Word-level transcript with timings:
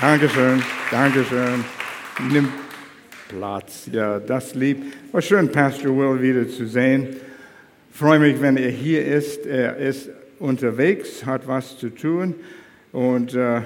Dankeschön, 0.00 0.60
Dankeschön. 0.90 1.64
Nimm 2.32 2.48
Platz. 3.28 3.88
Ja, 3.92 4.18
das 4.18 4.56
lieb. 4.56 4.82
War 5.12 5.22
schön, 5.22 5.48
Pastor 5.48 5.96
Will 5.96 6.20
wieder 6.20 6.48
zu 6.48 6.66
sehen. 6.66 7.16
Freue 7.92 8.18
mich, 8.18 8.40
wenn 8.40 8.56
er 8.56 8.70
hier 8.70 9.04
ist. 9.04 9.46
Er 9.46 9.76
ist 9.76 10.10
unterwegs, 10.40 11.24
hat 11.24 11.46
was 11.46 11.78
zu 11.78 11.90
tun 11.90 12.34
und 12.90 13.34
äh, 13.34 13.60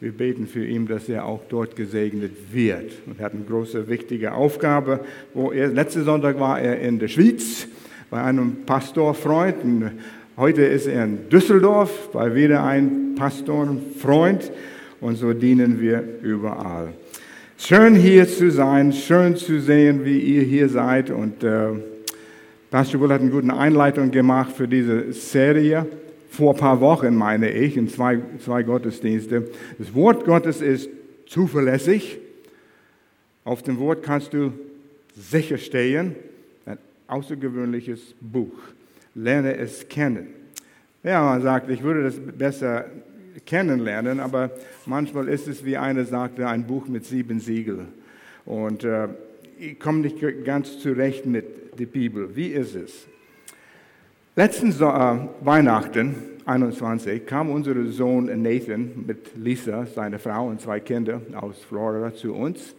wir 0.00 0.12
beten 0.12 0.48
für 0.48 0.66
ihn, 0.66 0.88
dass 0.88 1.08
er 1.08 1.24
auch 1.24 1.42
dort 1.48 1.76
gesegnet 1.76 2.32
wird. 2.52 2.90
Und 3.06 3.20
er 3.20 3.26
hat 3.26 3.34
eine 3.34 3.44
große, 3.44 3.86
wichtige 3.86 4.32
Aufgabe. 4.32 4.98
Wo 5.32 5.52
er, 5.52 5.68
letzten 5.68 6.04
Sonntag 6.04 6.40
war 6.40 6.60
er 6.60 6.80
in 6.80 6.98
der 6.98 7.06
Schweiz 7.06 7.68
bei 8.10 8.20
einem 8.20 8.64
Pastorfreund. 8.66 9.62
Und 9.62 9.92
heute 10.36 10.62
ist 10.62 10.88
er 10.88 11.04
in 11.04 11.28
Düsseldorf 11.28 12.10
bei 12.12 12.34
wieder 12.34 12.64
einem 12.64 13.14
Pastorenfreund. 13.14 14.50
Und 15.02 15.16
so 15.16 15.32
dienen 15.32 15.80
wir 15.80 16.20
überall. 16.22 16.92
Schön 17.58 17.96
hier 17.96 18.28
zu 18.28 18.52
sein, 18.52 18.92
schön 18.92 19.34
zu 19.34 19.60
sehen, 19.60 20.04
wie 20.04 20.20
ihr 20.20 20.42
hier 20.42 20.68
seid. 20.68 21.10
Und 21.10 21.42
äh, 21.42 21.70
Pastor 22.70 23.00
Bull 23.00 23.12
hat 23.12 23.20
eine 23.20 23.30
gute 23.30 23.52
Einleitung 23.52 24.12
gemacht 24.12 24.52
für 24.52 24.68
diese 24.68 25.12
Serie. 25.12 25.86
Vor 26.30 26.54
ein 26.54 26.60
paar 26.60 26.80
Wochen, 26.80 27.16
meine 27.16 27.50
ich, 27.50 27.76
in 27.76 27.88
zwei, 27.88 28.20
zwei 28.38 28.62
Gottesdienste. 28.62 29.48
Das 29.76 29.92
Wort 29.92 30.24
Gottes 30.24 30.60
ist 30.60 30.88
zuverlässig. 31.26 32.18
Auf 33.42 33.64
dem 33.64 33.80
Wort 33.80 34.04
kannst 34.04 34.32
du 34.32 34.52
sicher 35.16 35.58
stehen. 35.58 36.14
Ein 36.64 36.78
außergewöhnliches 37.08 38.14
Buch. 38.20 38.54
Lerne 39.16 39.56
es 39.56 39.88
kennen. 39.88 40.28
Ja, 41.02 41.24
man 41.24 41.42
sagt, 41.42 41.68
ich 41.70 41.82
würde 41.82 42.04
das 42.04 42.20
besser 42.38 42.84
kennenlernen, 43.46 44.20
aber 44.20 44.50
manchmal 44.86 45.28
ist 45.28 45.48
es, 45.48 45.64
wie 45.64 45.76
einer 45.76 46.04
sagte, 46.04 46.46
ein 46.48 46.66
Buch 46.66 46.88
mit 46.88 47.04
sieben 47.04 47.40
Siegeln. 47.40 47.88
Und 48.44 48.84
äh, 48.84 49.08
ich 49.58 49.78
komme 49.78 50.00
nicht 50.00 50.16
ganz 50.44 50.78
zurecht 50.78 51.26
mit 51.26 51.78
der 51.78 51.86
Bibel. 51.86 52.34
Wie 52.34 52.48
ist 52.48 52.74
es? 52.74 53.06
Letzten 54.34 54.72
so 54.72 54.86
äh, 54.86 55.18
Weihnachten 55.40 56.14
21 56.46 57.26
kam 57.26 57.50
unser 57.50 57.86
Sohn 57.86 58.26
Nathan 58.42 59.04
mit 59.06 59.36
Lisa, 59.36 59.86
seine 59.86 60.18
Frau 60.18 60.48
und 60.48 60.60
zwei 60.60 60.80
Kinder 60.80 61.20
aus 61.34 61.62
Florida 61.62 62.14
zu 62.14 62.34
uns. 62.34 62.74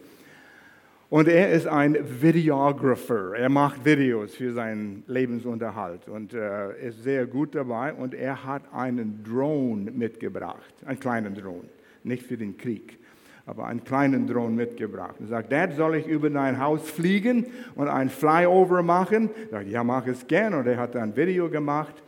Und 1.10 1.28
er 1.28 1.52
ist 1.52 1.66
ein 1.66 1.96
Videographer. 2.20 3.36
Er 3.36 3.48
macht 3.48 3.84
Videos 3.84 4.34
für 4.34 4.52
seinen 4.52 5.04
Lebensunterhalt 5.06 6.08
und 6.08 6.32
äh, 6.32 6.88
ist 6.88 7.02
sehr 7.02 7.26
gut 7.26 7.54
dabei. 7.54 7.92
Und 7.92 8.14
er 8.14 8.44
hat 8.44 8.62
einen 8.72 9.22
Drone 9.22 9.90
mitgebracht, 9.90 10.74
einen 10.86 10.98
kleinen 10.98 11.34
Drone, 11.34 11.68
nicht 12.02 12.24
für 12.24 12.36
den 12.36 12.56
Krieg, 12.56 12.98
aber 13.46 13.66
einen 13.66 13.84
kleinen 13.84 14.26
Drone 14.26 14.54
mitgebracht. 14.54 15.16
Er 15.20 15.26
sagt, 15.26 15.52
Dad, 15.52 15.74
soll 15.76 15.96
ich 15.96 16.06
über 16.06 16.30
dein 16.30 16.58
Haus 16.58 16.90
fliegen 16.90 17.46
und 17.74 17.88
ein 17.88 18.08
Flyover 18.08 18.82
machen? 18.82 19.30
Sage, 19.50 19.68
ja, 19.68 19.84
mach 19.84 20.06
es 20.06 20.26
gern. 20.26 20.54
Und 20.54 20.66
er 20.66 20.78
hat 20.78 20.96
ein 20.96 21.14
Video 21.14 21.50
gemacht 21.50 22.02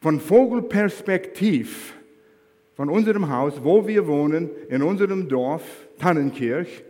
von 0.00 0.20
Vogelperspektiv 0.20 1.94
von 2.74 2.90
unserem 2.90 3.30
Haus, 3.30 3.62
wo 3.62 3.86
wir 3.86 4.06
wohnen, 4.06 4.50
in 4.68 4.82
unserem 4.82 5.28
Dorf, 5.28 5.62
Tannenkirch 5.98 6.82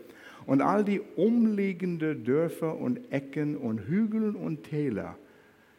und 0.46 0.60
all 0.60 0.84
die 0.84 1.00
umliegenden 1.16 2.24
Dörfer 2.24 2.76
und 2.76 3.12
Ecken 3.12 3.56
und 3.56 3.80
Hügel 3.88 4.34
und 4.34 4.64
Täler. 4.64 5.16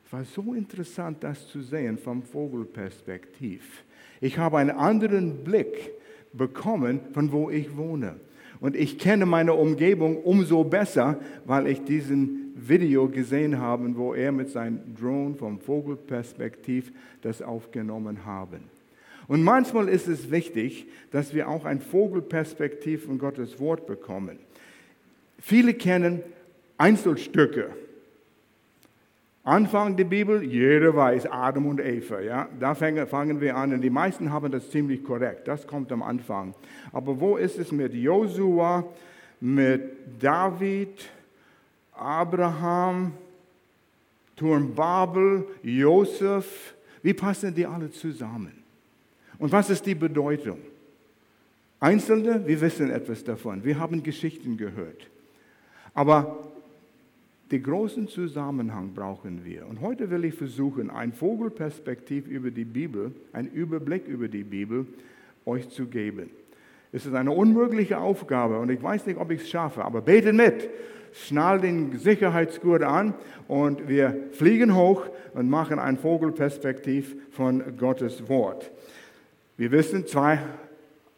Es 0.06 0.14
war 0.14 0.24
so 0.24 0.54
interessant, 0.54 1.18
das 1.22 1.48
zu 1.48 1.62
sehen 1.62 1.98
vom 1.98 2.24
Vogelperspektiv. 2.24 3.84
Ich 4.22 4.38
habe 4.38 4.58
einen 4.58 4.72
anderen 4.72 5.44
Blick 5.44 5.92
bekommen, 6.34 7.00
von 7.14 7.32
wo 7.32 7.50
ich 7.50 7.76
wohne. 7.76 8.16
Und 8.60 8.76
ich 8.76 8.98
kenne 8.98 9.26
meine 9.26 9.54
Umgebung 9.54 10.18
umso 10.24 10.64
besser, 10.64 11.20
weil 11.46 11.68
ich 11.68 11.84
diesen 11.84 12.54
Video 12.56 13.08
gesehen 13.08 13.60
habe, 13.60 13.96
wo 13.96 14.14
er 14.14 14.32
mit 14.32 14.50
seinem 14.50 14.96
Drone 14.96 15.36
vom 15.36 15.60
Vogelperspektiv 15.60 16.92
das 17.22 17.42
aufgenommen 17.42 18.26
haben. 18.26 18.64
Und 19.28 19.44
manchmal 19.44 19.90
ist 19.90 20.08
es 20.08 20.32
wichtig, 20.32 20.88
dass 21.12 21.34
wir 21.34 21.50
auch 21.50 21.66
ein 21.66 21.82
Vogelperspektiv 21.82 23.06
von 23.06 23.20
Gottes 23.20 23.60
Wort 23.60 23.86
bekommen. 23.86 24.40
Viele 25.40 25.74
kennen 25.74 26.24
Einzelstücke. 26.78 27.70
Anfang 29.44 29.96
der 29.96 30.04
Bibel, 30.04 30.44
jeder 30.44 30.94
weiß 30.94 31.26
Adam 31.28 31.68
und 31.68 31.80
Eva. 31.80 32.20
Ja? 32.20 32.50
Da 32.60 32.76
fangen 32.76 33.40
wir 33.40 33.56
an 33.56 33.72
und 33.72 33.82
die 33.82 33.90
meisten 33.90 34.30
haben 34.30 34.52
das 34.52 34.70
ziemlich 34.70 35.04
korrekt. 35.06 35.48
Das 35.48 35.66
kommt 35.66 35.90
am 35.94 36.04
Anfang. 36.04 36.54
Aber 36.92 37.18
wo 37.18 37.38
ist 37.38 37.58
es 37.58 37.72
mit 37.72 37.94
Josua, 37.94 38.84
mit 39.40 39.82
David, 40.20 41.10
Abraham, 41.94 43.14
Turm 44.36 44.76
Babel, 44.76 45.46
Josef? 45.64 46.74
Wie 47.02 47.14
passen 47.14 47.56
die 47.56 47.66
alle 47.66 47.90
zusammen? 47.90 48.52
Und 49.40 49.52
was 49.54 49.70
ist 49.70 49.86
die 49.86 49.96
Bedeutung? 49.96 50.58
Einzelne, 51.80 52.46
wir 52.46 52.60
wissen 52.60 52.90
etwas 52.90 53.24
davon. 53.24 53.64
Wir 53.64 53.80
haben 53.80 54.04
Geschichten 54.04 54.58
gehört. 54.58 55.08
Aber 55.98 56.38
den 57.52 57.64
großen 57.64 58.08
Zusammenhang 58.08 58.94
brauchen 58.94 59.44
wir. 59.44 59.66
Und 59.66 59.82
heute 59.82 60.12
will 60.12 60.26
ich 60.26 60.36
versuchen, 60.36 60.92
ein 60.92 61.12
Vogelperspektiv 61.12 62.28
über 62.28 62.52
die 62.52 62.66
Bibel, 62.66 63.14
einen 63.34 63.48
Überblick 63.48 64.08
über 64.08 64.28
die 64.28 64.44
Bibel 64.44 64.86
euch 65.44 65.70
zu 65.70 65.88
geben. 65.88 66.30
Es 66.92 67.08
ist 67.08 67.16
eine 67.16 67.32
unmögliche 67.32 67.98
Aufgabe 67.98 68.60
und 68.60 68.70
ich 68.70 68.82
weiß 68.82 69.08
nicht, 69.08 69.20
ob 69.20 69.32
ich 69.32 69.42
es 69.42 69.50
schaffe, 69.50 69.84
aber 69.84 70.02
betet 70.02 70.36
mit. 70.36 70.70
Schnall 71.14 71.62
den 71.62 71.98
Sicherheitsgurt 71.98 72.84
an 72.84 73.16
und 73.48 73.88
wir 73.88 74.16
fliegen 74.34 74.76
hoch 74.76 75.08
und 75.34 75.50
machen 75.50 75.80
ein 75.80 75.98
Vogelperspektiv 75.98 77.16
von 77.32 77.76
Gottes 77.76 78.30
Wort. 78.30 78.70
Wir 79.58 79.72
wissen 79.72 80.06
zwei 80.06 80.38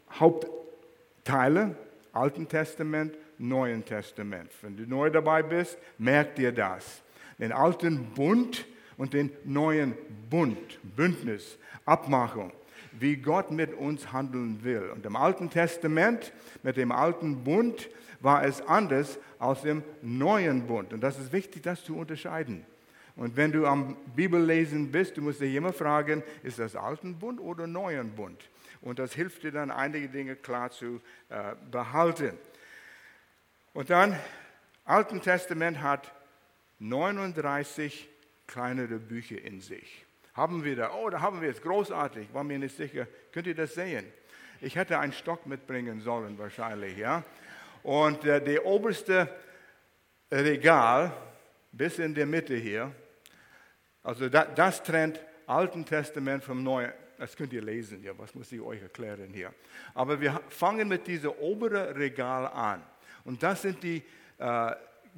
Hauptteile, 0.09 1.75
Alten 2.13 2.47
Testament 2.47 3.13
Neuen 3.39 3.83
Testament. 3.83 4.51
Wenn 4.61 4.77
du 4.77 4.83
neu 4.83 5.09
dabei 5.09 5.41
bist, 5.41 5.77
merk 5.97 6.35
dir 6.35 6.51
das. 6.51 7.01
Den 7.39 7.51
alten 7.51 8.11
Bund 8.13 8.65
und 8.97 9.13
den 9.13 9.31
neuen 9.45 9.95
Bund, 10.29 10.79
Bündnis, 10.95 11.57
Abmachung, 11.85 12.51
wie 12.91 13.15
Gott 13.15 13.49
mit 13.49 13.73
uns 13.73 14.11
handeln 14.11 14.63
will. 14.63 14.89
Und 14.93 15.05
im 15.05 15.15
Alten 15.15 15.49
Testament, 15.49 16.33
mit 16.63 16.77
dem 16.77 16.91
alten 16.91 17.43
Bund, 17.43 17.89
war 18.19 18.43
es 18.43 18.61
anders 18.61 19.17
als 19.39 19.63
im 19.63 19.83
neuen 20.01 20.67
Bund. 20.67 20.91
Und 20.93 21.01
das 21.01 21.17
ist 21.17 21.31
wichtig, 21.31 21.63
das 21.63 21.83
zu 21.83 21.95
unterscheiden. 21.95 22.65
Und 23.15 23.35
wenn 23.35 23.51
du 23.51 23.65
am 23.65 23.97
Bibellesen 24.15 24.91
bist, 24.91 25.17
du 25.17 25.21
musst 25.21 25.41
dich 25.41 25.53
immer 25.55 25.73
fragen, 25.73 26.23
ist 26.43 26.59
das 26.59 26.75
alten 26.75 27.17
Bund 27.17 27.39
oder 27.39 27.67
neuen 27.67 28.11
Bund? 28.11 28.49
Und 28.81 28.99
das 28.99 29.13
hilft 29.13 29.43
dir 29.43 29.51
dann, 29.51 29.71
einige 29.71 30.07
Dinge 30.07 30.35
klar 30.35 30.71
zu 30.71 31.01
äh, 31.27 31.55
behalten. 31.69 32.37
Und 33.79 33.89
dann, 33.91 34.13
Alten 34.83 35.21
Testament 35.21 35.81
hat 35.81 36.11
39 36.79 38.09
kleinere 38.45 38.99
Bücher 38.99 39.41
in 39.41 39.61
sich. 39.61 40.05
Haben 40.33 40.65
wir 40.65 40.75
da, 40.75 40.91
oh, 40.91 41.09
da 41.09 41.21
haben 41.21 41.41
wir 41.41 41.49
es, 41.49 41.61
großartig, 41.61 42.33
war 42.33 42.43
mir 42.43 42.59
nicht 42.59 42.75
sicher. 42.75 43.07
Könnt 43.31 43.47
ihr 43.47 43.55
das 43.55 43.75
sehen? 43.75 44.05
Ich 44.59 44.75
hätte 44.75 44.99
einen 44.99 45.13
Stock 45.13 45.45
mitbringen 45.45 46.01
sollen 46.01 46.37
wahrscheinlich, 46.37 46.97
ja. 46.97 47.23
Und 47.81 48.25
äh, 48.25 48.43
der 48.43 48.65
oberste 48.65 49.33
Regal, 50.29 51.13
bis 51.71 51.99
in 51.99 52.13
der 52.13 52.25
Mitte 52.25 52.57
hier, 52.57 52.91
also 54.03 54.27
da, 54.27 54.43
das 54.43 54.83
trennt 54.83 55.21
Alten 55.47 55.85
Testament 55.85 56.43
vom 56.43 56.63
Neuen. 56.63 56.91
Das 57.17 57.33
könnt 57.33 57.53
ihr 57.53 57.61
lesen, 57.61 58.03
ja, 58.03 58.11
was 58.17 58.35
muss 58.35 58.51
ich 58.51 58.59
euch 58.59 58.81
erklären 58.81 59.31
hier. 59.33 59.53
Aber 59.93 60.19
wir 60.19 60.41
fangen 60.49 60.89
mit 60.89 61.07
diesem 61.07 61.31
oberen 61.31 61.95
Regal 61.95 62.45
an. 62.47 62.83
Und 63.29 63.43
das 63.43 63.61
sind 63.61 63.83
die 63.83 64.01
äh, 64.39 64.71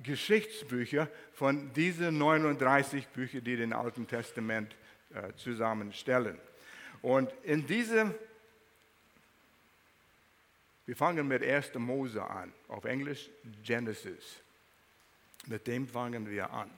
Geschichtsbücher 0.04 1.08
von 1.31 1.72
diesen 1.72 2.18
39 2.18 3.08
Büchern, 3.08 3.42
die 3.42 3.56
den 3.56 3.72
Alten 3.72 4.06
Testament 4.06 4.75
äh, 5.13 5.34
zusammenstellen. 5.38 6.38
Und 7.02 7.31
in 7.44 7.66
diesem, 7.66 8.13
wir 10.86 10.96
fangen 10.98 11.25
mit 11.25 11.42
1. 11.42 11.74
Mose 11.75 12.22
an, 12.22 12.52
auf 12.68 12.84
Englisch 12.84 13.30
Genesis. 13.63 14.42
Mit 15.48 15.66
dem 15.66 15.88
fangen 15.88 16.30
wir 16.30 16.52
an. 16.52 16.69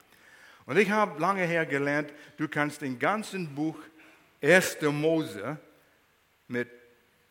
Und 0.68 0.78
ich 0.78 0.92
habe 0.92 1.20
lange 1.20 1.46
her 1.48 1.66
gelernt, 1.66 2.14
du 2.38 2.48
kannst 2.48 2.84
den 2.84 3.00
ganzen 3.00 3.56
Buch 3.56 3.80
1. 4.40 4.84
Mose 4.84 5.58
mit 6.48 6.70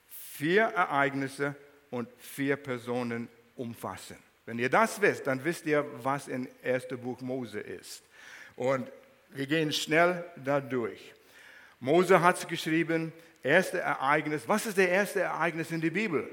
vier 0.08 0.64
Ereignissen 0.64 1.54
und 1.92 2.08
vier 2.18 2.56
Personen 2.56 3.28
umfassen. 3.62 4.16
Wenn 4.44 4.58
ihr 4.58 4.68
das 4.68 5.00
wisst, 5.00 5.26
dann 5.26 5.44
wisst 5.44 5.66
ihr, 5.66 5.86
was 6.02 6.26
in 6.26 6.48
1. 6.64 6.88
Buch 7.00 7.20
Mose 7.20 7.60
ist. 7.60 8.02
Und 8.56 8.90
wir 9.30 9.46
gehen 9.46 9.72
schnell 9.72 10.24
da 10.36 10.60
durch. 10.60 11.14
Mose 11.78 12.20
hat 12.20 12.38
es 12.38 12.46
geschrieben, 12.46 13.12
erste 13.42 13.78
Ereignis. 13.78 14.42
Was 14.46 14.66
ist 14.66 14.76
das 14.76 14.86
erste 14.86 15.20
Ereignis 15.20 15.70
in 15.70 15.80
der 15.80 15.90
Bibel? 15.90 16.28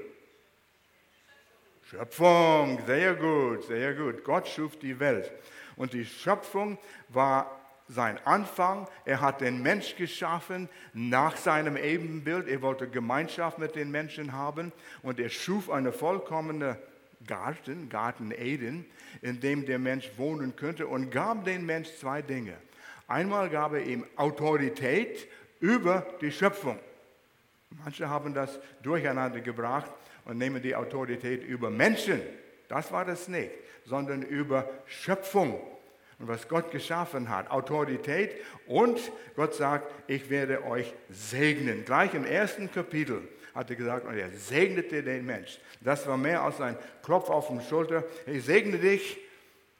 Schöpfung, 1.88 2.80
sehr 2.86 3.14
gut, 3.14 3.64
sehr 3.64 3.94
gut. 3.94 4.24
Gott 4.24 4.48
schuf 4.48 4.78
die 4.78 4.98
Welt. 5.00 5.32
Und 5.76 5.92
die 5.92 6.04
Schöpfung 6.04 6.78
war 7.08 7.60
sein 7.88 8.18
Anfang. 8.24 8.86
Er 9.04 9.20
hat 9.20 9.40
den 9.40 9.62
Mensch 9.62 9.96
geschaffen 9.96 10.68
nach 10.92 11.36
seinem 11.36 11.76
Ebenbild. 11.76 12.48
Er 12.48 12.62
wollte 12.62 12.88
Gemeinschaft 12.88 13.58
mit 13.58 13.74
den 13.74 13.90
Menschen 13.90 14.32
haben 14.32 14.72
und 15.02 15.18
er 15.18 15.28
schuf 15.28 15.70
eine 15.70 15.92
vollkommene 15.92 16.78
Garten, 17.26 17.88
Garten 17.88 18.32
Eden, 18.32 18.84
in 19.22 19.40
dem 19.40 19.66
der 19.66 19.78
Mensch 19.78 20.10
wohnen 20.16 20.56
könnte 20.56 20.86
und 20.86 21.10
gab 21.10 21.44
dem 21.44 21.66
Mensch 21.66 21.88
zwei 21.98 22.22
Dinge. 22.22 22.54
Einmal 23.06 23.50
gab 23.50 23.72
er 23.72 23.82
ihm 23.82 24.06
Autorität 24.16 25.28
über 25.60 26.06
die 26.20 26.32
Schöpfung. 26.32 26.78
Manche 27.84 28.08
haben 28.08 28.34
das 28.34 28.58
durcheinander 28.82 29.40
gebracht 29.40 29.90
und 30.24 30.38
nehmen 30.38 30.62
die 30.62 30.74
Autorität 30.74 31.42
über 31.44 31.70
Menschen. 31.70 32.20
Das 32.68 32.92
war 32.92 33.04
das 33.04 33.28
nicht, 33.28 33.50
sondern 33.84 34.22
über 34.22 34.68
Schöpfung 34.86 35.60
und 36.18 36.28
was 36.28 36.48
Gott 36.48 36.70
geschaffen 36.70 37.28
hat. 37.28 37.50
Autorität 37.50 38.36
und 38.66 39.00
Gott 39.36 39.54
sagt, 39.54 39.92
ich 40.06 40.30
werde 40.30 40.64
euch 40.64 40.92
segnen. 41.08 41.84
Gleich 41.84 42.14
im 42.14 42.24
ersten 42.24 42.70
Kapitel 42.70 43.26
hat 43.60 43.68
er 43.68 43.76
gesagt, 43.76 44.06
und 44.06 44.16
er 44.16 44.30
segnete 44.30 45.02
den 45.02 45.26
Mensch. 45.26 45.60
Das 45.82 46.06
war 46.06 46.16
mehr 46.16 46.42
als 46.42 46.60
ein 46.60 46.76
Klopf 47.02 47.28
auf 47.28 47.48
die 47.48 47.60
Schulter. 47.68 48.04
Ich 48.26 48.44
segne 48.46 48.78
dich, 48.78 49.18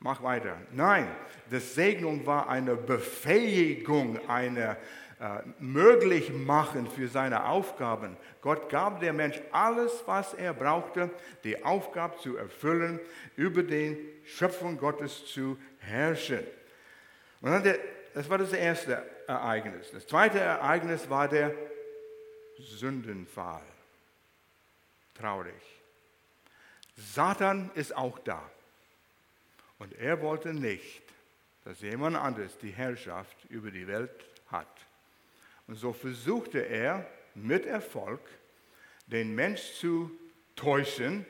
mach 0.01 0.23
weiter. 0.23 0.57
Nein, 0.73 1.09
das 1.51 1.75
Segnung 1.75 2.27
war 2.27 2.49
eine 2.51 2.77
Befähigung, 2.77 4.21
eine 4.29 4.77
äh, 5.19 5.41
möglich 5.59 6.31
machen 6.31 6.89
für 6.91 7.09
seine 7.09 7.47
Aufgaben. 7.47 8.19
Gott 8.43 8.69
gab 8.69 9.01
dem 9.01 9.17
Mensch 9.17 9.41
alles, 9.51 10.03
was 10.05 10.35
er 10.35 10.53
brauchte, 10.53 11.09
die 11.43 11.65
Aufgabe 11.65 12.19
zu 12.19 12.37
erfüllen, 12.37 13.01
über 13.37 13.63
die 13.63 13.97
Schöpfung 14.25 14.77
Gottes 14.77 15.25
zu 15.25 15.57
herrschen. 15.79 16.41
Und 17.41 17.51
dann 17.51 17.63
der, 17.63 17.79
das 18.13 18.29
war 18.29 18.37
das 18.37 18.53
erste 18.53 19.03
Ereignis. 19.27 19.91
Das 19.91 20.07
zweite 20.07 20.39
Ereignis 20.39 21.09
war 21.09 21.29
der 21.29 21.55
Sündenfall. 22.59 23.70
Traurig. 25.21 25.53
Satan 26.97 27.71
ist 27.75 27.95
auch 27.95 28.19
da. 28.21 28.43
Und 29.79 29.93
er 29.99 30.21
wollte 30.23 30.55
nicht, 30.55 31.03
dass 31.65 31.81
jemand 31.81 32.17
anderes 32.17 32.57
die 32.59 32.71
Herrschaft 32.71 33.37
über 33.51 33.71
die 33.71 33.87
Welt 33.87 34.11
hat. 34.51 34.87
Und 35.67 35.75
so 35.77 35.93
versuchte 35.93 36.61
er 36.61 37.07
mit 37.35 37.67
Erfolg, 37.67 38.21
den 39.07 39.35
Mensch 39.35 39.75
zu 39.75 40.11
täuschen 40.57 41.27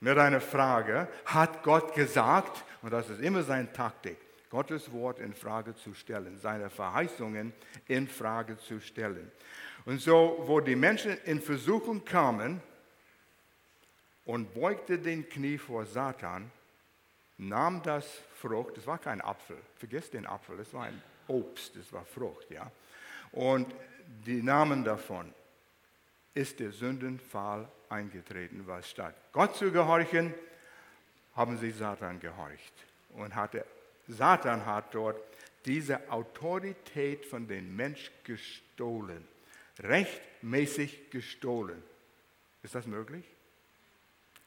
mit 0.00 0.18
einer 0.18 0.40
Frage, 0.40 1.08
hat 1.24 1.62
Gott 1.62 1.94
gesagt, 1.94 2.64
und 2.82 2.92
das 2.92 3.08
ist 3.08 3.20
immer 3.20 3.44
seine 3.44 3.72
Taktik, 3.72 4.16
Gottes 4.50 4.90
Wort 4.92 5.20
in 5.20 5.32
Frage 5.32 5.76
zu 5.76 5.94
stellen, 5.94 6.38
seine 6.40 6.70
Verheißungen 6.70 7.52
in 7.86 8.08
Frage 8.08 8.58
zu 8.58 8.80
stellen. 8.80 9.30
Und 9.84 10.00
so, 10.00 10.42
wo 10.46 10.60
die 10.60 10.76
Menschen 10.76 11.16
in 11.24 11.40
Versuchung 11.40 12.04
kamen 12.04 12.60
und 14.24 14.54
beugte 14.54 14.98
den 14.98 15.28
Knie 15.28 15.58
vor 15.58 15.86
Satan, 15.86 16.50
nahm 17.38 17.82
das 17.82 18.06
Frucht, 18.40 18.76
das 18.76 18.86
war 18.86 18.98
kein 18.98 19.20
Apfel, 19.20 19.56
vergiss 19.76 20.10
den 20.10 20.26
Apfel, 20.26 20.56
das 20.56 20.72
war 20.72 20.84
ein 20.84 21.02
Obst, 21.28 21.76
das 21.76 21.92
war 21.92 22.04
Frucht, 22.04 22.50
ja. 22.50 22.70
Und 23.32 23.74
die 24.26 24.42
Namen 24.42 24.84
davon 24.84 25.32
ist 26.34 26.60
der 26.60 26.72
Sündenfall 26.72 27.68
eingetreten, 27.88 28.66
was 28.66 28.88
statt 28.88 29.14
Gott 29.32 29.56
zu 29.56 29.70
gehorchen, 29.70 30.34
haben 31.34 31.56
sie 31.58 31.70
Satan 31.70 32.20
gehorcht. 32.20 32.72
Und 33.10 33.34
hatte, 33.34 33.64
Satan 34.08 34.64
hat 34.64 34.94
dort 34.94 35.20
diese 35.64 36.10
Autorität 36.10 37.24
von 37.26 37.46
dem 37.46 37.76
Mensch 37.76 38.10
gestohlen, 38.24 39.26
rechtmäßig 39.78 41.10
gestohlen. 41.10 41.82
Ist 42.62 42.74
das 42.74 42.86
möglich? 42.86 43.24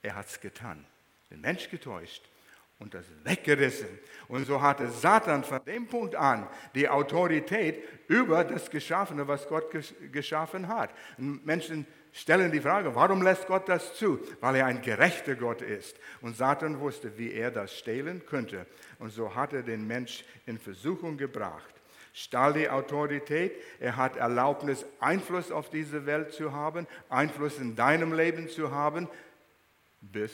Er 0.06 0.14
hat 0.14 0.28
es 0.28 0.40
getan, 0.40 0.86
den 1.32 1.42
Mensch 1.42 1.68
getäuscht 1.68 2.30
und 2.78 2.94
das 2.94 3.06
weggerissen. 3.24 3.88
Und 4.28 4.46
so 4.46 4.62
hatte 4.62 4.88
Satan 4.92 5.44
von 5.44 5.66
dem 5.66 5.88
Punkt 5.88 6.14
an 6.14 6.48
die 6.76 6.88
Autorität 6.88 7.84
über 8.08 8.44
das 8.44 8.70
Geschaffene, 8.70 9.28
was 9.28 9.48
Gott 9.48 9.66
geschaffen 10.12 10.68
hat. 10.68 10.92
Und 11.18 11.44
Menschen 11.44 11.88
stellen 12.14 12.52
die 12.52 12.62
Frage, 12.62 12.94
warum 12.94 13.24
lässt 13.24 13.48
Gott 13.48 13.68
das 13.68 13.96
zu? 13.96 14.20
Weil 14.42 14.58
er 14.58 14.68
ein 14.68 14.84
gerechter 14.84 15.34
Gott 15.34 15.64
ist. 15.64 15.98
Und 16.22 16.38
Satan 16.38 16.80
wusste, 16.80 17.18
wie 17.18 17.32
er 17.32 17.50
das 17.50 17.76
stehlen 17.76 18.24
könnte. 18.28 18.68
Und 19.00 19.12
so 19.12 19.34
hat 19.34 19.54
er 19.54 19.64
den 19.64 19.88
Mensch 19.88 20.24
in 20.46 20.60
Versuchung 20.60 21.18
gebracht. 21.18 21.74
Stahl 22.14 22.54
die 22.54 22.70
Autorität, 22.70 23.54
er 23.80 23.98
hat 23.98 24.18
Erlaubnis, 24.18 24.86
Einfluss 25.00 25.52
auf 25.52 25.72
diese 25.72 26.06
Welt 26.06 26.32
zu 26.32 26.54
haben, 26.54 26.86
Einfluss 27.10 27.58
in 27.58 27.76
deinem 27.76 28.14
Leben 28.14 28.48
zu 28.48 28.72
haben, 28.72 29.10
bis 30.12 30.32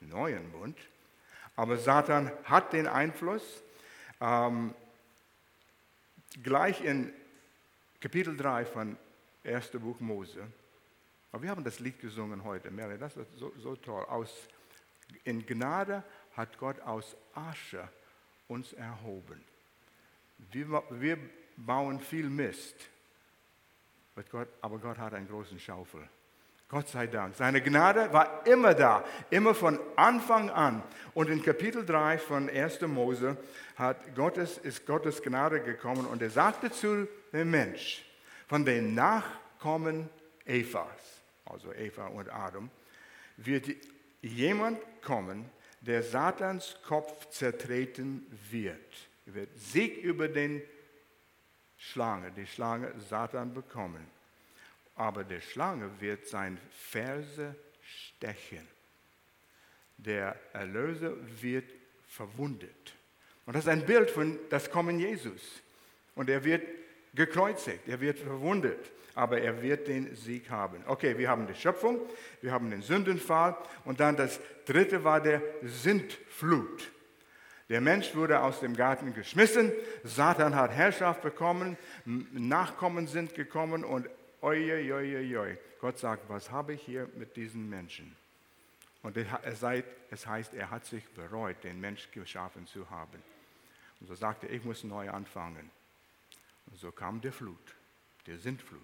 neuen 0.00 0.50
Bund. 0.52 0.78
Aber 1.56 1.76
Satan 1.76 2.30
hat 2.44 2.72
den 2.72 2.86
Einfluss. 2.86 3.62
Ähm, 4.20 4.74
gleich 6.42 6.82
in 6.82 7.12
Kapitel 8.00 8.36
3 8.36 8.66
von 8.66 8.96
1. 9.44 9.70
Buch 9.72 10.00
Mose. 10.00 10.46
Aber 11.32 11.42
wir 11.42 11.50
haben 11.50 11.64
das 11.64 11.80
Lied 11.80 12.00
gesungen 12.00 12.44
heute, 12.44 12.70
Mary, 12.70 12.98
das 12.98 13.16
ist 13.16 13.36
so, 13.38 13.52
so 13.58 13.76
toll. 13.76 14.04
Aus, 14.04 14.32
in 15.24 15.44
Gnade 15.44 16.04
hat 16.36 16.58
Gott 16.58 16.80
aus 16.80 17.16
Asche 17.34 17.88
uns 18.48 18.72
erhoben. 18.72 19.42
Wir, 20.52 20.82
wir 20.90 21.18
bauen 21.56 22.00
viel 22.00 22.28
Mist, 22.28 22.76
aber 24.60 24.78
Gott 24.78 24.98
hat 24.98 25.14
einen 25.14 25.28
großen 25.28 25.58
Schaufel. 25.58 26.08
Gott 26.74 26.88
sei 26.88 27.06
Dank. 27.06 27.36
Seine 27.36 27.62
Gnade 27.62 28.12
war 28.12 28.44
immer 28.48 28.74
da, 28.74 29.04
immer 29.30 29.54
von 29.54 29.78
Anfang 29.94 30.50
an. 30.50 30.82
Und 31.14 31.30
in 31.30 31.40
Kapitel 31.40 31.86
3 31.86 32.18
von 32.18 32.50
1. 32.50 32.80
Mose 32.88 33.36
hat 33.76 34.16
Gottes, 34.16 34.58
ist 34.58 34.84
Gottes 34.84 35.22
Gnade 35.22 35.60
gekommen 35.60 36.04
und 36.04 36.20
er 36.20 36.30
sagte 36.30 36.72
zu 36.72 37.06
dem 37.32 37.52
Mensch, 37.52 38.04
von 38.48 38.64
den 38.64 38.92
Nachkommen 38.92 40.10
Evas, 40.44 41.22
also 41.44 41.72
Eva 41.72 42.08
und 42.08 42.28
Adam, 42.28 42.68
wird 43.36 43.68
jemand 44.20 44.80
kommen, 45.00 45.48
der 45.80 46.02
Satans 46.02 46.74
Kopf 46.88 47.30
zertreten 47.30 48.26
wird. 48.50 48.96
Er 49.26 49.34
wird 49.34 49.56
Sieg 49.56 49.98
über 49.98 50.26
den 50.26 50.60
Schlange, 51.76 52.32
die 52.32 52.48
Schlange 52.48 52.92
Satan 53.08 53.54
bekommen 53.54 54.12
aber 54.96 55.24
der 55.24 55.40
Schlange 55.40 55.90
wird 56.00 56.26
sein 56.26 56.58
Ferse 56.70 57.54
stechen. 57.82 58.66
Der 59.96 60.36
Erlöser 60.52 61.12
wird 61.40 61.70
verwundet. 62.06 62.94
Und 63.46 63.54
das 63.54 63.64
ist 63.64 63.70
ein 63.70 63.84
Bild 63.84 64.10
von 64.10 64.38
das 64.50 64.70
Kommen 64.70 64.98
Jesus. 64.98 65.62
Und 66.14 66.30
er 66.30 66.44
wird 66.44 66.62
gekreuzigt, 67.14 67.88
er 67.88 68.00
wird 68.00 68.18
verwundet, 68.18 68.90
aber 69.14 69.40
er 69.40 69.62
wird 69.62 69.88
den 69.88 70.14
Sieg 70.16 70.50
haben. 70.50 70.82
Okay, 70.86 71.16
wir 71.18 71.28
haben 71.28 71.46
die 71.46 71.54
Schöpfung, 71.54 72.00
wir 72.40 72.52
haben 72.52 72.70
den 72.70 72.82
Sündenfall 72.82 73.56
und 73.84 74.00
dann 74.00 74.16
das 74.16 74.40
dritte 74.64 75.04
war 75.04 75.20
der 75.20 75.42
Sintflut. 75.62 76.90
Der 77.68 77.80
Mensch 77.80 78.14
wurde 78.14 78.40
aus 78.40 78.60
dem 78.60 78.76
Garten 78.76 79.14
geschmissen, 79.14 79.72
Satan 80.02 80.54
hat 80.54 80.70
Herrschaft 80.70 81.22
bekommen, 81.22 81.78
Nachkommen 82.04 83.06
sind 83.06 83.34
gekommen 83.34 83.84
und 83.84 84.08
Oi. 84.44 85.56
Gott 85.80 85.98
sagt, 85.98 86.28
was 86.28 86.50
habe 86.50 86.74
ich 86.74 86.82
hier 86.82 87.08
mit 87.16 87.34
diesen 87.34 87.70
Menschen? 87.70 88.14
Und 89.02 89.16
es 89.16 90.26
heißt, 90.26 90.52
er 90.52 90.70
hat 90.70 90.84
sich 90.84 91.02
bereut, 91.08 91.64
den 91.64 91.80
Mensch 91.80 92.10
geschaffen 92.10 92.66
zu 92.66 92.90
haben. 92.90 93.22
Und 94.00 94.06
so 94.06 94.14
sagte 94.14 94.46
er, 94.46 94.52
ich 94.52 94.62
muss 94.62 94.84
neu 94.84 95.08
anfangen. 95.08 95.70
Und 96.66 96.78
so 96.78 96.92
kam 96.92 97.22
der 97.22 97.32
Flut, 97.32 97.74
der 98.26 98.36
Sintflut. 98.36 98.80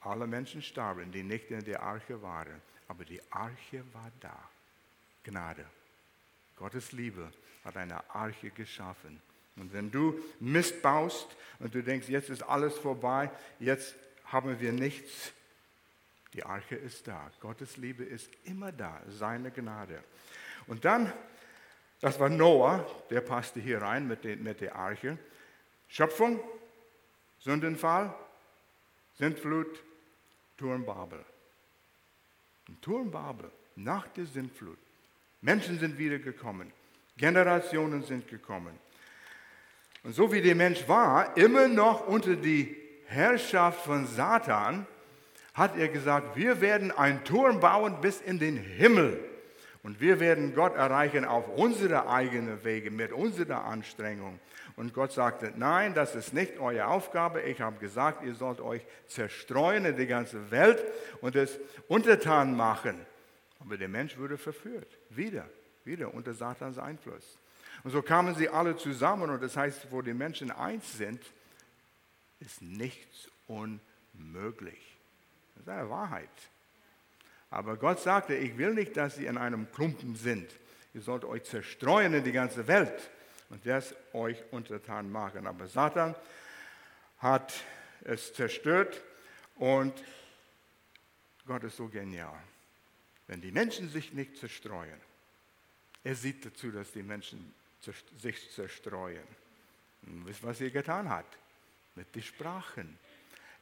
Alle 0.00 0.26
Menschen 0.26 0.62
starben, 0.62 1.12
die 1.12 1.22
nicht 1.22 1.50
in 1.50 1.62
der 1.64 1.82
Arche 1.82 2.22
waren. 2.22 2.62
Aber 2.88 3.04
die 3.04 3.20
Arche 3.30 3.84
war 3.92 4.10
da. 4.20 4.48
Gnade. 5.24 5.66
Gottes 6.56 6.92
Liebe 6.92 7.30
hat 7.64 7.76
eine 7.76 8.08
Arche 8.14 8.48
geschaffen. 8.48 9.20
Und 9.56 9.74
wenn 9.74 9.90
du 9.90 10.18
Mist 10.40 10.80
baust 10.80 11.36
und 11.58 11.74
du 11.74 11.82
denkst, 11.82 12.08
jetzt 12.08 12.30
ist 12.30 12.42
alles 12.42 12.78
vorbei, 12.78 13.30
jetzt 13.58 13.94
haben 14.32 14.58
wir 14.58 14.72
nichts. 14.72 15.32
Die 16.32 16.44
Arche 16.44 16.74
ist 16.74 17.06
da. 17.06 17.30
Gottes 17.40 17.76
Liebe 17.76 18.02
ist 18.02 18.30
immer 18.44 18.72
da. 18.72 19.00
Seine 19.08 19.50
Gnade. 19.50 20.02
Und 20.66 20.84
dann, 20.84 21.12
das 22.00 22.18
war 22.18 22.30
Noah, 22.30 22.86
der 23.10 23.20
passte 23.20 23.60
hier 23.60 23.82
rein 23.82 24.08
mit, 24.08 24.24
den, 24.24 24.42
mit 24.42 24.62
der 24.62 24.74
Arche. 24.74 25.18
Schöpfung, 25.88 26.40
Sündenfall, 27.40 28.14
Sintflut, 29.18 29.82
Turm 30.56 30.86
Babel. 30.86 31.22
Und 32.68 32.80
Turm 32.80 33.10
Babel 33.10 33.50
nach 33.76 34.08
der 34.08 34.24
Sintflut. 34.24 34.78
Menschen 35.42 35.78
sind 35.78 35.98
wiedergekommen. 35.98 36.72
Generationen 37.18 38.02
sind 38.04 38.26
gekommen. 38.28 38.78
Und 40.02 40.14
so 40.14 40.32
wie 40.32 40.40
der 40.40 40.54
Mensch 40.54 40.88
war, 40.88 41.36
immer 41.36 41.68
noch 41.68 42.06
unter 42.06 42.36
die 42.36 42.81
Herrschaft 43.12 43.84
von 43.84 44.06
Satan, 44.06 44.86
hat 45.54 45.76
er 45.76 45.88
gesagt, 45.88 46.36
wir 46.36 46.60
werden 46.60 46.90
einen 46.90 47.24
Turm 47.24 47.60
bauen 47.60 48.00
bis 48.00 48.20
in 48.20 48.38
den 48.38 48.56
Himmel. 48.56 49.22
Und 49.82 50.00
wir 50.00 50.20
werden 50.20 50.54
Gott 50.54 50.76
erreichen 50.76 51.24
auf 51.24 51.48
unsere 51.48 52.08
eigenen 52.08 52.62
Wege, 52.64 52.90
mit 52.90 53.12
unserer 53.12 53.64
Anstrengung. 53.64 54.38
Und 54.76 54.94
Gott 54.94 55.12
sagte, 55.12 55.52
nein, 55.56 55.92
das 55.92 56.14
ist 56.14 56.32
nicht 56.32 56.58
eure 56.58 56.86
Aufgabe. 56.86 57.42
Ich 57.42 57.60
habe 57.60 57.78
gesagt, 57.78 58.24
ihr 58.24 58.34
sollt 58.34 58.60
euch 58.60 58.82
zerstreuen 59.08 59.84
in 59.84 59.96
die 59.96 60.06
ganze 60.06 60.50
Welt 60.50 60.82
und 61.20 61.36
es 61.36 61.58
untertan 61.88 62.56
machen. 62.56 62.94
Aber 63.58 63.76
der 63.76 63.88
Mensch 63.88 64.16
wurde 64.16 64.38
verführt. 64.38 64.98
Wieder, 65.10 65.44
wieder 65.84 66.14
unter 66.14 66.32
Satans 66.32 66.78
Einfluss. 66.78 67.38
Und 67.82 67.90
so 67.90 68.02
kamen 68.02 68.34
sie 68.36 68.48
alle 68.48 68.76
zusammen 68.76 69.30
und 69.30 69.42
das 69.42 69.56
heißt, 69.56 69.88
wo 69.90 70.00
die 70.00 70.14
Menschen 70.14 70.50
eins 70.50 70.96
sind, 70.96 71.20
ist 72.42 72.62
nichts 72.62 73.28
unmöglich. 73.46 74.96
Das 75.54 75.62
ist 75.62 75.68
eine 75.68 75.90
Wahrheit. 75.90 76.28
Aber 77.50 77.76
Gott 77.76 78.00
sagte, 78.00 78.34
ich 78.34 78.56
will 78.56 78.74
nicht, 78.74 78.96
dass 78.96 79.16
sie 79.16 79.26
in 79.26 79.38
einem 79.38 79.70
Klumpen 79.72 80.16
sind. 80.16 80.50
Ihr 80.94 81.02
sollt 81.02 81.24
euch 81.24 81.44
zerstreuen 81.44 82.14
in 82.14 82.24
die 82.24 82.32
ganze 82.32 82.66
Welt 82.66 83.10
und 83.50 83.64
das 83.66 83.94
euch 84.12 84.42
untertan 84.50 85.10
machen. 85.10 85.46
Aber 85.46 85.66
Satan 85.66 86.14
hat 87.18 87.52
es 88.04 88.32
zerstört 88.34 89.00
und 89.56 89.92
Gott 91.46 91.64
ist 91.64 91.76
so 91.76 91.88
genial. 91.88 92.40
Wenn 93.26 93.40
die 93.40 93.52
Menschen 93.52 93.88
sich 93.88 94.12
nicht 94.12 94.36
zerstreuen, 94.36 95.00
er 96.04 96.14
sieht 96.14 96.44
dazu, 96.44 96.70
dass 96.70 96.92
die 96.92 97.02
Menschen 97.02 97.54
sich 98.18 98.50
zerstreuen. 98.50 99.26
Und 100.02 100.26
wisst, 100.26 100.42
was 100.42 100.60
er 100.60 100.70
getan 100.70 101.08
hat? 101.08 101.26
Mit 101.94 102.14
den 102.14 102.22
Sprachen. 102.22 102.98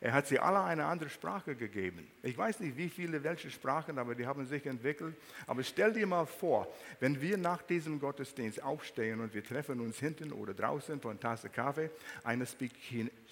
Er 0.03 0.15
hat 0.15 0.27
sie 0.27 0.39
alle 0.39 0.63
eine 0.63 0.87
andere 0.87 1.11
Sprache 1.11 1.55
gegeben. 1.55 2.11
Ich 2.23 2.37
weiß 2.37 2.61
nicht, 2.61 2.75
wie 2.79 2.89
viele, 2.89 3.23
welche 3.23 3.51
Sprachen, 3.51 3.99
aber 3.99 4.15
die 4.15 4.27
haben 4.27 4.47
sich 4.47 4.65
entwickelt. 4.65 5.15
Aber 5.47 5.63
stell 5.63 5.93
dir 5.93 6.07
mal 6.07 6.25
vor, 6.25 6.73
wenn 7.01 7.21
wir 7.21 7.37
nach 7.37 7.61
diesem 7.61 8.01
Gottesdienst 8.01 8.63
aufstehen 8.63 9.21
und 9.21 9.35
wir 9.35 9.45
treffen 9.45 9.79
uns 9.79 9.99
hinten 9.99 10.33
oder 10.33 10.55
draußen 10.55 10.99
vor 11.03 11.11
einer 11.11 11.21
Tasse 11.21 11.51
Kaffee, 11.51 11.91
einer 12.25 12.47
speak, 12.47 12.73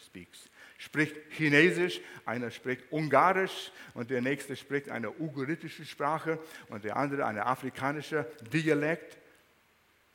speaks, 0.05 0.51
spricht 0.77 1.17
Chinesisch, 1.31 2.03
einer 2.27 2.51
spricht 2.51 2.93
Ungarisch 2.93 3.73
und 3.95 4.11
der 4.11 4.21
nächste 4.21 4.55
spricht 4.55 4.91
eine 4.91 5.11
ugaritische 5.11 5.87
Sprache 5.87 6.39
und 6.69 6.85
der 6.85 6.99
andere 6.99 7.25
eine 7.25 7.47
afrikanische 7.47 8.27
Dialekt. 8.53 9.17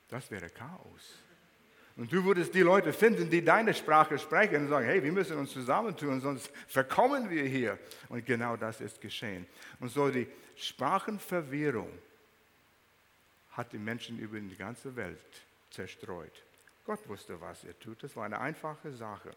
Das 0.08 0.30
wäre 0.30 0.52
Chaos. 0.52 1.23
Und 1.96 2.12
du 2.12 2.24
würdest 2.24 2.56
die 2.56 2.62
Leute 2.62 2.92
finden, 2.92 3.30
die 3.30 3.44
deine 3.44 3.74
Sprache 3.74 4.18
sprechen 4.18 4.64
und 4.64 4.70
sagen, 4.70 4.86
hey, 4.86 5.04
wir 5.04 5.12
müssen 5.12 5.38
uns 5.38 5.52
zusammentun, 5.52 6.22
sonst 6.22 6.52
verkommen 6.68 7.30
wir 7.30 7.44
hier. 7.44 7.78
Und 8.10 8.26
genau 8.26 8.58
das 8.58 8.82
ist 8.82 9.00
geschehen. 9.00 9.46
Und 9.80 9.90
so 9.90 10.10
die 10.10 10.28
Sprachenverwirrung 10.56 11.92
hat 13.52 13.72
die 13.74 13.78
Menschen 13.78 14.18
über 14.18 14.40
die 14.40 14.56
ganze 14.56 14.96
Welt 14.96 15.20
zerstreut. 15.70 16.44
Gott 16.86 17.08
wusste, 17.08 17.40
was 17.40 17.64
er 17.64 17.80
tut. 17.80 18.02
Das 18.04 18.16
war 18.16 18.26
eine 18.26 18.40
einfache 18.40 18.92
Sache. 18.92 19.32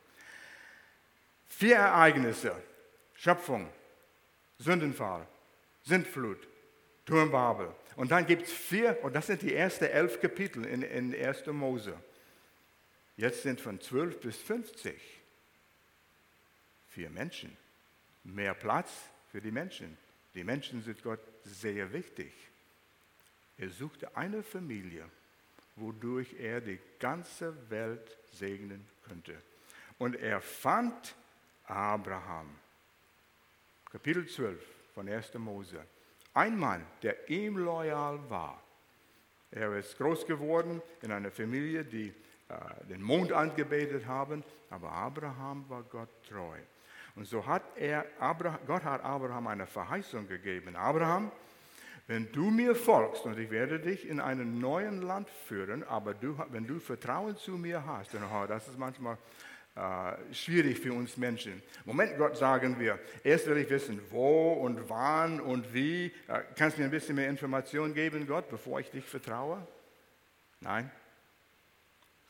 Vier 1.47 1.77
Ereignisse. 1.77 2.55
Schöpfung, 3.17 3.69
Sündenfall, 4.59 5.27
Sintflut, 5.85 6.47
Turmbabel. 7.05 7.75
Und 7.97 8.11
dann 8.11 8.27
gibt 8.27 8.43
es 8.43 8.53
vier, 8.53 8.99
und 9.03 9.15
das 9.15 9.27
sind 9.27 9.43
die 9.43 9.55
ersten 9.55 9.85
elf 9.85 10.21
Kapitel 10.21 10.65
in, 10.67 10.83
in 10.83 11.15
1. 11.15 11.47
Mose. 11.47 11.95
Jetzt 13.17 13.43
sind 13.43 13.61
von 13.61 13.81
12 13.81 14.21
bis 14.21 14.37
50 14.37 14.95
vier 16.89 17.11
Menschen. 17.11 17.55
Mehr 18.25 18.55
Platz 18.55 18.91
für 19.31 19.41
die 19.41 19.51
Menschen. 19.51 19.99
Die 20.35 20.45
Menschen 20.45 20.83
sind 20.83 21.03
Gott 21.03 21.21
sehr 21.45 21.93
wichtig. 21.93 22.33
Er 23.59 23.69
suchte 23.69 24.17
eine 24.17 24.43
Familie, 24.43 25.05
wodurch 25.77 26.35
er 26.39 26.63
die 26.63 26.79
ganze 26.99 27.55
Welt 27.71 28.17
segnen 28.33 28.87
könnte. 29.07 29.35
Und 29.99 30.17
er 30.17 30.41
fand 30.41 31.15
Abraham. 31.65 32.49
Kapitel 33.91 34.27
12 34.27 34.59
von 34.95 35.09
1. 35.09 35.35
Mose. 35.35 35.85
Ein 36.33 36.59
Mann, 36.59 36.87
der 37.03 37.29
ihm 37.29 37.59
loyal 37.59 38.19
war. 38.31 38.63
Er 39.51 39.75
ist 39.77 39.97
groß 39.99 40.27
geworden 40.27 40.83
in 41.03 41.13
einer 41.13 41.31
Familie, 41.31 41.85
die 41.85 42.13
den 42.89 43.03
Mond 43.03 43.33
angebetet 43.33 44.07
haben, 44.07 44.45
aber 44.71 44.93
Abraham 44.93 45.65
war 45.69 45.83
Gott 45.83 46.09
treu. 46.29 46.59
Und 47.17 47.27
so 47.27 47.47
hat 47.47 47.63
er, 47.77 48.05
Gott 48.67 48.85
hat 48.85 49.03
Abraham 49.03 49.47
eine 49.47 49.67
Verheißung 49.67 50.29
gegeben. 50.29 50.77
Abraham, 50.77 51.33
wenn 52.07 52.31
du 52.31 52.51
mir 52.51 52.77
folgst 52.77 53.25
und 53.25 53.39
ich 53.39 53.51
werde 53.51 53.81
dich 53.81 54.07
in 54.07 54.21
einem 54.21 54.61
neuen 54.61 55.03
Land 55.03 55.29
führen, 55.31 55.83
aber 55.83 56.15
du, 56.15 56.39
wenn 56.51 56.67
du 56.67 56.79
Vertrauen 56.79 57.37
zu 57.37 57.53
mir 57.53 57.85
hast, 57.85 58.15
und 58.15 58.23
oh, 58.23 58.47
das 58.47 58.69
ist 58.69 58.79
manchmal 58.79 59.19
äh, 59.75 60.33
schwierig 60.33 60.79
für 60.79 60.93
uns 60.93 61.17
Menschen. 61.17 61.63
Moment, 61.85 62.17
Gott, 62.17 62.37
sagen 62.37 62.79
wir, 62.79 62.99
erst 63.25 63.49
will 63.49 63.57
ich 63.57 63.69
wissen, 63.71 64.01
wo 64.11 64.53
und 64.53 64.89
wann 64.89 65.41
und 65.41 65.75
wie. 65.75 66.07
Äh, 66.29 66.43
kannst 66.57 66.77
du 66.77 66.83
mir 66.83 66.89
ein 66.89 66.93
bisschen 66.93 67.17
mehr 67.17 67.29
Informationen 67.29 67.93
geben, 67.93 68.27
Gott, 68.27 68.49
bevor 68.49 68.79
ich 68.79 68.91
dich 68.91 69.05
vertraue? 69.05 69.67
Nein, 70.61 70.91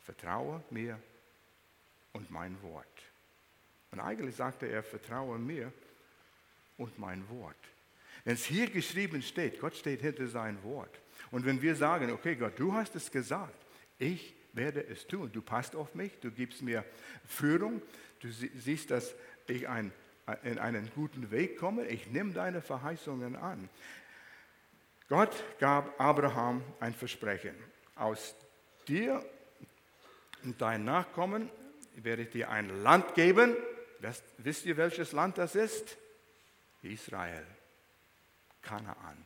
vertraue 0.07 0.63
mir 0.69 0.97
und 2.13 2.31
mein 2.31 2.55
Wort. 2.61 2.87
Und 3.91 3.99
eigentlich 3.99 4.37
sagte 4.37 4.65
er, 4.65 4.81
vertraue 4.81 5.37
mir 5.37 5.73
und 6.77 6.97
mein 6.97 7.27
Wort. 7.29 7.57
Wenn 8.23 8.35
es 8.35 8.45
hier 8.45 8.69
geschrieben 8.69 9.21
steht, 9.21 9.59
Gott 9.59 9.75
steht 9.75 9.99
hinter 9.99 10.27
sein 10.27 10.63
Wort. 10.63 10.97
Und 11.29 11.45
wenn 11.45 11.61
wir 11.61 11.75
sagen, 11.75 12.09
okay 12.11 12.37
Gott, 12.37 12.57
du 12.57 12.71
hast 12.71 12.95
es 12.95 13.11
gesagt, 13.11 13.65
ich 13.99 14.33
werde 14.53 14.81
es 14.87 15.05
tun. 15.07 15.29
Du 15.33 15.41
passt 15.41 15.75
auf 15.75 15.93
mich, 15.93 16.17
du 16.21 16.31
gibst 16.31 16.61
mir 16.61 16.85
Führung, 17.27 17.81
du 18.21 18.29
siehst, 18.31 18.91
dass 18.91 19.13
ich 19.45 19.67
ein, 19.67 19.91
in 20.43 20.57
einen 20.57 20.89
guten 20.95 21.31
Weg 21.31 21.57
komme, 21.57 21.85
ich 21.85 22.07
nehme 22.07 22.31
deine 22.31 22.61
Verheißungen 22.61 23.35
an. 23.35 23.67
Gott 25.09 25.43
gab 25.59 25.99
Abraham 25.99 26.63
ein 26.79 26.93
Versprechen. 26.93 27.55
Aus 27.95 28.35
dir 28.87 29.21
und 30.43 30.61
deinen 30.61 30.85
Nachkommen 30.85 31.49
werde 31.95 32.23
ich 32.23 32.29
dir 32.29 32.49
ein 32.49 32.83
Land 32.83 33.15
geben. 33.15 33.55
Wisst 34.37 34.65
ihr, 34.65 34.77
welches 34.77 35.11
Land 35.11 35.37
das 35.37 35.55
ist? 35.55 35.97
Israel. 36.83 37.45
Kanaan. 38.61 39.25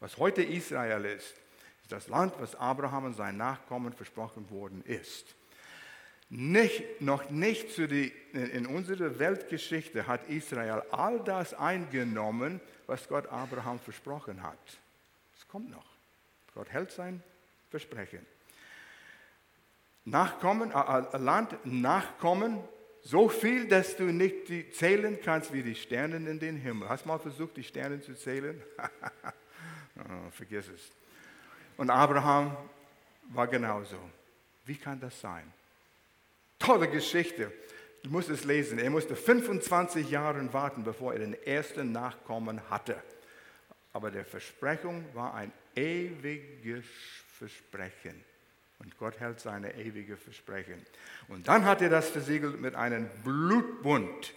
Was 0.00 0.18
heute 0.18 0.42
Israel 0.42 1.04
ist, 1.04 1.34
ist 1.82 1.92
das 1.92 2.08
Land, 2.08 2.34
was 2.38 2.54
Abraham 2.54 3.06
und 3.06 3.14
seinen 3.14 3.38
Nachkommen 3.38 3.92
versprochen 3.92 4.48
worden 4.50 4.82
ist. 4.84 5.34
Nicht, 6.30 7.00
noch 7.00 7.30
nicht 7.30 7.72
zu 7.72 7.86
die, 7.86 8.12
in 8.32 8.66
unserer 8.66 9.18
Weltgeschichte 9.18 10.06
hat 10.06 10.28
Israel 10.28 10.82
all 10.90 11.20
das 11.20 11.54
eingenommen, 11.54 12.60
was 12.86 13.08
Gott 13.08 13.26
Abraham 13.28 13.78
versprochen 13.78 14.42
hat. 14.42 14.58
Es 15.36 15.46
kommt 15.46 15.70
noch. 15.70 15.84
Gott 16.54 16.70
hält 16.70 16.90
sein 16.90 17.22
Versprechen. 17.70 18.24
Nachkommen, 20.04 20.70
Land 20.70 21.56
Nachkommen, 21.64 22.62
so 23.02 23.28
viel, 23.28 23.68
dass 23.68 23.96
du 23.96 24.04
nicht 24.04 24.74
zählen 24.74 25.18
kannst 25.22 25.52
wie 25.52 25.62
die 25.62 25.74
Sterne 25.74 26.16
in 26.16 26.38
den 26.38 26.56
Himmel. 26.56 26.88
Hast 26.88 27.04
du 27.04 27.08
mal 27.08 27.18
versucht, 27.18 27.56
die 27.56 27.64
Sterne 27.64 28.00
zu 28.00 28.14
zählen? 28.14 28.62
oh, 29.98 30.30
vergiss 30.30 30.68
es. 30.68 30.90
Und 31.76 31.90
Abraham 31.90 32.56
war 33.30 33.46
genauso. 33.46 33.98
Wie 34.64 34.76
kann 34.76 35.00
das 35.00 35.20
sein? 35.20 35.52
Tolle 36.58 36.88
Geschichte. 36.88 37.52
Du 38.02 38.10
musst 38.10 38.30
es 38.30 38.44
lesen. 38.44 38.78
Er 38.78 38.90
musste 38.90 39.16
25 39.16 40.10
Jahre 40.10 40.52
warten, 40.52 40.84
bevor 40.84 41.12
er 41.12 41.20
den 41.20 41.34
ersten 41.44 41.92
Nachkommen 41.92 42.60
hatte. 42.70 43.02
Aber 43.92 44.10
der 44.10 44.24
Versprechung 44.24 45.04
war 45.14 45.34
ein 45.34 45.52
ewiges 45.74 46.84
Versprechen. 47.38 48.24
Und 48.84 48.98
Gott 48.98 49.18
hält 49.18 49.40
seine 49.40 49.74
ewige 49.76 50.16
Versprechen. 50.16 50.84
Und 51.28 51.48
dann 51.48 51.64
hat 51.64 51.80
er 51.80 51.88
das 51.88 52.10
versiegelt 52.10 52.60
mit 52.60 52.74
einem 52.74 53.08
Blutbund. 53.24 54.34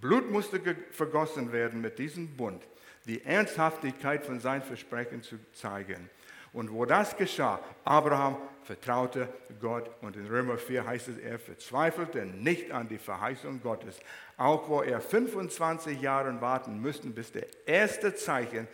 Blut 0.00 0.30
musste 0.30 0.60
vergossen 0.90 1.52
werden 1.52 1.80
mit 1.80 1.98
diesem 1.98 2.36
Bund, 2.36 2.62
die 3.06 3.24
Ernsthaftigkeit 3.24 4.24
von 4.24 4.40
seinem 4.40 4.62
Versprechen 4.62 5.22
zu 5.22 5.38
zeigen. 5.54 6.10
Und 6.52 6.70
wo 6.70 6.84
das 6.84 7.16
geschah, 7.16 7.60
Abraham 7.84 8.36
vertraute 8.62 9.28
Gott 9.60 9.90
und 10.00 10.16
in 10.16 10.26
Römer 10.26 10.58
4 10.58 10.86
heißt 10.86 11.08
es, 11.08 11.18
er 11.18 11.38
verzweifelte 11.38 12.24
nicht 12.26 12.72
an 12.72 12.88
die 12.88 12.98
Verheißung 12.98 13.62
Gottes. 13.62 13.98
Auch 14.36 14.68
wo 14.68 14.82
er 14.82 15.00
25 15.00 16.00
Jahre 16.00 16.40
warten 16.40 16.80
musste, 16.80 17.08
bis 17.08 17.32
der 17.32 17.46
erste 17.66 18.14
Zeichen 18.14 18.68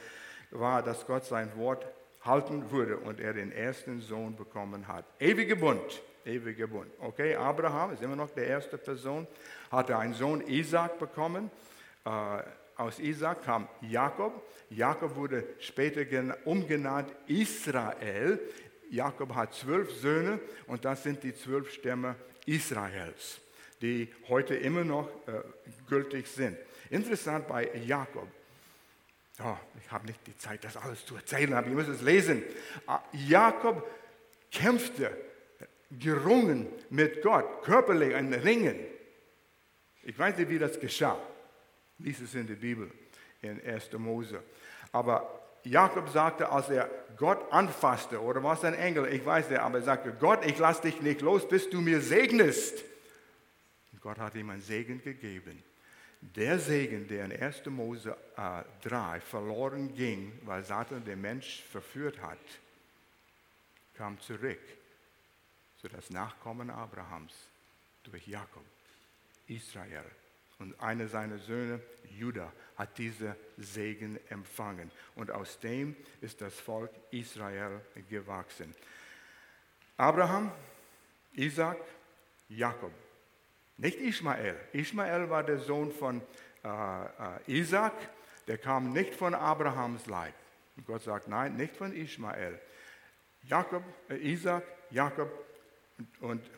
war, 0.51 0.83
dass 0.83 1.07
Gott 1.07 1.25
sein 1.25 1.57
Wort 1.57 1.87
halten 2.25 2.71
würde 2.71 2.97
und 2.99 3.21
er 3.21 3.33
den 3.33 3.53
ersten 3.53 4.01
Sohn 4.01 4.37
bekommen 4.37 4.87
hat. 4.89 5.05
Ewiger 5.19 5.57
Bund, 5.57 6.03
ewiger 6.25 6.67
Bund. 6.67 6.91
Okay, 7.01 7.35
Abraham 7.35 7.93
ist 7.93 8.03
immer 8.03 8.17
noch 8.17 8.31
der 8.31 8.47
erste 8.47 8.79
Person, 8.79 9.27
hatte 9.71 9.97
einen 9.97 10.15
Sohn 10.15 10.41
Isaac 10.47 10.99
bekommen. 10.99 11.51
Äh, 12.05 12.43
aus 12.77 12.99
Isaac 12.99 13.45
kam 13.45 13.69
Jakob. 13.81 14.43
Jakob 14.71 15.17
wurde 15.17 15.45
später 15.59 16.05
umgenannt 16.45 17.13
Israel. 17.27 18.41
Jakob 18.91 19.35
hat 19.35 19.55
zwölf 19.55 19.91
Söhne 19.91 20.41
und 20.67 20.85
das 20.85 21.03
sind 21.03 21.23
die 21.23 21.35
zwölf 21.35 21.73
Stämme 21.73 22.17
Israels, 22.47 23.41
die 23.81 24.13
heute 24.29 24.55
immer 24.55 24.85
noch 24.85 25.09
äh, 25.27 25.43
gültig 25.89 26.27
sind. 26.27 26.57
Interessant 26.91 27.49
bei 27.49 27.71
Jakob. 27.87 28.29
Oh, 29.45 29.57
ich 29.81 29.91
habe 29.91 30.07
nicht 30.07 30.21
die 30.27 30.37
Zeit, 30.37 30.63
das 30.65 30.77
alles 30.77 31.05
zu 31.05 31.17
erzählen, 31.17 31.55
aber 31.55 31.67
ihr 31.69 31.75
müsst 31.75 31.89
es 31.89 32.03
lesen. 32.03 32.43
Ah, 32.87 33.01
Jakob 33.13 33.89
kämpfte, 34.51 35.17
gerungen 35.91 36.69
mit 36.91 37.23
Gott, 37.23 37.63
körperlich 37.63 38.15
ein 38.15 38.33
Ringen. 38.33 38.79
Ich 40.05 40.19
weiß 40.19 40.37
nicht, 40.37 40.49
wie 40.49 40.59
das 40.59 40.79
geschah. 40.79 41.19
Lies 41.99 42.21
es 42.21 42.35
in 42.35 42.47
der 42.47 42.55
Bibel, 42.55 42.91
in 43.41 43.61
1. 43.65 43.93
Mose. 43.95 44.43
Aber 44.93 45.41
Jakob 45.65 46.09
sagte, 46.09 46.51
als 46.51 46.69
er 46.71 46.91
Gott 47.17 47.53
anfasste, 47.53 48.21
oder 48.21 48.43
war 48.43 48.55
es 48.55 48.65
ein 48.65 48.75
Engel, 48.75 49.13
ich 49.13 49.25
weiß 49.25 49.51
nicht, 49.51 49.61
aber 49.61 49.79
er 49.79 49.85
sagte, 49.85 50.13
Gott, 50.19 50.45
ich 50.45 50.59
lasse 50.59 50.83
dich 50.83 51.01
nicht 51.03 51.21
los, 51.21 51.49
bis 51.49 51.71
du 51.71 51.81
mir 51.81 52.01
segnest. 52.01 52.83
Und 53.93 54.01
Gott 54.01 54.19
hat 54.19 54.35
ihm 54.35 54.51
einen 54.51 54.63
Segen 54.63 55.03
gegeben. 55.03 55.63
Der 56.23 56.59
Segen, 56.61 57.09
der 57.09 57.25
in 57.25 57.33
1. 57.33 57.67
Mose 57.67 58.17
äh, 58.37 58.63
3 58.89 59.21
verloren 59.21 59.93
ging, 59.95 60.33
weil 60.45 60.65
Satan 60.65 61.05
den 61.05 61.21
Mensch 61.21 61.63
verführt 61.63 62.23
hat, 62.23 62.39
kam 63.95 64.19
zurück 64.21 64.61
zu 65.81 65.89
das 65.89 66.11
Nachkommen 66.11 66.71
Abrahams 66.71 67.35
durch 68.05 68.27
Jakob, 68.29 68.65
Israel. 69.49 70.05
Und 70.61 70.79
einer 70.81 71.09
seiner 71.09 71.39
Söhne, 71.39 71.81
Judah, 72.17 72.53
hat 72.77 72.97
diese 72.99 73.37
Segen 73.59 74.19
empfangen. 74.31 74.93
Und 75.17 75.33
aus 75.33 75.59
dem 75.59 75.97
ist 76.21 76.41
das 76.41 76.55
Volk 76.55 76.93
Israel 77.11 77.81
gewachsen. 78.09 78.73
Abraham, 79.97 80.53
Isaac, 81.33 81.79
Jakob. 82.49 82.93
Nicht 83.83 83.99
Ismael. 83.99 84.55
Ismael 84.73 85.29
war 85.29 85.43
der 85.43 85.59
Sohn 85.59 85.91
von 85.91 86.23
äh, 86.63 86.69
äh, 86.69 87.09
Isaac, 87.49 87.93
der 88.47 88.57
kam 88.57 88.93
nicht 88.93 89.13
von 89.13 89.35
Abrahams 89.35 90.07
Leib. 90.07 90.35
Und 90.77 90.87
Gott 90.87 91.03
sagt, 91.03 91.27
nein, 91.27 91.57
nicht 91.57 91.77
von 91.77 91.93
Ismael. 91.93 92.61
Jakob, 93.43 93.83
äh, 94.09 94.19
Isaac, 94.19 94.63
Jakob 94.93 95.29
und, 95.99 96.23
und 96.23 96.51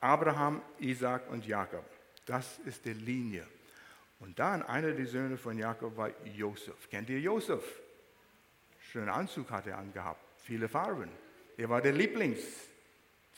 Abraham, 0.00 0.60
Isaac 0.80 1.30
und 1.30 1.46
Jakob. 1.46 1.84
Das 2.26 2.58
ist 2.64 2.84
die 2.84 2.94
Linie. 2.94 3.46
Und 4.18 4.36
dann 4.36 4.64
einer 4.64 4.90
der 4.90 5.06
Söhne 5.06 5.36
von 5.36 5.56
Jakob 5.56 5.96
war 5.96 6.10
Josef. 6.24 6.90
Kennt 6.90 7.10
ihr 7.10 7.20
Josef? 7.20 7.62
Schönen 8.80 9.08
Anzug 9.08 9.52
hat 9.52 9.68
er 9.68 9.78
angehabt, 9.78 10.20
viele 10.42 10.68
Farben. 10.68 11.10
Er 11.56 11.68
war 11.68 11.80
der 11.80 11.92
Lieblings, 11.92 12.42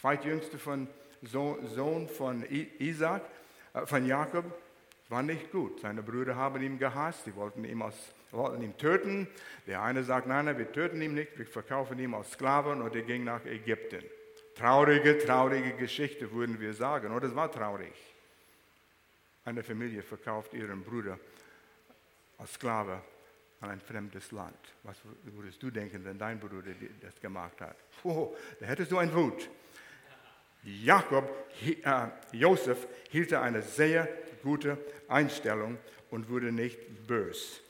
zweitjüngste 0.00 0.58
von 0.58 0.88
Sohn 1.22 2.08
von 2.08 2.44
Isaac, 2.78 3.22
äh, 3.74 3.86
von 3.86 4.06
Jakob. 4.06 4.44
War 5.08 5.22
nicht 5.22 5.52
gut. 5.52 5.80
Seine 5.80 6.02
Brüder 6.02 6.34
haben 6.34 6.60
ihn 6.62 6.78
gehasst. 6.78 7.24
Sie 7.24 7.36
wollten 7.36 7.64
ihn, 7.64 7.80
aus, 7.80 7.94
wollten 8.32 8.62
ihn 8.62 8.76
töten. 8.76 9.28
Der 9.66 9.82
eine 9.82 10.02
sagt, 10.02 10.26
nein, 10.26 10.46
wir 10.58 10.72
töten 10.72 11.00
ihn 11.00 11.14
nicht. 11.14 11.38
Wir 11.38 11.46
verkaufen 11.46 11.98
ihn 11.98 12.12
als 12.12 12.32
Sklaven 12.32 12.82
und 12.82 12.94
er 12.96 13.02
ging 13.02 13.22
nach 13.22 13.44
Ägypten. 13.44 14.02
Traurige, 14.56 15.18
traurige 15.18 15.74
Geschichte, 15.74 16.32
würden 16.32 16.58
wir 16.58 16.74
sagen. 16.74 17.12
Und 17.12 17.22
es 17.22 17.34
war 17.36 17.52
traurig. 17.52 17.92
Eine 19.44 19.62
Familie 19.62 20.02
verkauft 20.02 20.54
ihren 20.54 20.82
Bruder 20.82 21.18
als 22.38 22.54
Sklave 22.54 23.00
an 23.60 23.70
ein 23.70 23.80
fremdes 23.80 24.32
Land. 24.32 24.58
Was 24.82 24.96
würdest 25.22 25.62
du 25.62 25.70
denken, 25.70 26.04
wenn 26.04 26.18
dein 26.18 26.40
Bruder 26.40 26.62
das 27.00 27.20
gemacht 27.20 27.60
hat? 27.60 27.76
Oh, 28.02 28.34
da 28.60 28.66
hättest 28.66 28.90
du 28.90 28.98
einen 28.98 29.14
Wut. 29.14 29.48
Jakob, 30.66 31.30
äh, 31.64 31.76
Josef 32.32 32.88
hielt 33.10 33.32
eine 33.32 33.62
sehr 33.62 34.08
gute 34.42 34.76
Einstellung 35.08 35.78
und 36.10 36.28
wurde 36.28 36.50
nicht 36.50 37.06
bös. 37.06 37.60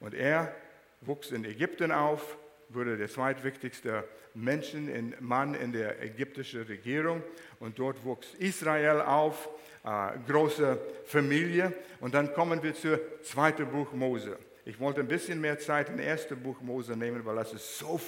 Und 0.00 0.14
er 0.14 0.54
wuchs 1.00 1.30
in 1.30 1.44
Ägypten 1.44 1.90
auf, 1.90 2.36
wurde 2.68 2.98
der 2.98 3.08
zweitwichtigste 3.08 4.04
Menschen 4.34 4.88
in, 4.88 5.14
Mann 5.20 5.54
in 5.54 5.72
der 5.72 6.02
ägyptischen 6.02 6.62
Regierung 6.62 7.22
und 7.58 7.78
dort 7.78 8.04
wuchs 8.04 8.34
Israel 8.38 9.00
auf, 9.00 9.48
äh, 9.84 10.10
große 10.30 10.78
Familie. 11.06 11.72
Und 12.00 12.14
dann 12.14 12.34
kommen 12.34 12.62
wir 12.62 12.74
zum 12.74 12.98
zweiten 13.22 13.66
Buch 13.66 13.92
Mose. 13.92 14.38
Ich 14.64 14.78
wollte 14.78 15.00
ein 15.00 15.08
bisschen 15.08 15.40
mehr 15.40 15.58
Zeit 15.58 15.88
im 15.88 15.98
ersten 15.98 16.40
Buch 16.40 16.60
Mose 16.60 16.96
nehmen, 16.96 17.24
weil 17.24 17.36
das 17.36 17.52
ist 17.52 17.78
so 17.78 18.00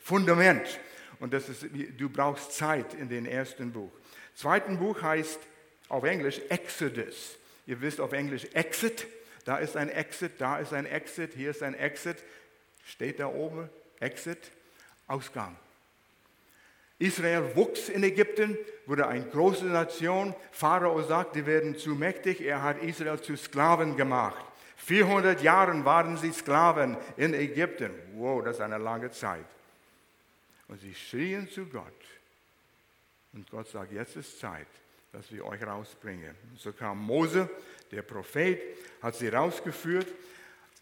Fundament. 0.00 0.80
Und 1.20 1.32
das 1.32 1.48
ist, 1.48 1.66
du 1.96 2.08
brauchst 2.08 2.52
Zeit 2.52 2.94
in 2.94 3.08
dem 3.08 3.26
ersten 3.26 3.72
Buch. 3.72 3.90
Zweiten 4.34 4.78
Buch 4.78 5.02
heißt 5.02 5.40
auf 5.88 6.04
Englisch 6.04 6.40
Exodus. 6.48 7.36
Ihr 7.66 7.80
wisst 7.80 8.00
auf 8.00 8.12
Englisch 8.12 8.46
Exit. 8.54 9.06
Da 9.44 9.56
ist 9.56 9.76
ein 9.76 9.88
Exit, 9.88 10.32
da 10.38 10.58
ist 10.58 10.72
ein 10.72 10.86
Exit, 10.86 11.32
hier 11.34 11.50
ist 11.50 11.62
ein 11.62 11.74
Exit. 11.74 12.16
Steht 12.84 13.18
da 13.18 13.26
oben, 13.26 13.68
Exit, 14.00 14.38
Ausgang. 15.06 15.56
Israel 16.98 17.54
wuchs 17.54 17.88
in 17.88 18.02
Ägypten, 18.02 18.58
wurde 18.86 19.06
eine 19.06 19.24
große 19.24 19.66
Nation. 19.66 20.34
Pharao 20.50 21.00
sagt, 21.02 21.36
die 21.36 21.46
werden 21.46 21.76
zu 21.76 21.90
mächtig. 21.90 22.40
Er 22.40 22.62
hat 22.62 22.82
Israel 22.82 23.20
zu 23.20 23.36
Sklaven 23.36 23.96
gemacht. 23.96 24.44
400 24.76 25.42
Jahre 25.42 25.84
waren 25.84 26.16
sie 26.16 26.32
Sklaven 26.32 26.96
in 27.16 27.34
Ägypten. 27.34 27.90
Wow, 28.14 28.42
das 28.44 28.56
ist 28.56 28.62
eine 28.62 28.78
lange 28.78 29.10
Zeit. 29.10 29.44
Und 30.68 30.80
sie 30.80 30.94
schrien 30.94 31.48
zu 31.48 31.66
Gott. 31.66 32.04
Und 33.32 33.50
Gott 33.50 33.68
sagt, 33.68 33.92
jetzt 33.92 34.16
ist 34.16 34.38
Zeit, 34.38 34.66
dass 35.12 35.30
wir 35.32 35.44
euch 35.44 35.62
rausbringen. 35.62 36.34
Und 36.50 36.58
so 36.58 36.72
kam 36.72 36.98
Mose, 36.98 37.48
der 37.90 38.02
Prophet, 38.02 38.60
hat 39.02 39.16
sie 39.16 39.28
rausgeführt 39.28 40.06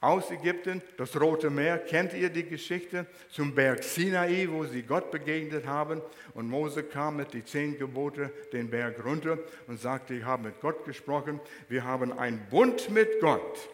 aus 0.01 0.31
Ägypten, 0.31 0.83
das 0.99 1.19
Rote 1.19 1.51
Meer, 1.51 1.79
kennt 1.79 2.13
ihr 2.13 2.29
die 2.29 2.45
Geschichte, 2.45 3.07
zum 3.31 3.55
Berg 3.55 3.83
Sinai, 3.83 4.47
wo 4.51 4.65
sie 4.65 4.83
Gott 4.83 5.11
begegnet 5.11 5.67
haben. 5.67 6.03
Und 6.35 6.49
Mose 6.49 6.83
kam 6.83 7.17
mit 7.17 7.33
den 7.33 7.47
zehn 7.47 7.79
Gebote 7.79 8.31
den 8.53 8.71
Berg 8.71 9.03
runter 9.05 9.39
und 9.67 9.81
sagte, 9.81 10.15
ich 10.15 10.25
habe 10.25 10.45
mit 10.45 10.61
Gott 10.61 10.85
gesprochen, 10.85 11.41
wir 11.69 11.85
haben 11.85 12.13
einen 12.19 12.47
Bund 12.51 12.91
mit 12.91 13.21
Gott. 13.21 13.69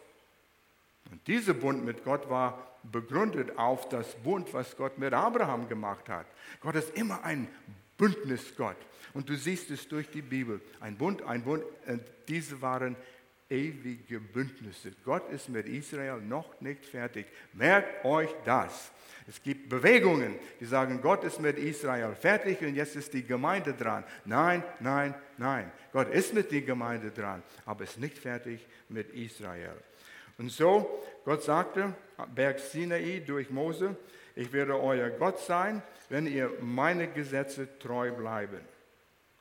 Und 1.10 1.26
dieser 1.26 1.54
Bund 1.54 1.84
mit 1.84 2.04
Gott 2.04 2.30
war 2.30 2.71
begründet 2.90 3.56
auf 3.58 3.88
das 3.88 4.14
Bund, 4.16 4.52
was 4.52 4.76
Gott 4.76 4.98
mit 4.98 5.12
Abraham 5.12 5.68
gemacht 5.68 6.08
hat. 6.08 6.26
Gott 6.60 6.74
ist 6.76 6.96
immer 6.96 7.24
ein 7.24 7.48
Bündnisgott. 7.96 8.76
Und 9.14 9.28
du 9.28 9.36
siehst 9.36 9.70
es 9.70 9.86
durch 9.88 10.10
die 10.10 10.22
Bibel. 10.22 10.60
Ein 10.80 10.96
Bund, 10.96 11.22
ein 11.22 11.42
Bund, 11.42 11.62
und 11.86 12.02
diese 12.28 12.60
waren 12.62 12.96
ewige 13.52 14.18
Bündnisse. 14.18 14.92
Gott 15.04 15.30
ist 15.30 15.48
mit 15.48 15.66
Israel 15.66 16.20
noch 16.20 16.60
nicht 16.60 16.84
fertig. 16.86 17.26
Merkt 17.52 18.04
euch 18.04 18.30
das. 18.44 18.90
Es 19.28 19.40
gibt 19.42 19.68
Bewegungen, 19.68 20.36
die 20.58 20.64
sagen, 20.64 21.00
Gott 21.00 21.22
ist 21.22 21.38
mit 21.40 21.58
Israel 21.58 22.14
fertig 22.14 22.60
und 22.62 22.74
jetzt 22.74 22.96
ist 22.96 23.12
die 23.12 23.22
Gemeinde 23.22 23.74
dran. 23.74 24.04
Nein, 24.24 24.64
nein, 24.80 25.14
nein. 25.36 25.70
Gott 25.92 26.10
ist 26.10 26.34
mit 26.34 26.50
der 26.50 26.62
Gemeinde 26.62 27.10
dran, 27.10 27.42
aber 27.66 27.84
ist 27.84 28.00
nicht 28.00 28.18
fertig 28.18 28.66
mit 28.88 29.10
Israel. 29.10 29.76
Und 30.42 30.50
so, 30.50 31.00
Gott 31.24 31.44
sagte, 31.44 31.94
Berg 32.34 32.58
Sinai 32.58 33.22
durch 33.24 33.48
Mose, 33.48 33.94
ich 34.34 34.52
werde 34.52 34.76
euer 34.76 35.08
Gott 35.10 35.38
sein, 35.38 35.80
wenn 36.08 36.26
ihr 36.26 36.50
meine 36.60 37.06
Gesetze 37.06 37.78
treu 37.78 38.10
bleiben. 38.10 38.58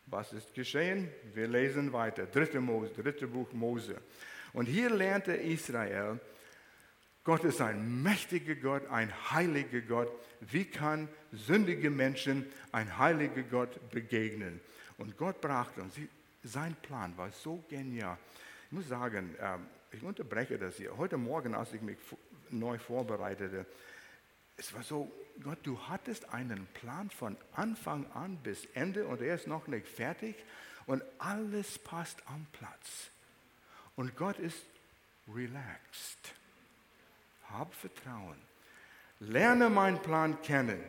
Was 0.05 0.31
ist 0.31 0.53
geschehen? 0.53 1.09
Wir 1.33 1.47
lesen 1.47 1.91
weiter. 1.91 2.27
Dritte, 2.27 2.61
Mose, 2.61 2.91
dritte 2.93 3.25
Buch 3.25 3.51
Mose. 3.51 3.95
Und 4.53 4.67
hier 4.67 4.91
lernte 4.91 5.33
Israel, 5.33 6.19
Gott 7.23 7.45
ist 7.45 7.61
ein 7.61 8.03
mächtiger 8.03 8.53
Gott, 8.53 8.87
ein 8.91 9.11
heiliger 9.31 9.81
Gott. 9.81 10.11
Wie 10.39 10.65
kann 10.65 11.09
sündige 11.31 11.89
Menschen 11.89 12.45
ein 12.71 12.99
heiliger 12.99 13.41
Gott 13.41 13.89
begegnen? 13.89 14.61
Und 14.99 15.17
Gott 15.17 15.41
brachte 15.41 15.81
uns, 15.81 15.95
sein 16.43 16.75
Plan 16.83 17.17
war 17.17 17.31
so 17.31 17.63
genial. 17.67 18.19
Ich 18.67 18.71
muss 18.71 18.87
sagen, 18.87 19.35
ähm, 19.41 19.65
ich 19.91 20.03
unterbreche 20.03 20.57
das 20.57 20.77
hier. 20.77 20.97
Heute 20.97 21.17
Morgen, 21.17 21.53
als 21.53 21.73
ich 21.73 21.81
mich 21.81 21.97
neu 22.49 22.77
vorbereitete, 22.77 23.65
es 24.57 24.73
war 24.73 24.83
so, 24.83 25.11
Gott, 25.43 25.59
du 25.63 25.79
hattest 25.87 26.33
einen 26.33 26.67
Plan 26.73 27.09
von 27.09 27.35
Anfang 27.53 28.05
an 28.13 28.37
bis 28.37 28.65
Ende 28.73 29.07
und 29.07 29.21
er 29.21 29.35
ist 29.35 29.47
noch 29.47 29.67
nicht 29.67 29.87
fertig 29.87 30.35
und 30.85 31.03
alles 31.19 31.79
passt 31.79 32.21
am 32.27 32.45
Platz. 32.51 33.09
Und 33.95 34.15
Gott 34.15 34.37
ist 34.39 34.63
relaxed. 35.27 36.33
Hab 37.49 37.73
Vertrauen. 37.73 38.37
lerne 39.19 39.69
meinen 39.69 40.01
Plan 40.01 40.41
kennen 40.41 40.81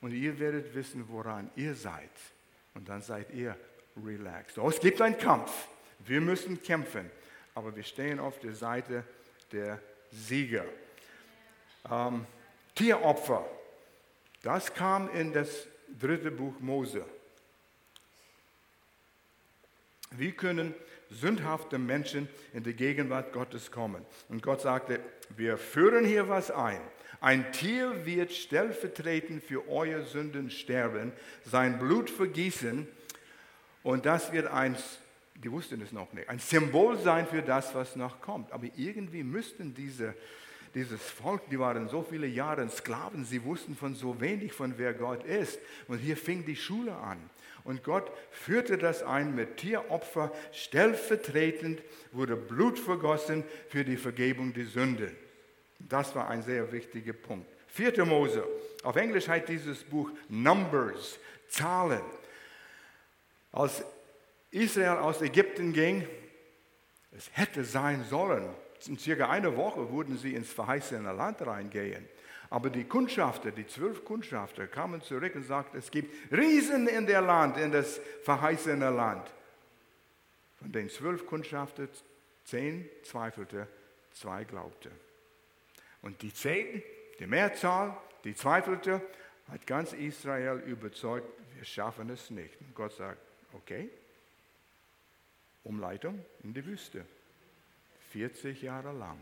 und 0.00 0.12
ihr 0.12 0.38
werdet 0.38 0.74
wissen, 0.74 1.08
woran 1.08 1.50
ihr 1.56 1.74
seid. 1.74 2.10
Und 2.74 2.88
dann 2.88 3.02
seid 3.02 3.32
ihr 3.32 3.56
relaxed. 4.04 4.58
Oh, 4.58 4.68
es 4.68 4.80
gibt 4.80 5.00
einen 5.00 5.16
Kampf. 5.16 5.68
Wir 6.00 6.20
müssen 6.20 6.62
kämpfen, 6.62 7.10
aber 7.56 7.74
wir 7.74 7.82
stehen 7.82 8.20
auf 8.20 8.38
der 8.38 8.54
Seite 8.54 9.02
der 9.50 9.80
Sieger. 10.12 10.66
Ähm, 11.90 12.26
Tieropfer, 12.74 13.46
das 14.42 14.72
kam 14.74 15.08
in 15.08 15.32
das 15.32 15.66
dritte 15.98 16.30
Buch 16.30 16.60
Mose. 16.60 17.02
Wie 20.10 20.32
können 20.32 20.74
sündhafte 21.08 21.78
Menschen 21.78 22.28
in 22.52 22.62
die 22.62 22.74
Gegenwart 22.74 23.32
Gottes 23.32 23.70
kommen? 23.70 24.04
Und 24.28 24.42
Gott 24.42 24.60
sagte, 24.60 25.00
wir 25.30 25.56
führen 25.56 26.04
hier 26.04 26.28
was 26.28 26.50
ein. 26.50 26.80
Ein 27.22 27.52
Tier 27.52 28.04
wird 28.04 28.32
stellvertretend 28.32 29.42
für 29.42 29.66
eure 29.66 30.04
Sünden 30.04 30.50
sterben, 30.50 31.12
sein 31.46 31.78
Blut 31.78 32.10
vergießen 32.10 32.86
und 33.82 34.04
das 34.04 34.32
wird 34.32 34.48
ein, 34.48 34.76
die 35.42 35.50
wussten 35.50 35.80
es 35.82 35.92
noch 35.92 36.12
nicht, 36.12 36.28
ein 36.28 36.38
Symbol 36.38 36.98
sein 36.98 37.26
für 37.26 37.42
das, 37.42 37.74
was 37.74 37.96
noch 37.96 38.20
kommt. 38.20 38.52
Aber 38.52 38.66
irgendwie 38.76 39.22
müssten 39.22 39.74
diese 39.74 40.14
dieses 40.76 41.00
Volk, 41.00 41.48
die 41.48 41.58
waren 41.58 41.88
so 41.88 42.02
viele 42.02 42.26
Jahre 42.26 42.68
Sklaven, 42.68 43.24
sie 43.24 43.42
wussten 43.44 43.74
von 43.74 43.94
so 43.94 44.20
wenig, 44.20 44.52
von 44.52 44.74
wer 44.76 44.92
Gott 44.92 45.24
ist. 45.24 45.58
Und 45.88 45.98
hier 45.98 46.18
fing 46.18 46.44
die 46.44 46.54
Schule 46.54 46.94
an. 46.94 47.18
Und 47.64 47.82
Gott 47.82 48.12
führte 48.30 48.76
das 48.76 49.02
ein 49.02 49.34
mit 49.34 49.56
Tieropfer. 49.56 50.30
Stellvertretend 50.52 51.80
wurde 52.12 52.36
Blut 52.36 52.78
vergossen 52.78 53.42
für 53.70 53.84
die 53.84 53.96
Vergebung 53.96 54.52
der 54.52 54.66
Sünden. 54.66 55.16
Das 55.78 56.14
war 56.14 56.28
ein 56.28 56.42
sehr 56.42 56.70
wichtiger 56.70 57.14
Punkt. 57.14 57.50
Vierte 57.68 58.04
Mose. 58.04 58.46
Auf 58.82 58.96
Englisch 58.96 59.28
heißt 59.28 59.48
dieses 59.48 59.82
Buch 59.82 60.10
Numbers, 60.28 61.18
Zahlen. 61.48 62.04
Als 63.50 63.82
Israel 64.56 64.98
aus 64.98 65.20
Ägypten 65.20 65.72
ging, 65.72 66.06
es 67.12 67.30
hätte 67.32 67.64
sein 67.64 68.04
sollen, 68.04 68.48
in 68.86 68.98
circa 68.98 69.28
einer 69.28 69.56
Woche 69.56 69.90
würden 69.92 70.18
sie 70.18 70.34
ins 70.34 70.52
verheißene 70.52 71.12
Land 71.12 71.46
reingehen. 71.46 72.08
Aber 72.50 72.70
die 72.70 72.84
Kundschafter, 72.84 73.50
die 73.50 73.66
zwölf 73.66 74.04
Kundschafter, 74.04 74.66
kamen 74.66 75.02
zurück 75.02 75.34
und 75.34 75.44
sagten, 75.44 75.78
es 75.78 75.90
gibt 75.90 76.32
Riesen 76.32 76.86
in 76.86 77.06
der 77.06 77.20
Land, 77.20 77.56
in 77.58 77.72
das 77.72 78.00
verheißene 78.22 78.90
Land. 78.90 79.28
Von 80.58 80.72
den 80.72 80.88
zwölf 80.88 81.26
Kundschafter, 81.26 81.88
zehn 82.44 82.88
zweifelte, 83.02 83.66
zwei 84.12 84.44
glaubte. 84.44 84.90
Und 86.02 86.22
die 86.22 86.32
zehn, 86.32 86.82
die 87.18 87.26
Mehrzahl, 87.26 87.96
die 88.24 88.34
zweifelte, 88.34 89.02
hat 89.50 89.66
ganz 89.66 89.92
Israel 89.92 90.62
überzeugt, 90.66 91.26
wir 91.56 91.64
schaffen 91.64 92.10
es 92.10 92.30
nicht. 92.30 92.60
Und 92.60 92.74
Gott 92.74 92.92
sagt, 92.92 93.18
okay, 93.52 93.90
Umleitung 95.66 96.24
in 96.42 96.54
die 96.54 96.64
Wüste. 96.64 97.04
40 98.12 98.62
Jahre 98.62 98.92
lang. 98.92 99.18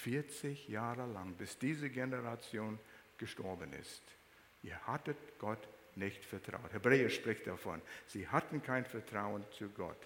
40 0.00 0.68
Jahre 0.68 1.06
lang, 1.06 1.34
bis 1.34 1.58
diese 1.58 1.88
Generation 1.90 2.78
gestorben 3.18 3.72
ist. 3.74 4.02
Ihr 4.62 4.78
hattet 4.86 5.16
Gott 5.38 5.68
nicht 5.94 6.24
vertraut. 6.24 6.72
Hebräer 6.72 7.10
spricht 7.10 7.46
davon. 7.46 7.80
Sie 8.06 8.26
hatten 8.26 8.62
kein 8.62 8.84
Vertrauen 8.84 9.44
zu 9.56 9.68
Gott. 9.68 9.98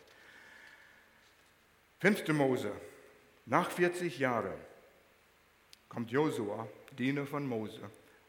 5. 2.00 2.28
Mose. 2.28 2.72
Nach 3.46 3.70
40 3.70 4.18
Jahren 4.18 4.58
kommt 5.88 6.10
Josua, 6.10 6.68
Diener 6.98 7.26
von 7.26 7.46
Mose, 7.46 7.80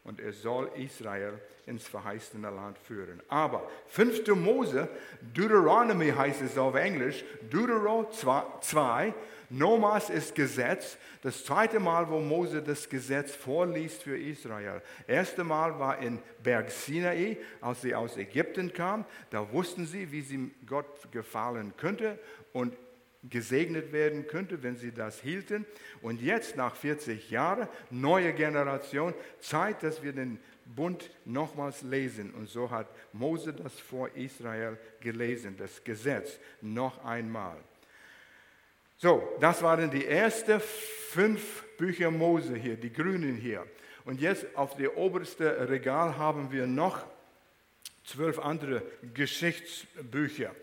und 0.08 0.20
er 0.20 0.32
soll 0.32 0.70
Israel 0.74 1.34
ins 1.66 1.86
verheißene 1.86 2.48
Land 2.48 2.78
führen. 2.78 3.20
Aber 3.28 3.68
5. 3.88 4.26
Mose, 4.28 4.88
Deuteronomy 5.34 6.10
heißt 6.10 6.40
es 6.40 6.56
auf 6.56 6.74
Englisch, 6.76 7.22
Deutero 7.50 8.10
2, 8.10 9.12
Nomas 9.50 10.08
ist 10.08 10.34
Gesetz. 10.34 10.96
Das 11.20 11.44
zweite 11.44 11.78
Mal, 11.78 12.08
wo 12.08 12.20
Mose 12.20 12.62
das 12.62 12.88
Gesetz 12.88 13.34
vorliest 13.34 14.02
für 14.02 14.18
Israel. 14.18 14.80
Erste 15.06 15.44
Mal 15.44 15.78
war 15.78 15.98
in 15.98 16.20
Berg 16.42 16.70
Sinai, 16.70 17.36
als 17.60 17.82
sie 17.82 17.94
aus 17.94 18.16
Ägypten 18.16 18.72
kamen. 18.72 19.04
Da 19.28 19.52
wussten 19.52 19.84
sie, 19.84 20.10
wie 20.10 20.22
sie 20.22 20.50
Gott 20.66 21.12
gefallen 21.12 21.74
könnte 21.76 22.18
und 22.54 22.74
gesegnet 23.22 23.92
werden 23.92 24.26
könnte, 24.26 24.62
wenn 24.62 24.76
sie 24.76 24.92
das 24.92 25.20
hielten. 25.20 25.66
Und 26.02 26.20
jetzt, 26.20 26.56
nach 26.56 26.76
40 26.76 27.30
Jahren, 27.30 27.68
neue 27.90 28.32
Generation, 28.32 29.14
Zeit, 29.40 29.82
dass 29.82 30.02
wir 30.02 30.12
den 30.12 30.38
Bund 30.64 31.10
nochmals 31.24 31.82
lesen. 31.82 32.32
Und 32.32 32.48
so 32.48 32.70
hat 32.70 32.88
Mose 33.12 33.52
das 33.52 33.78
vor 33.78 34.08
Israel 34.14 34.78
gelesen, 35.00 35.56
das 35.56 35.82
Gesetz 35.82 36.38
noch 36.60 37.04
einmal. 37.04 37.56
So, 38.96 39.36
das 39.40 39.62
waren 39.62 39.90
die 39.90 40.06
ersten 40.06 40.60
fünf 40.60 41.64
Bücher 41.76 42.10
Mose 42.10 42.56
hier, 42.56 42.76
die 42.76 42.92
grünen 42.92 43.36
hier. 43.36 43.64
Und 44.04 44.20
jetzt 44.20 44.46
auf 44.56 44.76
dem 44.76 44.90
obersten 44.90 45.46
Regal 45.46 46.16
haben 46.16 46.50
wir 46.50 46.66
noch 46.66 47.04
zwölf 48.04 48.38
andere 48.38 48.82
Geschichtsbücher. 49.14 50.54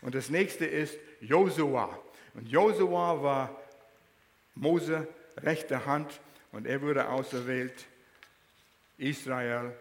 Und 0.00 0.14
das 0.14 0.30
nächste 0.30 0.64
ist 0.66 0.98
Josua. 1.24 1.98
Und 2.34 2.48
Josua 2.48 3.22
war 3.22 3.62
Mose 4.54 5.08
rechte 5.38 5.84
Hand 5.86 6.20
und 6.52 6.66
er 6.66 6.80
wurde 6.80 7.08
auserwählt, 7.08 7.86
Israel 8.98 9.72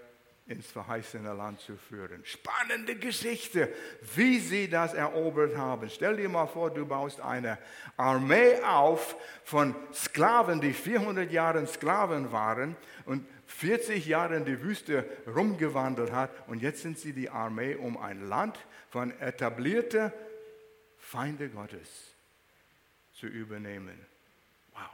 ins 0.47 0.67
verheißene 0.67 1.33
Land 1.33 1.61
zu 1.61 1.77
führen. 1.77 2.25
Spannende 2.25 2.95
Geschichte, 2.95 3.69
wie 4.15 4.39
sie 4.39 4.69
das 4.69 4.93
erobert 4.93 5.55
haben. 5.55 5.89
Stell 5.89 6.17
dir 6.17 6.27
mal 6.27 6.47
vor, 6.47 6.69
du 6.69 6.85
baust 6.85 7.21
eine 7.21 7.57
Armee 7.95 8.61
auf 8.61 9.15
von 9.45 9.73
Sklaven, 9.93 10.59
die 10.59 10.73
400 10.73 11.31
Jahre 11.31 11.65
Sklaven 11.65 12.31
waren 12.31 12.75
und 13.05 13.25
40 13.45 14.05
Jahre 14.05 14.35
in 14.35 14.45
die 14.45 14.61
Wüste 14.61 15.05
rumgewandelt 15.27 16.11
hat 16.11 16.31
und 16.47 16.61
jetzt 16.61 16.81
sind 16.81 16.97
sie 16.97 17.13
die 17.13 17.29
Armee 17.29 17.75
um 17.75 17.97
ein 17.97 18.27
Land 18.27 18.57
von 18.89 19.17
etablierten 19.19 20.11
Feinde 21.13 21.47
Gottes 21.49 22.15
zu 23.13 23.27
übernehmen. 23.27 24.03
Wow. 24.71 24.89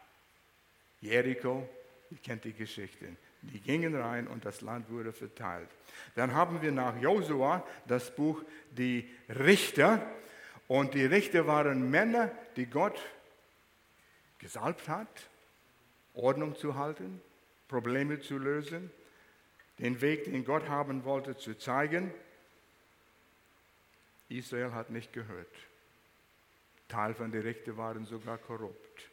Jericho, 0.99 1.65
ihr 2.11 2.17
kennt 2.17 2.43
die 2.43 2.51
Geschichten. 2.51 3.15
Die 3.41 3.61
gingen 3.61 3.95
rein 3.95 4.27
und 4.27 4.43
das 4.43 4.59
Land 4.59 4.89
wurde 4.89 5.13
verteilt. 5.13 5.69
Dann 6.15 6.33
haben 6.33 6.61
wir 6.61 6.73
nach 6.73 6.99
Josua 6.99 7.65
das 7.87 8.13
Buch 8.13 8.43
Die 8.71 9.09
Richter. 9.29 10.05
Und 10.67 10.93
die 10.93 11.05
Richter 11.05 11.47
waren 11.47 11.89
Männer, 11.89 12.29
die 12.57 12.65
Gott 12.65 12.99
gesalbt 14.39 14.89
hat, 14.89 15.29
Ordnung 16.15 16.57
zu 16.57 16.75
halten, 16.75 17.21
Probleme 17.69 18.19
zu 18.19 18.37
lösen, 18.37 18.91
den 19.77 20.01
Weg, 20.01 20.25
den 20.25 20.43
Gott 20.43 20.67
haben 20.67 21.05
wollte, 21.05 21.37
zu 21.37 21.57
zeigen. 21.57 22.13
Israel 24.27 24.73
hat 24.73 24.89
nicht 24.89 25.13
gehört. 25.13 25.47
Teil 26.89 27.13
von 27.13 27.31
den 27.31 27.43
Richtern 27.43 27.77
waren 27.77 28.05
sogar 28.05 28.37
korrupt. 28.37 29.09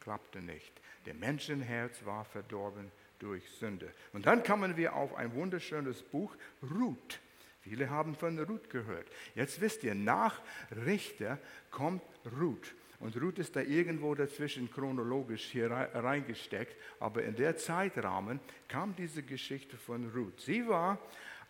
Klappte 0.00 0.42
nicht. 0.42 0.72
Der 1.06 1.14
Menschenherz 1.14 2.04
war 2.04 2.24
verdorben 2.24 2.92
durch 3.18 3.48
Sünde. 3.58 3.90
Und 4.12 4.26
dann 4.26 4.42
kamen 4.42 4.76
wir 4.76 4.94
auf 4.94 5.14
ein 5.14 5.34
wunderschönes 5.34 6.02
Buch, 6.02 6.36
Ruth. 6.62 7.20
Viele 7.62 7.90
haben 7.90 8.14
von 8.14 8.38
Ruth 8.38 8.70
gehört. 8.70 9.08
Jetzt 9.34 9.60
wisst 9.60 9.82
ihr, 9.82 9.94
nach 9.94 10.40
Richter 10.84 11.38
kommt 11.70 12.02
Ruth. 12.38 12.74
Und 13.00 13.20
Ruth 13.20 13.38
ist 13.38 13.56
da 13.56 13.60
irgendwo 13.60 14.14
dazwischen 14.14 14.70
chronologisch 14.70 15.44
hier 15.46 15.70
reingesteckt. 15.70 16.76
Aber 17.00 17.22
in 17.22 17.36
der 17.36 17.56
Zeitrahmen 17.56 18.40
kam 18.68 18.94
diese 18.96 19.22
Geschichte 19.22 19.76
von 19.76 20.10
Ruth. 20.10 20.40
Sie 20.40 20.68
war 20.68 20.98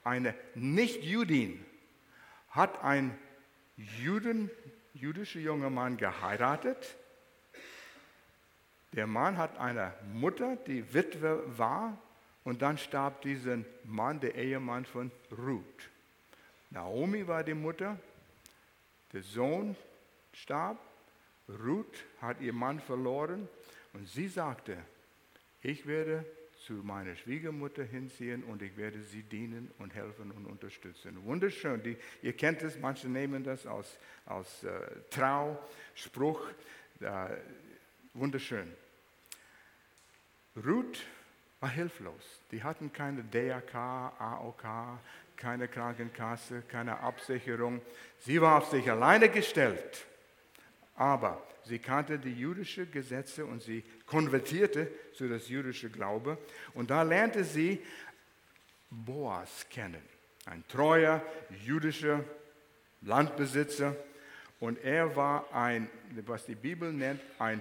eine 0.04 0.34
Nicht-Judin, 0.54 1.64
hat 2.50 2.82
einen 2.82 3.16
Juden, 3.76 4.50
jüdischer 4.96 5.40
junger 5.40 5.70
Mann 5.70 5.96
geheiratet 5.96 6.96
der 8.96 9.06
Mann 9.06 9.36
hat 9.36 9.58
eine 9.58 9.92
Mutter, 10.14 10.56
die 10.56 10.94
Witwe 10.94 11.42
war, 11.58 11.98
und 12.44 12.62
dann 12.62 12.78
starb 12.78 13.20
dieser 13.22 13.58
Mann, 13.84 14.20
der 14.20 14.36
Ehemann 14.36 14.86
von 14.86 15.10
Ruth. 15.36 15.90
Naomi 16.70 17.26
war 17.26 17.44
die 17.44 17.54
Mutter, 17.54 17.98
der 19.12 19.22
Sohn 19.22 19.76
starb, 20.32 20.78
Ruth 21.48 22.04
hat 22.22 22.40
ihr 22.40 22.52
Mann 22.52 22.80
verloren 22.80 23.48
und 23.92 24.08
sie 24.08 24.28
sagte, 24.28 24.78
ich 25.60 25.86
werde 25.86 26.24
zu 26.66 26.72
meiner 26.72 27.14
Schwiegermutter 27.14 27.84
hinziehen 27.84 28.42
und 28.42 28.60
ich 28.60 28.76
werde 28.76 29.00
sie 29.02 29.22
dienen 29.22 29.70
und 29.78 29.94
helfen 29.94 30.32
und 30.32 30.46
unterstützen. 30.46 31.24
Wunderschön. 31.24 31.80
Die, 31.82 31.96
ihr 32.22 32.32
kennt 32.32 32.60
es, 32.62 32.76
manche 32.78 33.08
nehmen 33.08 33.44
das 33.44 33.66
als, 33.66 33.98
als 34.26 34.64
äh, 34.64 34.70
Trauspruch. 35.10 36.50
Äh, 37.00 37.36
wunderschön. 38.14 38.72
Ruth 40.56 41.06
war 41.60 41.70
hilflos. 41.70 42.40
Die 42.50 42.62
hatten 42.62 42.92
keine 42.92 43.22
DAK, 43.22 43.74
AOK, 43.74 44.64
keine 45.36 45.68
Krankenkasse, 45.68 46.62
keine 46.66 46.98
Absicherung. 46.98 47.80
Sie 48.18 48.40
war 48.40 48.58
auf 48.58 48.70
sich 48.70 48.90
alleine 48.90 49.28
gestellt. 49.28 50.04
Aber 50.96 51.42
sie 51.64 51.78
kannte 51.78 52.18
die 52.18 52.32
jüdischen 52.32 52.90
Gesetze 52.90 53.44
und 53.44 53.62
sie 53.62 53.84
konvertierte 54.06 54.90
zu 55.14 55.28
das 55.28 55.48
jüdische 55.48 55.90
Glaube. 55.90 56.38
Und 56.74 56.90
da 56.90 57.02
lernte 57.02 57.44
sie 57.44 57.80
Boas 58.90 59.66
kennen, 59.68 60.02
ein 60.46 60.64
treuer 60.68 61.22
jüdischer 61.64 62.24
Landbesitzer. 63.02 63.94
Und 64.58 64.82
er 64.82 65.14
war 65.14 65.52
ein, 65.52 65.88
was 66.24 66.46
die 66.46 66.54
Bibel 66.54 66.92
nennt, 66.92 67.20
ein 67.38 67.60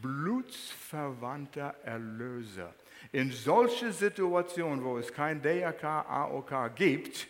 blutsverwandter 0.00 1.76
Erlöser. 1.84 2.74
In 3.12 3.30
solchen 3.30 3.92
Situationen, 3.92 4.84
wo 4.84 4.98
es 4.98 5.12
kein 5.12 5.40
DAK, 5.40 5.84
AOK 5.84 6.74
gibt, 6.74 7.28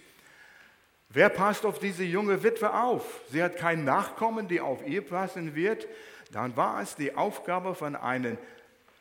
wer 1.12 1.28
passt 1.28 1.64
auf 1.64 1.78
diese 1.78 2.04
junge 2.04 2.42
Witwe 2.42 2.72
auf? 2.74 3.20
Sie 3.30 3.42
hat 3.42 3.56
kein 3.56 3.84
Nachkommen, 3.84 4.48
die 4.48 4.60
auf 4.60 4.86
ihr 4.86 5.02
passen 5.02 5.54
wird. 5.54 5.86
Dann 6.32 6.56
war 6.56 6.80
es 6.80 6.96
die 6.96 7.14
Aufgabe 7.14 7.74
von 7.74 7.96
einem 7.96 8.38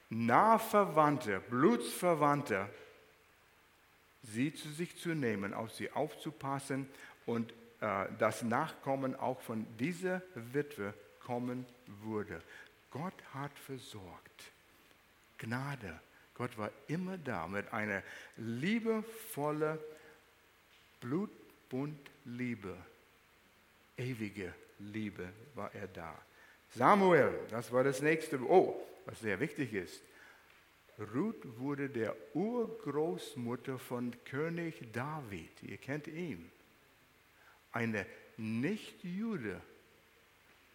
Nahverwandter, 0.10 1.40
Blutsverwandter, 1.40 2.70
sie 4.24 4.54
zu 4.54 4.70
sich 4.70 4.98
zu 4.98 5.10
nehmen, 5.10 5.54
auf 5.54 5.72
sie 5.72 5.92
aufzupassen 5.92 6.90
und 7.26 7.54
äh, 7.80 8.06
das 8.20 8.44
Nachkommen 8.44 9.16
auch 9.16 9.40
von 9.42 9.66
dieser 9.80 10.22
Witwe 10.36 10.94
kommen 11.26 11.66
würde. 12.04 12.42
Gott 12.92 13.14
hat 13.34 13.58
versorgt. 13.58 14.52
Gnade. 15.38 16.00
Gott 16.36 16.58
war 16.58 16.72
immer 16.88 17.18
da 17.18 17.48
mit 17.48 17.72
einer 17.74 18.04
liebevollen, 18.38 19.78
blutbunt 21.72 22.12
Liebe. 22.26 22.76
Ewige 23.98 24.54
Liebe 24.80 25.30
war 25.56 25.74
er 25.74 25.88
da. 25.88 26.18
Samuel, 26.76 27.34
das 27.50 27.72
war 27.72 27.84
das 27.84 28.02
nächste. 28.02 28.40
Oh, 28.42 28.76
was 29.06 29.20
sehr 29.20 29.40
wichtig 29.40 29.74
ist. 29.74 30.02
Ruth 31.14 31.60
wurde 31.60 31.90
der 31.90 32.16
Urgroßmutter 32.34 33.80
von 33.80 34.14
König 34.26 34.92
David. 34.94 35.64
Ihr 35.64 35.78
kennt 35.78 36.08
ihn. 36.08 36.52
Eine 37.72 38.06
Nicht-Jude 38.38 39.60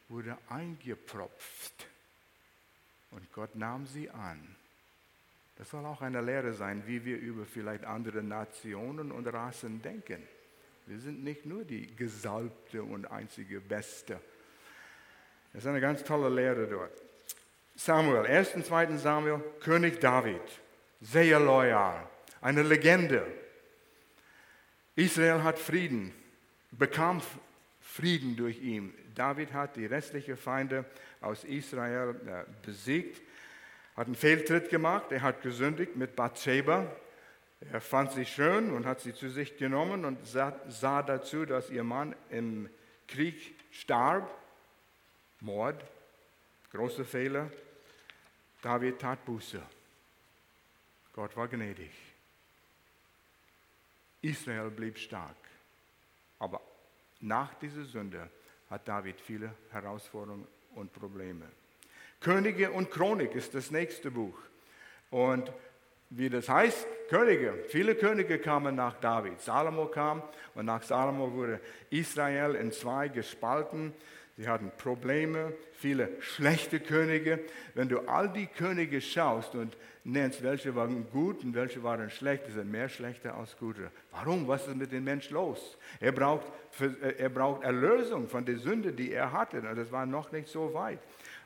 wurde 0.08 0.36
eingepropft 0.48 1.86
und 3.10 3.32
Gott 3.32 3.54
nahm 3.54 3.86
sie 3.86 4.10
an. 4.10 4.56
Das 5.56 5.70
soll 5.70 5.84
auch 5.86 6.02
eine 6.02 6.20
Lehre 6.20 6.52
sein, 6.54 6.82
wie 6.86 7.04
wir 7.04 7.18
über 7.18 7.46
vielleicht 7.46 7.84
andere 7.84 8.22
Nationen 8.22 9.10
und 9.10 9.26
Rassen 9.26 9.80
denken. 9.82 10.22
Wir 10.86 11.00
sind 11.00 11.24
nicht 11.24 11.44
nur 11.44 11.64
die 11.64 11.96
gesalbte 11.96 12.80
und 12.84 13.10
einzige 13.10 13.60
Beste. 13.60 14.20
Das 15.52 15.64
ist 15.64 15.68
eine 15.68 15.80
ganz 15.80 16.04
tolle 16.04 16.28
Lehre 16.28 16.68
dort. 16.68 16.92
Samuel, 17.74 18.24
1. 18.24 18.54
und 18.54 18.64
2. 18.64 18.96
Samuel, 18.96 19.42
König 19.58 20.00
David, 20.00 20.40
sehr 21.00 21.40
loyal, 21.40 22.08
eine 22.40 22.62
Legende. 22.62 23.26
Israel 24.94 25.42
hat 25.42 25.58
Frieden, 25.58 26.14
bekam 26.70 27.20
Frieden 27.80 28.36
durch 28.36 28.60
ihn. 28.60 28.94
David 29.16 29.52
hat 29.52 29.74
die 29.74 29.86
restlichen 29.86 30.36
Feinde 30.36 30.84
aus 31.20 31.42
Israel 31.42 32.14
äh, 32.26 32.44
besiegt, 32.64 33.20
hat 33.96 34.06
einen 34.06 34.14
Fehltritt 34.14 34.70
gemacht, 34.70 35.10
er 35.10 35.22
hat 35.22 35.42
gesündigt 35.42 35.96
mit 35.96 36.14
Bathsheba. 36.14 36.86
Er 37.60 37.80
fand 37.80 38.12
sie 38.12 38.26
schön 38.26 38.70
und 38.70 38.86
hat 38.86 39.00
sie 39.00 39.14
zu 39.14 39.30
sich 39.30 39.56
genommen 39.56 40.04
und 40.04 40.26
sah, 40.26 40.58
sah 40.68 41.02
dazu, 41.02 41.46
dass 41.46 41.70
ihr 41.70 41.84
Mann 41.84 42.14
im 42.30 42.68
Krieg 43.08 43.54
starb. 43.70 44.30
Mord, 45.40 45.82
großer 46.72 47.04
Fehler. 47.04 47.50
David 48.62 48.98
tat 48.98 49.24
Buße. 49.24 49.62
Gott 51.12 51.36
war 51.36 51.48
gnädig. 51.48 51.92
Israel 54.22 54.70
blieb 54.70 54.98
stark. 54.98 55.36
Aber 56.38 56.60
nach 57.20 57.54
dieser 57.54 57.84
Sünde 57.84 58.28
hat 58.68 58.86
David 58.86 59.20
viele 59.20 59.54
Herausforderungen 59.70 60.46
und 60.74 60.92
Probleme. 60.92 61.46
Könige 62.20 62.70
und 62.70 62.90
Chronik 62.90 63.34
ist 63.34 63.54
das 63.54 63.70
nächste 63.70 64.10
Buch. 64.10 64.38
Und 65.10 65.50
wie 66.10 66.28
das 66.28 66.48
heißt, 66.48 66.86
Könige. 67.08 67.54
Viele 67.68 67.94
Könige 67.94 68.38
kamen 68.38 68.74
nach 68.74 68.94
David. 69.00 69.40
Salomo 69.40 69.86
kam 69.86 70.22
und 70.54 70.66
nach 70.66 70.82
Salomo 70.82 71.32
wurde 71.32 71.60
Israel 71.90 72.54
in 72.54 72.72
zwei 72.72 73.08
gespalten. 73.08 73.92
Sie 74.36 74.48
hatten 74.48 74.70
Probleme, 74.76 75.54
viele 75.72 76.10
schlechte 76.20 76.78
Könige. 76.78 77.40
Wenn 77.74 77.88
du 77.88 78.00
all 78.00 78.28
die 78.28 78.46
Könige 78.46 79.00
schaust 79.00 79.54
und 79.54 79.76
nennst, 80.04 80.42
welche 80.42 80.74
waren 80.74 81.08
gut 81.10 81.42
und 81.42 81.54
welche 81.54 81.82
waren 81.82 82.10
schlecht, 82.10 82.44
sind 82.52 82.70
mehr 82.70 82.88
schlechte 82.88 83.32
als 83.32 83.56
gute. 83.56 83.90
Warum? 84.12 84.46
Was 84.46 84.66
ist 84.66 84.76
mit 84.76 84.92
dem 84.92 85.04
Menschen 85.04 85.34
los? 85.34 85.78
Er 86.00 86.12
braucht, 86.12 86.46
äh, 86.80 87.14
er 87.18 87.28
braucht 87.30 87.62
Erlösung 87.62 88.28
von 88.28 88.44
der 88.44 88.58
Sünde, 88.58 88.92
die 88.92 89.12
er 89.12 89.32
hatte. 89.32 89.62
Das 89.62 89.90
war 89.90 90.04
noch 90.04 90.32
nicht 90.32 90.48
so 90.48 90.74
weit. 90.74 90.98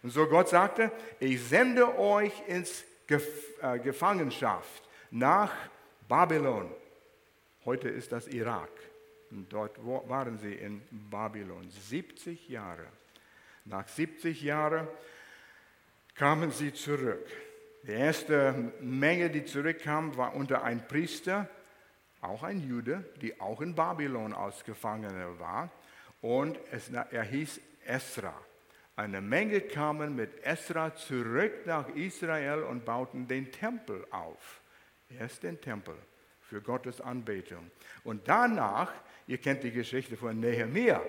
Und 0.02 0.10
so 0.10 0.26
Gott 0.26 0.48
sagte, 0.48 0.90
ich 1.20 1.42
sende 1.42 1.96
euch 1.98 2.32
ins 2.48 2.84
äh, 3.08 3.78
Gefangenschaft 3.78 4.89
nach 5.10 5.52
Babylon. 6.08 6.70
Heute 7.64 7.88
ist 7.88 8.12
das 8.12 8.28
Irak. 8.28 8.70
Und 9.30 9.52
dort 9.52 9.76
waren 9.84 10.38
sie 10.38 10.54
in 10.54 10.82
Babylon 10.90 11.70
70 11.70 12.48
Jahre. 12.48 12.86
Nach 13.64 13.86
70 13.86 14.42
Jahren 14.42 14.88
kamen 16.14 16.50
sie 16.50 16.72
zurück. 16.72 17.26
Die 17.84 17.92
erste 17.92 18.72
Menge, 18.80 19.30
die 19.30 19.44
zurückkam, 19.44 20.16
war 20.16 20.34
unter 20.34 20.64
ein 20.64 20.86
Priester, 20.86 21.48
auch 22.20 22.42
ein 22.42 22.60
Jude, 22.60 23.04
die 23.22 23.40
auch 23.40 23.60
in 23.60 23.74
Babylon 23.74 24.34
als 24.34 24.64
war. 25.38 25.70
Und 26.20 26.58
es, 26.72 26.90
er 26.90 27.22
hieß 27.22 27.60
Esra. 27.86 28.34
Eine 28.96 29.22
Menge 29.22 29.62
kamen 29.62 30.14
mit 30.14 30.44
Esra 30.44 30.94
zurück 30.94 31.66
nach 31.66 31.88
Israel 31.90 32.64
und 32.64 32.84
bauten 32.84 33.26
den 33.26 33.50
Tempel 33.50 34.06
auf. 34.10 34.60
Erst 35.18 35.42
den 35.42 35.60
Tempel 35.60 35.94
für 36.40 36.60
Gottes 36.60 37.00
Anbetung. 37.00 37.70
Und 38.04 38.26
danach, 38.26 38.92
ihr 39.26 39.38
kennt 39.38 39.62
die 39.62 39.70
Geschichte 39.70 40.16
von 40.16 40.38
Nehemiah, 40.38 41.02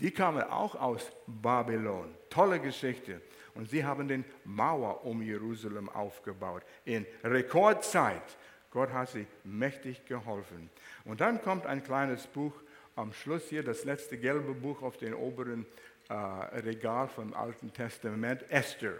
die 0.00 0.10
kamen 0.10 0.42
auch 0.42 0.74
aus 0.76 1.10
Babylon. 1.26 2.14
Tolle 2.30 2.60
Geschichte. 2.60 3.20
Und 3.54 3.68
sie 3.68 3.84
haben 3.84 4.06
den 4.06 4.24
Mauer 4.44 5.04
um 5.04 5.20
Jerusalem 5.22 5.88
aufgebaut. 5.88 6.62
In 6.84 7.04
Rekordzeit. 7.24 8.22
Gott 8.70 8.92
hat 8.92 9.08
sie 9.08 9.26
mächtig 9.44 10.04
geholfen. 10.04 10.70
Und 11.04 11.20
dann 11.20 11.42
kommt 11.42 11.66
ein 11.66 11.82
kleines 11.82 12.26
Buch 12.26 12.52
am 12.94 13.12
Schluss 13.12 13.48
hier, 13.48 13.62
das 13.62 13.84
letzte 13.84 14.18
gelbe 14.18 14.54
Buch 14.54 14.82
auf 14.82 14.96
den 14.98 15.14
oberen 15.14 15.66
äh, 16.08 16.14
Regal 16.14 17.08
vom 17.08 17.34
Alten 17.34 17.72
Testament, 17.72 18.44
Esther. 18.50 18.94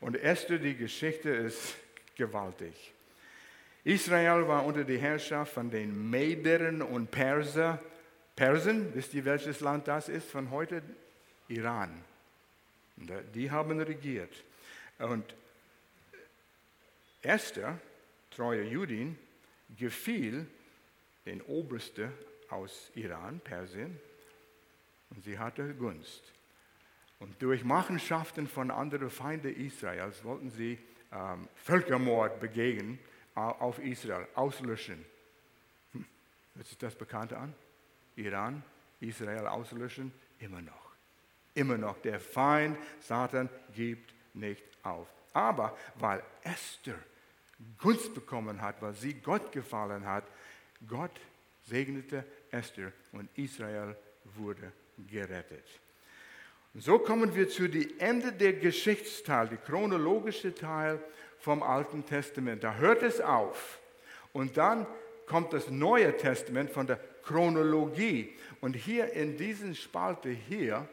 Und 0.00 0.16
Esther, 0.16 0.58
die 0.58 0.76
Geschichte 0.76 1.30
ist 1.30 1.76
gewaltig. 2.16 2.95
Israel 3.86 4.48
war 4.48 4.66
unter 4.66 4.82
der 4.82 4.98
Herrschaft 4.98 5.52
von 5.52 5.70
den 5.70 6.10
Medern 6.10 6.82
und 6.82 7.08
Perser. 7.12 7.80
Persen, 8.34 8.92
wisst 8.96 9.14
ihr, 9.14 9.24
welches 9.24 9.60
Land 9.60 9.86
das 9.86 10.08
ist 10.08 10.28
von 10.28 10.50
heute? 10.50 10.82
Iran. 11.46 12.02
Die 13.32 13.48
haben 13.48 13.78
regiert. 13.78 14.42
Und 14.98 15.36
Esther, 17.22 17.78
treue 18.32 18.64
Judin, 18.64 19.16
gefiel 19.78 20.48
den 21.24 21.40
Obersten 21.42 22.10
aus 22.48 22.90
Iran, 22.96 23.38
Persien, 23.38 24.00
und 25.10 25.22
sie 25.22 25.38
hatte 25.38 25.74
Gunst. 25.74 26.32
Und 27.20 27.40
durch 27.40 27.62
Machenschaften 27.62 28.48
von 28.48 28.72
anderen 28.72 29.10
Feinden 29.10 29.54
Israels 29.54 30.24
wollten 30.24 30.50
sie 30.50 30.76
ähm, 31.12 31.46
Völkermord 31.54 32.40
begegnen 32.40 32.98
auf 33.36 33.78
Israel, 33.78 34.26
auslöschen. 34.34 35.04
Hm. 35.92 36.04
Hört 36.54 36.66
sich 36.66 36.78
das 36.78 36.94
Bekannte 36.94 37.36
an? 37.36 37.54
Iran, 38.16 38.62
Israel 39.00 39.46
auslöschen? 39.46 40.12
Immer 40.38 40.62
noch. 40.62 40.92
Immer 41.54 41.78
noch. 41.78 42.00
Der 42.02 42.18
Feind, 42.18 42.78
Satan, 43.00 43.48
gibt 43.74 44.12
nicht 44.34 44.64
auf. 44.82 45.06
Aber 45.32 45.76
weil 45.96 46.22
Esther 46.42 46.98
Gunst 47.78 48.14
bekommen 48.14 48.60
hat, 48.60 48.80
weil 48.82 48.94
sie 48.94 49.14
Gott 49.14 49.52
gefallen 49.52 50.04
hat, 50.04 50.24
Gott 50.86 51.12
segnete 51.66 52.24
Esther 52.50 52.92
und 53.12 53.28
Israel 53.36 53.96
wurde 54.24 54.72
gerettet. 55.10 55.64
So 56.74 56.98
kommen 56.98 57.34
wir 57.34 57.48
zu 57.48 57.68
dem 57.68 57.88
Ende 57.98 58.32
der 58.32 58.52
Geschichtsteil, 58.54 59.48
die 59.48 59.56
chronologische 59.56 60.54
Teil 60.54 61.00
vom 61.46 61.62
Alten 61.62 62.04
Testament. 62.04 62.64
Da 62.64 62.74
hört 62.74 63.04
es 63.04 63.20
auf. 63.20 63.78
Und 64.32 64.56
dann 64.56 64.84
kommt 65.26 65.52
das 65.52 65.70
Neue 65.70 66.16
Testament 66.16 66.72
von 66.72 66.88
der 66.88 66.98
Chronologie. 67.22 68.36
Und 68.60 68.74
hier 68.74 69.12
in 69.12 69.36
diesen 69.36 69.76
Spalte 69.76 70.28
hier, 70.28 70.88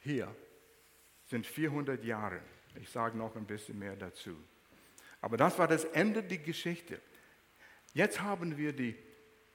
hier 0.00 0.28
sind 1.24 1.46
400 1.46 2.04
Jahre. 2.04 2.40
Ich 2.78 2.90
sage 2.90 3.16
noch 3.16 3.34
ein 3.36 3.46
bisschen 3.46 3.78
mehr 3.78 3.96
dazu. 3.96 4.36
Aber 5.22 5.38
das 5.38 5.58
war 5.58 5.66
das 5.66 5.84
Ende 5.86 6.22
der 6.22 6.36
Geschichte. 6.36 7.00
Jetzt 7.94 8.20
haben 8.20 8.58
wir 8.58 8.74
die 8.74 8.94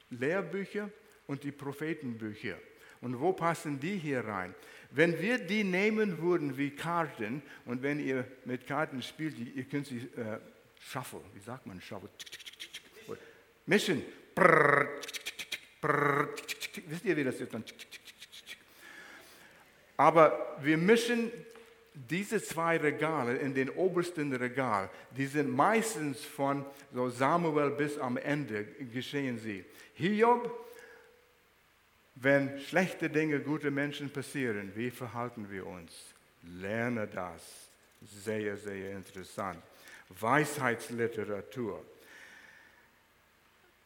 Lehrbücher 0.10 0.90
und 1.28 1.44
die 1.44 1.52
Prophetenbücher. 1.52 2.58
Und 3.02 3.20
wo 3.20 3.34
passen 3.34 3.80
die 3.80 3.98
hier 3.98 4.26
rein? 4.26 4.54
Wenn 4.92 5.20
wir 5.22 5.38
die 5.38 5.64
nehmen 5.64 6.20
würden 6.22 6.58
wie 6.58 6.72
Karten 6.72 7.42
und 7.66 7.84
wenn 7.84 8.00
ihr 8.00 8.26
mit 8.46 8.66
Karten 8.66 9.02
spielt, 9.02 9.38
ihr 9.38 9.64
könnt 9.64 9.88
sie 9.88 9.98
äh, 9.98 10.40
shuffle, 10.80 11.22
wie 11.34 11.40
sagt 11.40 11.66
man 11.66 11.80
shuffle? 11.80 12.10
Mischen. 13.66 14.04
Wisst 15.82 17.06
ihr, 17.06 17.16
wie 17.16 17.24
das 17.24 17.40
ist? 17.40 17.52
Aber 19.96 20.58
wir 20.62 20.78
mischen 20.78 21.32
diese 21.94 22.42
zwei 22.42 22.78
Regale 22.78 23.38
in 23.38 23.54
den 23.54 23.70
obersten 23.70 24.34
Regal, 24.34 24.90
die 25.16 25.26
sind 25.28 25.56
meistens 25.56 26.24
von 26.24 26.66
so 26.94 27.10
Samuel 27.10 27.72
bis 27.72 27.98
am 27.98 28.18
Ende 28.18 28.64
geschehen 28.94 29.38
sie. 29.38 29.66
Hiob, 29.94 30.69
wenn 32.22 32.60
schlechte 32.60 33.10
Dinge 33.10 33.40
gute 33.40 33.72
Menschen 33.72 34.10
passieren, 34.10 34.72
wie 34.76 34.92
verhalten 34.92 35.50
wir 35.50 35.66
uns? 35.66 35.94
Lerne 36.44 37.08
das. 37.08 37.70
Sehr, 38.02 38.56
sehr 38.58 38.92
interessant. 38.92 39.62
Weisheitsliteratur, 40.10 41.86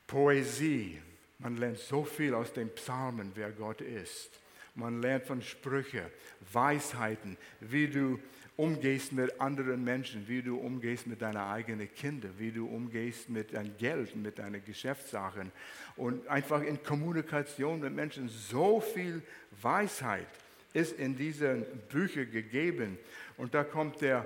Poesie. 0.07 1.01
Man 1.39 1.57
lernt 1.57 1.79
so 1.79 2.03
viel 2.03 2.33
aus 2.33 2.53
den 2.53 2.69
Psalmen, 2.69 3.31
wer 3.35 3.51
Gott 3.51 3.81
ist. 3.81 4.29
Man 4.75 5.01
lernt 5.01 5.25
von 5.25 5.41
Sprüchen, 5.41 6.05
Weisheiten, 6.51 7.37
wie 7.59 7.87
du 7.87 8.19
umgehst 8.55 9.13
mit 9.13 9.41
anderen 9.41 9.83
Menschen, 9.83 10.27
wie 10.27 10.41
du 10.41 10.57
umgehst 10.57 11.07
mit 11.07 11.21
deinen 11.21 11.37
eigenen 11.37 11.91
Kindern, 11.93 12.33
wie 12.37 12.51
du 12.51 12.67
umgehst 12.67 13.29
mit 13.29 13.53
deinem 13.53 13.75
Geld, 13.77 14.15
mit 14.15 14.37
deinen 14.37 14.63
Geschäftssachen 14.63 15.51
und 15.95 16.27
einfach 16.27 16.61
in 16.61 16.83
Kommunikation 16.83 17.79
mit 17.79 17.93
Menschen. 17.93 18.29
So 18.29 18.79
viel 18.79 19.21
Weisheit 19.61 20.27
ist 20.73 20.99
in 20.99 21.15
diesen 21.15 21.65
Büchern 21.89 22.29
gegeben. 22.31 22.97
Und 23.37 23.53
da 23.53 23.63
kommt 23.63 24.01
der 24.01 24.25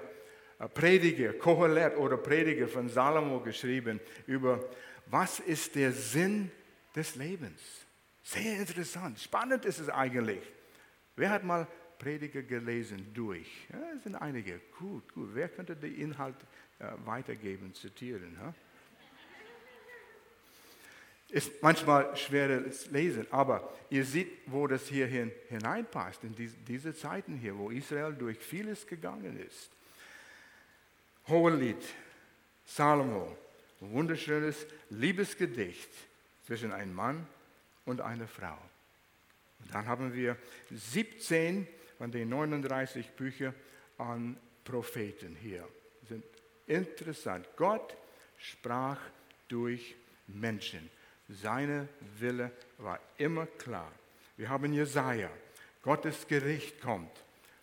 äh, 0.59 0.67
Prediger, 0.67 1.33
Kohelet 1.33 1.95
oder 1.97 2.17
Prediger 2.17 2.67
von 2.67 2.89
Salomo 2.89 3.39
geschrieben 3.39 3.99
über, 4.25 4.63
was 5.05 5.39
ist 5.39 5.75
der 5.75 5.91
Sinn 5.91 6.51
des 6.95 7.15
Lebens? 7.15 7.61
Sehr 8.23 8.57
interessant. 8.57 9.19
Spannend 9.19 9.63
ist 9.63 9.79
es 9.79 9.89
eigentlich. 9.89 10.41
Wer 11.15 11.29
hat 11.29 11.43
mal 11.43 11.65
Prediger 11.99 12.43
gelesen 12.43 13.13
durch? 13.13 13.67
Ja, 13.71 13.79
es 13.95 14.03
sind 14.03 14.15
einige. 14.15 14.60
Gut, 14.77 15.13
gut. 15.13 15.29
Wer 15.33 15.49
könnte 15.49 15.75
den 15.75 15.95
Inhalt 15.95 16.36
äh, 16.79 16.91
weitergeben, 17.05 17.73
zitieren? 17.73 18.38
Ja? 18.39 18.53
Ist 21.29 21.62
manchmal 21.62 22.15
schweres 22.15 22.89
Lesen, 22.89 23.27
aber 23.31 23.73
ihr 23.89 24.05
seht, 24.05 24.29
wo 24.45 24.65
das 24.65 24.88
hier 24.88 25.07
hin, 25.07 25.31
hineinpasst, 25.49 26.23
in 26.23 26.33
diese, 26.33 26.55
diese 26.65 26.95
Zeiten 26.95 27.36
hier, 27.36 27.57
wo 27.57 27.69
Israel 27.69 28.13
durch 28.13 28.38
vieles 28.38 28.88
gegangen 28.88 29.38
ist. 29.38 29.69
Hohelied, 31.27 31.83
Salomo, 32.65 33.36
wunderschönes 33.81 34.65
Liebesgedicht 34.89 35.89
zwischen 36.45 36.71
einem 36.71 36.93
Mann 36.93 37.27
und 37.83 37.99
eine 37.99 38.27
Frau. 38.27 38.57
Und 39.60 39.73
dann 39.73 39.86
haben 39.86 40.13
wir 40.13 40.38
17 40.71 41.67
von 41.97 42.12
den 42.12 42.29
39 42.29 43.12
Büchern 43.12 43.53
an 43.97 44.38
Propheten 44.63 45.36
hier. 45.36 45.67
Sind 46.07 46.23
interessant. 46.67 47.47
Gott 47.55 47.95
sprach 48.38 48.99
durch 49.47 49.95
Menschen. 50.27 50.89
Seine 51.29 51.88
Wille 52.19 52.51
war 52.77 52.99
immer 53.17 53.45
klar. 53.45 53.91
Wir 54.38 54.49
haben 54.49 54.73
Jesaja. 54.73 55.29
Gottes 55.81 56.27
Gericht 56.27 56.81
kommt. 56.81 57.12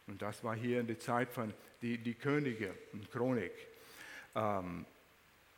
Und 0.06 0.20
das 0.20 0.42
war 0.42 0.54
hier 0.54 0.80
in 0.80 0.86
der 0.86 0.98
Zeit 0.98 1.30
von 1.30 1.52
die, 1.80 1.98
die 1.98 2.14
Könige 2.14 2.74
und 2.92 3.10
Chronik. 3.10 3.52
Ähm, 4.34 4.84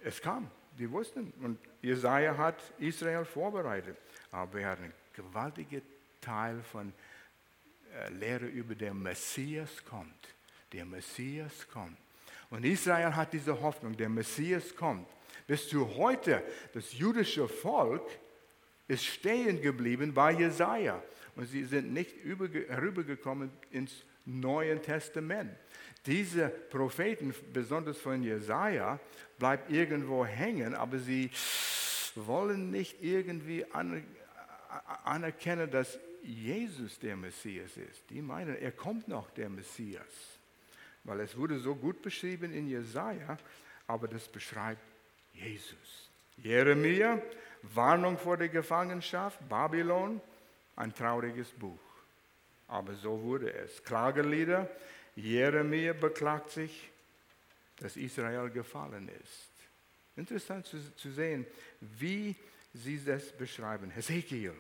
es 0.05 0.21
kam, 0.21 0.51
die 0.79 0.91
wussten. 0.91 1.33
Und 1.41 1.59
Jesaja 1.81 2.37
hat 2.37 2.61
Israel 2.79 3.25
vorbereitet. 3.25 3.97
Aber 4.31 4.61
er 4.61 4.71
hat 4.71 4.79
einen 4.81 4.93
gewaltigen 5.15 5.83
Teil 6.21 6.61
von 6.63 6.89
äh, 6.89 6.93
Lehre 8.11 8.47
über 8.47 8.75
den 8.75 9.03
Messias 9.03 9.85
kommt. 9.85 10.29
Der 10.73 10.85
Messias 10.85 11.67
kommt. 11.73 11.97
Und 12.51 12.65
Israel 12.65 13.15
hat 13.15 13.33
diese 13.33 13.61
Hoffnung, 13.61 13.97
der 13.97 14.09
Messias 14.09 14.75
kommt. 14.75 15.09
Bis 15.47 15.69
zu 15.69 15.97
heute, 15.97 16.43
das 16.73 16.93
jüdische 16.93 17.49
Volk 17.49 18.09
ist 18.89 19.05
stehen 19.05 19.61
geblieben 19.61 20.15
bei 20.15 20.33
Jesaja. 20.33 21.03
Und 21.35 21.47
sie 21.47 21.65
sind 21.65 21.93
nicht 21.93 22.15
herübergekommen 22.25 23.51
ins 23.71 23.93
Neue 24.25 24.81
Testament. 24.81 25.57
Diese 26.05 26.49
Propheten, 26.49 27.35
besonders 27.53 27.99
von 27.99 28.23
Jesaja, 28.23 28.99
bleiben 29.39 29.63
irgendwo 29.73 30.25
hängen, 30.25 30.75
aber 30.75 30.99
sie 30.99 31.31
wollen 32.15 32.71
nicht 32.71 33.03
irgendwie 33.03 33.65
anerkennen, 35.05 35.71
dass 35.71 35.99
Jesus 36.27 36.99
der 36.99 37.17
Messias 37.17 37.77
ist. 37.77 38.03
Die 38.11 38.21
meinen, 38.21 38.57
er 38.57 38.73
kommt 38.73 39.07
noch, 39.09 39.31
der 39.31 39.49
Messias. 39.49 40.39
Weil 41.05 41.21
es 41.21 41.37
wurde 41.37 41.59
so 41.59 41.75
gut 41.75 42.03
beschrieben 42.03 42.53
in 42.53 42.67
Jesaja, 42.67 43.39
aber 43.87 44.09
das 44.09 44.27
beschreibt 44.27 44.83
Jesus. 45.33 46.11
Jeremia, 46.39 47.23
Warnung 47.63 48.19
vor 48.19 48.37
der 48.37 48.49
Gefangenschaft, 48.49 49.49
Babylon, 49.49 50.21
ein 50.75 50.93
trauriges 50.93 51.49
Buch. 51.51 51.79
Aber 52.69 52.95
so 52.95 53.23
wurde 53.23 53.53
es. 53.53 53.83
Klagelieder, 53.85 54.69
Jeremia 55.15 55.93
beklagt 55.93 56.51
sich, 56.51 56.91
dass 57.79 57.97
Israel 57.97 58.51
gefallen 58.51 59.09
ist. 59.23 59.51
Interessant 60.17 60.67
zu, 60.67 60.79
zu 60.97 61.13
sehen, 61.13 61.47
wie 61.81 62.35
sie 62.75 63.03
das 63.05 63.31
beschreiben. 63.33 63.91
Hesekiel 63.91 64.55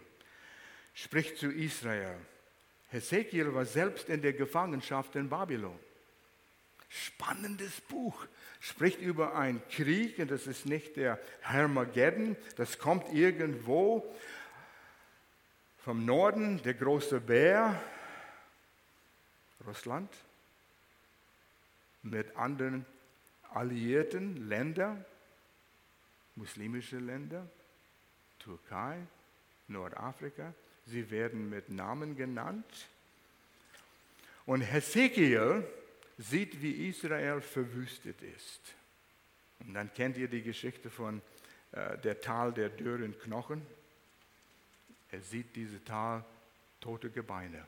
spricht 0.96 1.37
zu 1.37 1.52
Israel. 1.52 2.16
Hesekiel 2.88 3.54
war 3.54 3.66
selbst 3.66 4.09
in 4.09 4.22
der 4.22 4.32
Gefangenschaft 4.32 5.14
in 5.14 5.28
Babylon. 5.28 5.78
Spannendes 6.88 7.80
Buch. 7.82 8.26
Spricht 8.61 9.00
über 9.00 9.37
einen 9.37 9.62
Krieg, 9.68 10.18
und 10.18 10.30
das 10.30 10.46
ist 10.46 10.66
nicht 10.66 10.96
der 10.96 11.20
Hermageddon, 11.42 12.37
das 12.56 12.78
kommt 12.78 13.12
irgendwo 13.12 14.16
vom 15.85 16.04
Norden, 16.04 16.62
der 16.62 16.74
große 16.74 17.20
Bär, 17.20 17.80
Russland, 19.66 20.11
mit 22.02 22.35
anderen 22.37 22.87
alliierten 23.52 24.48
Ländern 24.48 25.04
muslimische 26.37 26.98
Länder, 26.98 27.46
Türkei, 28.38 28.98
Nordafrika. 29.68 30.54
Sie 30.87 31.10
werden 31.10 31.50
mit 31.50 31.68
Namen 31.68 32.16
genannt. 32.16 32.87
Und 34.46 34.60
Hesekiel 34.60 35.66
sieht, 36.18 36.62
wie 36.62 36.88
Israel 36.88 37.40
verwüstet 37.40 38.22
ist. 38.22 38.60
Und 39.60 39.74
dann 39.74 39.92
kennt 39.92 40.16
ihr 40.16 40.28
die 40.28 40.42
Geschichte 40.42 40.90
von 40.90 41.20
äh, 41.72 41.98
der 41.98 42.20
Tal 42.20 42.52
der 42.52 42.68
dürren 42.68 43.18
Knochen. 43.18 43.62
Er 45.10 45.20
sieht 45.20 45.56
diese 45.56 45.82
Tal 45.84 46.24
tote 46.80 47.10
Gebeine. 47.10 47.66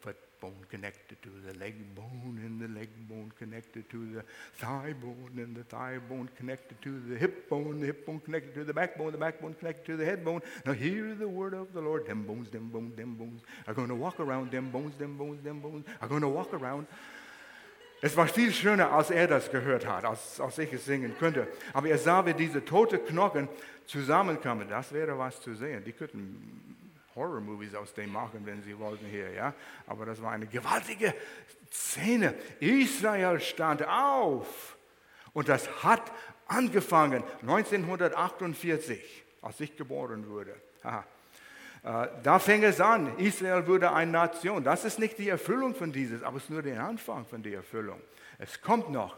Foot 0.00 0.16
bone 0.40 0.64
connected 0.68 1.20
to 1.22 1.30
the 1.46 1.58
leg 1.58 1.94
bone, 1.94 2.40
and 2.44 2.60
the 2.60 2.68
leg 2.78 2.88
bone 3.08 3.32
connected 3.38 3.88
to 3.90 4.14
the 4.14 4.22
thigh 4.56 4.94
bone, 5.00 5.32
and 5.36 5.56
the 5.56 5.64
thigh 5.64 5.98
bone 6.08 6.28
connected 6.36 6.80
to 6.82 7.00
the 7.08 7.16
hip 7.16 7.48
bone, 7.48 7.80
the 7.80 7.86
hip 7.86 8.06
bone 8.06 8.20
connected 8.20 8.54
to 8.54 8.64
the 8.64 8.74
backbone, 8.74 9.12
the 9.12 9.18
backbone 9.18 9.54
connected 9.54 9.86
to 9.86 9.96
the 9.96 10.04
head 10.04 10.24
bone. 10.24 10.40
Now 10.64 10.72
hear 10.72 11.14
the 11.14 11.28
word 11.28 11.54
of 11.54 11.72
the 11.72 11.80
Lord. 11.80 12.06
Them 12.06 12.24
bones, 12.24 12.50
them 12.50 12.68
bones, 12.68 12.96
them 12.96 13.14
bones 13.14 13.42
are 13.66 13.74
going 13.74 13.88
to 13.88 13.94
walk 13.94 14.20
around. 14.20 14.50
Them 14.50 14.70
bones, 14.70 14.96
them 14.96 15.16
bones, 15.16 15.42
them 15.42 15.60
bones 15.60 15.84
are 16.00 16.08
going 16.08 16.22
to 16.22 16.28
walk 16.28 16.52
around. 16.52 16.86
Es 18.02 18.14
war 18.16 18.28
viel 18.28 18.52
schöner, 18.52 18.92
als 18.92 19.10
er 19.10 19.26
das 19.26 19.50
gehört 19.50 19.86
hat, 19.86 20.04
als, 20.04 20.38
als 20.38 20.58
ich 20.58 20.72
es 20.72 20.84
singen 20.84 21.16
könnte. 21.18 21.48
Aber 21.72 21.88
er 21.88 21.98
sah, 21.98 22.26
wie 22.26 22.34
diese 22.34 22.62
toten 22.64 23.04
Knochen 23.06 23.48
zusammenkamen. 23.86 24.68
Das 24.68 24.92
wäre 24.92 25.18
was 25.18 25.40
zu 25.40 25.54
sehen. 25.54 25.82
Die 25.84 25.92
könnten 25.92 26.75
Horror-Movies 27.16 27.74
aus 27.74 27.94
dem 27.94 28.12
machen, 28.12 28.42
wenn 28.44 28.62
Sie 28.62 28.78
wollten 28.78 29.06
hier, 29.06 29.32
ja. 29.32 29.54
Aber 29.86 30.04
das 30.04 30.20
war 30.22 30.32
eine 30.32 30.46
gewaltige 30.46 31.14
Szene. 31.72 32.34
Israel 32.60 33.40
stand 33.40 33.86
auf 33.86 34.76
und 35.32 35.48
das 35.48 35.82
hat 35.82 36.12
angefangen 36.46 37.24
1948, 37.40 39.24
als 39.42 39.60
ich 39.60 39.76
geboren 39.76 40.28
wurde. 40.28 40.54
Aha. 40.82 41.04
Äh, 41.82 42.08
da 42.22 42.38
fing 42.38 42.62
es 42.62 42.80
an, 42.80 43.18
Israel 43.18 43.66
wurde 43.66 43.92
eine 43.92 44.12
Nation. 44.12 44.62
Das 44.62 44.84
ist 44.84 44.98
nicht 44.98 45.18
die 45.18 45.30
Erfüllung 45.30 45.74
von 45.74 45.92
dieses, 45.92 46.22
aber 46.22 46.36
es 46.36 46.44
ist 46.44 46.50
nur 46.50 46.62
der 46.62 46.84
Anfang 46.84 47.24
von 47.26 47.42
der 47.42 47.54
Erfüllung. 47.54 48.00
Es 48.38 48.60
kommt 48.60 48.90
noch 48.90 49.16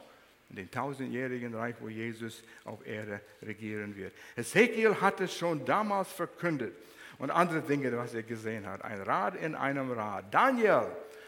in 0.51 0.57
den 0.57 0.71
tausendjährigen 0.71 1.55
Reich, 1.55 1.75
wo 1.81 1.89
Jesus 1.89 2.43
auf 2.65 2.87
Erde 2.87 3.21
regieren 3.43 3.97
wird. 3.97 4.15
Ezekiel 4.37 4.99
hat 5.01 5.21
es 5.21 5.35
schon 5.35 5.65
damals 5.65 6.11
verkündet 6.13 6.75
und 7.19 7.31
andere 7.31 7.63
Dinge, 7.63 7.97
was 7.97 8.15
er 8.15 8.23
gesehen 8.23 8.67
hat. 8.67 8.85
Ein 8.85 9.03
Rad 9.03 9.35
in 9.37 9.55
einem 9.55 9.91
Rad. 9.93 10.33
Daniel 10.33 10.87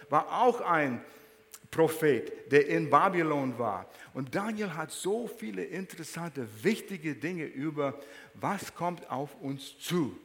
war 0.09 0.43
auch 0.43 0.61
ein 0.61 1.01
Prophet, 1.71 2.51
der 2.51 2.67
in 2.67 2.91
Babylon 2.91 3.59
war. 3.59 3.87
Und 4.13 4.35
Daniel 4.35 4.75
hat 4.75 4.91
so 4.91 5.29
viele 5.29 5.65
interessante, 5.65 6.47
wichtige 6.63 7.15
Dinge 7.15 7.45
über, 7.45 7.95
was 8.35 8.75
kommt 8.75 9.09
auf 9.11 9.35
uns 9.41 9.79
zu. 9.79 10.17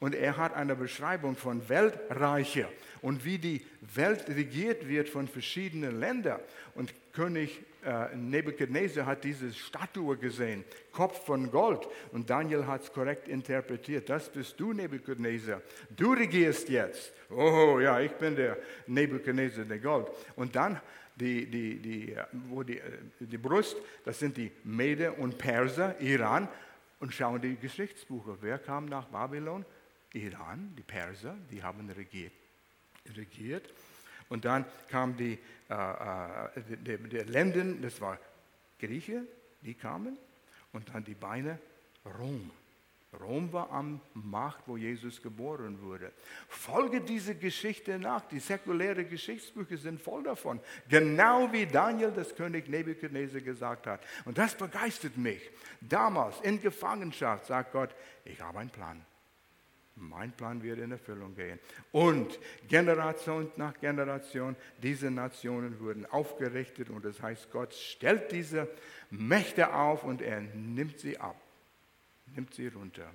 Und 0.00 0.14
er 0.14 0.36
hat 0.36 0.54
eine 0.54 0.76
Beschreibung 0.76 1.36
von 1.36 1.68
Weltreiche 1.68 2.68
und 3.02 3.24
wie 3.24 3.38
die 3.38 3.66
Welt 3.94 4.28
regiert 4.28 4.88
wird 4.88 5.08
von 5.08 5.26
verschiedenen 5.26 5.98
Ländern. 5.98 6.40
Und 6.74 6.94
König 7.12 7.64
äh, 7.84 8.16
Nebuchadnezzar 8.16 9.06
hat 9.06 9.24
diese 9.24 9.52
Statue 9.52 10.16
gesehen, 10.16 10.64
Kopf 10.92 11.24
von 11.24 11.50
Gold. 11.50 11.86
Und 12.12 12.28
Daniel 12.28 12.66
hat 12.66 12.82
es 12.82 12.92
korrekt 12.92 13.28
interpretiert. 13.28 14.08
Das 14.08 14.28
bist 14.28 14.58
du, 14.58 14.72
Nebuchadnezzar. 14.72 15.62
Du 15.90 16.12
regierst 16.12 16.68
jetzt. 16.68 17.12
Oh 17.30 17.78
ja, 17.80 18.00
ich 18.00 18.12
bin 18.12 18.36
der 18.36 18.58
Nebuchadnezzar, 18.86 19.64
der 19.64 19.78
Gold. 19.78 20.08
Und 20.36 20.56
dann 20.56 20.80
die, 21.16 21.46
die, 21.46 21.78
die, 21.78 22.16
wo 22.32 22.62
die, 22.62 22.80
die 23.18 23.38
Brust, 23.38 23.76
das 24.04 24.18
sind 24.18 24.36
die 24.36 24.50
Mede 24.64 25.12
und 25.12 25.38
Perser, 25.38 26.00
Iran. 26.00 26.48
Und 27.00 27.14
schauen 27.14 27.40
die 27.40 27.56
Geschichtsbücher. 27.56 28.38
Wer 28.40 28.58
kam 28.58 28.86
nach 28.86 29.06
Babylon? 29.06 29.64
Iran, 30.14 30.74
die 30.76 30.82
Perser, 30.82 31.36
die 31.50 31.62
haben 31.62 31.88
regiert. 31.90 32.32
regiert. 33.16 33.72
Und 34.28 34.44
dann 34.44 34.64
kam 34.88 35.16
die, 35.16 35.38
äh, 35.70 35.74
äh, 35.74 36.76
die, 36.76 36.96
die 37.08 37.16
Länden, 37.18 37.82
das 37.82 38.00
war 38.00 38.18
Grieche, 38.78 39.24
die 39.62 39.74
kamen. 39.74 40.18
Und 40.72 40.88
dann 40.94 41.04
die 41.04 41.14
Beine, 41.14 41.58
Rom. 42.18 42.50
Rom 43.18 43.50
war 43.54 43.70
am 43.70 44.00
Macht, 44.12 44.64
wo 44.66 44.76
Jesus 44.76 45.22
geboren 45.22 45.80
wurde. 45.80 46.12
Folge 46.46 47.00
diese 47.00 47.34
Geschichte 47.34 47.98
nach. 47.98 48.26
Die 48.26 48.38
säkulären 48.38 49.08
Geschichtsbücher 49.08 49.78
sind 49.78 50.00
voll 50.00 50.22
davon. 50.24 50.60
Genau 50.88 51.50
wie 51.50 51.64
Daniel 51.64 52.12
das 52.12 52.34
König 52.34 52.68
Nebuchadnezzar 52.68 53.40
gesagt 53.40 53.86
hat. 53.86 54.02
Und 54.26 54.36
das 54.36 54.54
begeistert 54.54 55.16
mich. 55.16 55.40
Damals 55.80 56.38
in 56.42 56.60
Gefangenschaft 56.60 57.46
sagt 57.46 57.72
Gott, 57.72 57.94
ich 58.26 58.38
habe 58.42 58.58
einen 58.58 58.70
Plan. 58.70 59.02
Mein 60.00 60.32
Plan 60.32 60.62
wird 60.62 60.78
in 60.78 60.92
Erfüllung 60.92 61.34
gehen. 61.34 61.58
Und 61.92 62.38
Generation 62.68 63.50
nach 63.56 63.78
Generation, 63.80 64.56
diese 64.82 65.10
Nationen 65.10 65.80
wurden 65.80 66.06
aufgerichtet 66.06 66.90
und 66.90 67.04
das 67.04 67.20
heißt, 67.20 67.50
Gott 67.50 67.74
stellt 67.74 68.32
diese 68.32 68.68
Mächte 69.10 69.74
auf 69.74 70.04
und 70.04 70.22
er 70.22 70.40
nimmt 70.40 70.98
sie 70.98 71.18
ab, 71.18 71.40
nimmt 72.34 72.54
sie 72.54 72.68
runter. 72.68 73.10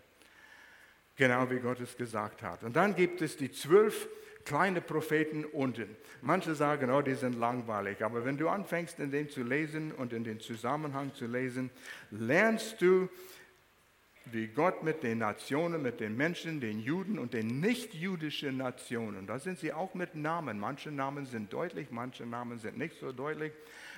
Genau 1.15 1.49
wie 1.49 1.59
Gott 1.59 1.79
es 1.79 1.95
gesagt 1.95 2.41
hat. 2.41 2.63
Und 2.63 2.75
dann 2.75 2.95
gibt 2.95 3.21
es 3.21 3.37
die 3.37 3.51
zwölf 3.51 4.07
kleine 4.45 4.81
Propheten 4.81 5.45
unten. 5.45 5.95
Manche 6.21 6.55
sagen, 6.55 6.89
oh, 6.89 7.01
die 7.01 7.15
sind 7.15 7.37
langweilig. 7.39 8.03
Aber 8.03 8.25
wenn 8.25 8.37
du 8.37 8.49
anfängst, 8.49 8.99
in 8.99 9.11
den 9.11 9.29
zu 9.29 9.43
lesen 9.43 9.91
und 9.91 10.13
in 10.13 10.23
den 10.23 10.39
Zusammenhang 10.39 11.13
zu 11.13 11.25
lesen, 11.25 11.69
lernst 12.11 12.81
du, 12.81 13.09
wie 14.25 14.47
Gott 14.47 14.83
mit 14.83 15.03
den 15.03 15.17
Nationen, 15.17 15.81
mit 15.81 15.99
den 15.99 16.15
Menschen, 16.15 16.61
den 16.61 16.79
Juden 16.79 17.19
und 17.19 17.33
den 17.33 17.59
nicht-jüdischen 17.59 18.57
Nationen, 18.57 19.27
da 19.27 19.39
sind 19.39 19.59
sie 19.59 19.73
auch 19.73 19.93
mit 19.93 20.15
Namen. 20.15 20.59
Manche 20.59 20.91
Namen 20.91 21.25
sind 21.25 21.51
deutlich, 21.51 21.91
manche 21.91 22.25
Namen 22.25 22.59
sind 22.59 22.77
nicht 22.77 22.99
so 22.99 23.11
deutlich. 23.11 23.51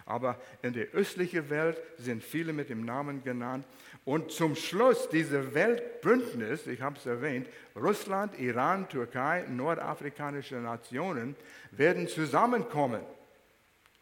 Aber 0.08 0.40
in 0.62 0.74
der 0.74 0.92
östlichen 0.92 1.50
Welt 1.50 1.82
sind 1.98 2.24
viele 2.24 2.54
mit 2.54 2.70
dem 2.70 2.86
Namen 2.86 3.24
genannt. 3.24 3.66
Und 4.04 4.32
zum 4.32 4.56
Schluss 4.56 5.10
diese 5.10 5.56
Weltbündnis, 5.56 6.68
ich 6.68 6.82
habe 6.82 6.98
es 6.98 7.06
erwähnt, 7.08 7.48
Russland, 7.76 8.38
Iran, 8.40 8.88
Türkei, 8.88 9.46
nordafrikanische 9.50 10.56
Nationen 10.56 11.36
werden 11.72 12.08
zusammenkommen. 12.08 13.02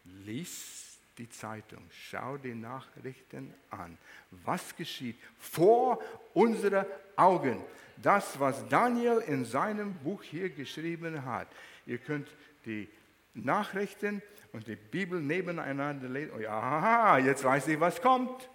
Lies 0.04 0.83
die 1.18 1.28
Zeitung, 1.28 1.82
schau 1.90 2.36
die 2.36 2.54
Nachrichten 2.54 3.54
an. 3.70 3.96
Was 4.30 4.74
geschieht 4.74 5.16
vor 5.38 6.02
unseren 6.32 6.86
Augen? 7.16 7.62
Das, 7.96 8.38
was 8.40 8.66
Daniel 8.68 9.18
in 9.26 9.44
seinem 9.44 9.94
Buch 9.94 10.22
hier 10.22 10.50
geschrieben 10.50 11.24
hat. 11.24 11.46
Ihr 11.86 11.98
könnt 11.98 12.28
die 12.64 12.88
Nachrichten 13.34 14.22
und 14.52 14.66
die 14.66 14.76
Bibel 14.76 15.20
nebeneinander 15.20 16.08
lesen. 16.08 16.32
Oh 16.36 16.40
ja, 16.40 17.18
jetzt 17.18 17.44
weiß 17.44 17.68
ich, 17.68 17.78
was 17.78 18.00
kommt. 18.00 18.48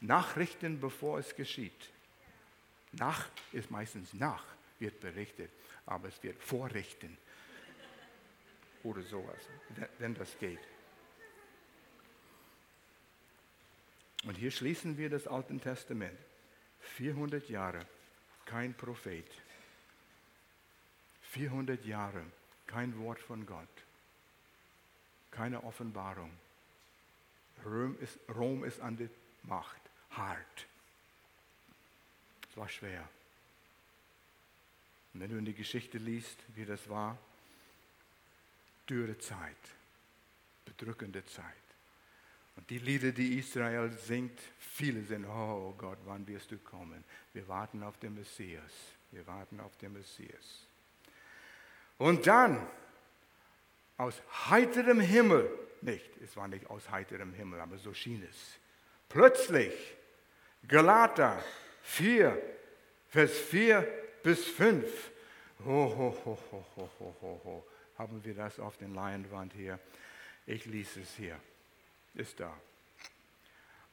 Nachrichten, 0.00 0.80
bevor 0.80 1.18
es 1.18 1.34
geschieht. 1.34 1.90
Nach 2.92 3.26
ist 3.52 3.70
meistens 3.70 4.14
nach, 4.14 4.44
wird 4.78 5.00
berichtet, 5.00 5.50
aber 5.84 6.08
es 6.08 6.22
wird 6.22 6.40
vorrichten. 6.42 7.16
Oder 8.82 9.02
sowas, 9.02 9.38
wenn 9.98 10.14
das 10.14 10.38
geht. 10.38 10.60
Und 14.26 14.36
hier 14.36 14.50
schließen 14.50 14.98
wir 14.98 15.08
das 15.08 15.26
Alte 15.28 15.56
Testament. 15.58 16.18
400 16.80 17.48
Jahre, 17.48 17.86
kein 18.44 18.74
Prophet. 18.74 19.26
400 21.30 21.84
Jahre, 21.84 22.24
kein 22.66 22.98
Wort 22.98 23.20
von 23.20 23.46
Gott. 23.46 23.68
Keine 25.30 25.62
Offenbarung. 25.62 26.32
Rom 27.64 27.96
ist, 28.00 28.18
Rom 28.34 28.64
ist 28.64 28.80
an 28.80 28.96
der 28.96 29.08
Macht. 29.44 29.80
Hart. 30.10 30.66
Es 32.50 32.56
war 32.56 32.68
schwer. 32.68 33.08
Und 35.12 35.20
wenn 35.20 35.30
du 35.30 35.38
in 35.38 35.44
die 35.44 35.54
Geschichte 35.54 35.98
liest, 35.98 36.38
wie 36.54 36.64
das 36.64 36.88
war, 36.88 37.16
dürre 38.88 39.18
Zeit, 39.18 39.56
bedrückende 40.64 41.24
Zeit. 41.26 41.65
Und 42.56 42.70
die 42.70 42.78
Lieder, 42.78 43.12
die 43.12 43.38
Israel 43.38 43.90
singt, 43.92 44.40
viele 44.58 45.02
sind, 45.02 45.26
oh 45.26 45.74
Gott, 45.76 45.98
wann 46.06 46.26
wirst 46.26 46.50
du 46.50 46.58
kommen? 46.58 47.04
Wir 47.32 47.46
warten 47.48 47.82
auf 47.82 47.98
den 47.98 48.14
Messias. 48.14 48.72
Wir 49.12 49.26
warten 49.26 49.60
auf 49.60 49.76
den 49.76 49.92
Messias. 49.92 50.66
Und 51.98 52.26
dann, 52.26 52.66
aus 53.98 54.20
heiterem 54.50 55.00
Himmel, 55.00 55.48
nicht, 55.82 56.10
es 56.22 56.36
war 56.36 56.48
nicht 56.48 56.68
aus 56.68 56.90
heiterem 56.90 57.32
Himmel, 57.34 57.60
aber 57.60 57.78
so 57.78 57.94
schien 57.94 58.26
es. 58.28 58.58
Plötzlich, 59.08 59.72
Galater 60.66 61.42
4, 61.82 62.42
Vers 63.08 63.32
4 63.38 63.86
bis 64.22 64.46
5. 64.46 65.10
Ho, 65.64 65.94
ho, 65.96 66.16
ho, 66.24 66.38
ho, 66.50 66.66
ho, 66.76 67.16
ho, 67.20 67.40
ho. 67.44 67.66
Haben 67.96 68.22
wir 68.24 68.34
das 68.34 68.58
auf 68.58 68.76
den 68.76 68.94
Leinwand 68.94 69.52
hier? 69.54 69.78
Ich 70.46 70.66
lese 70.66 71.00
es 71.00 71.14
hier 71.14 71.38
ist 72.16 72.40
da. 72.40 72.52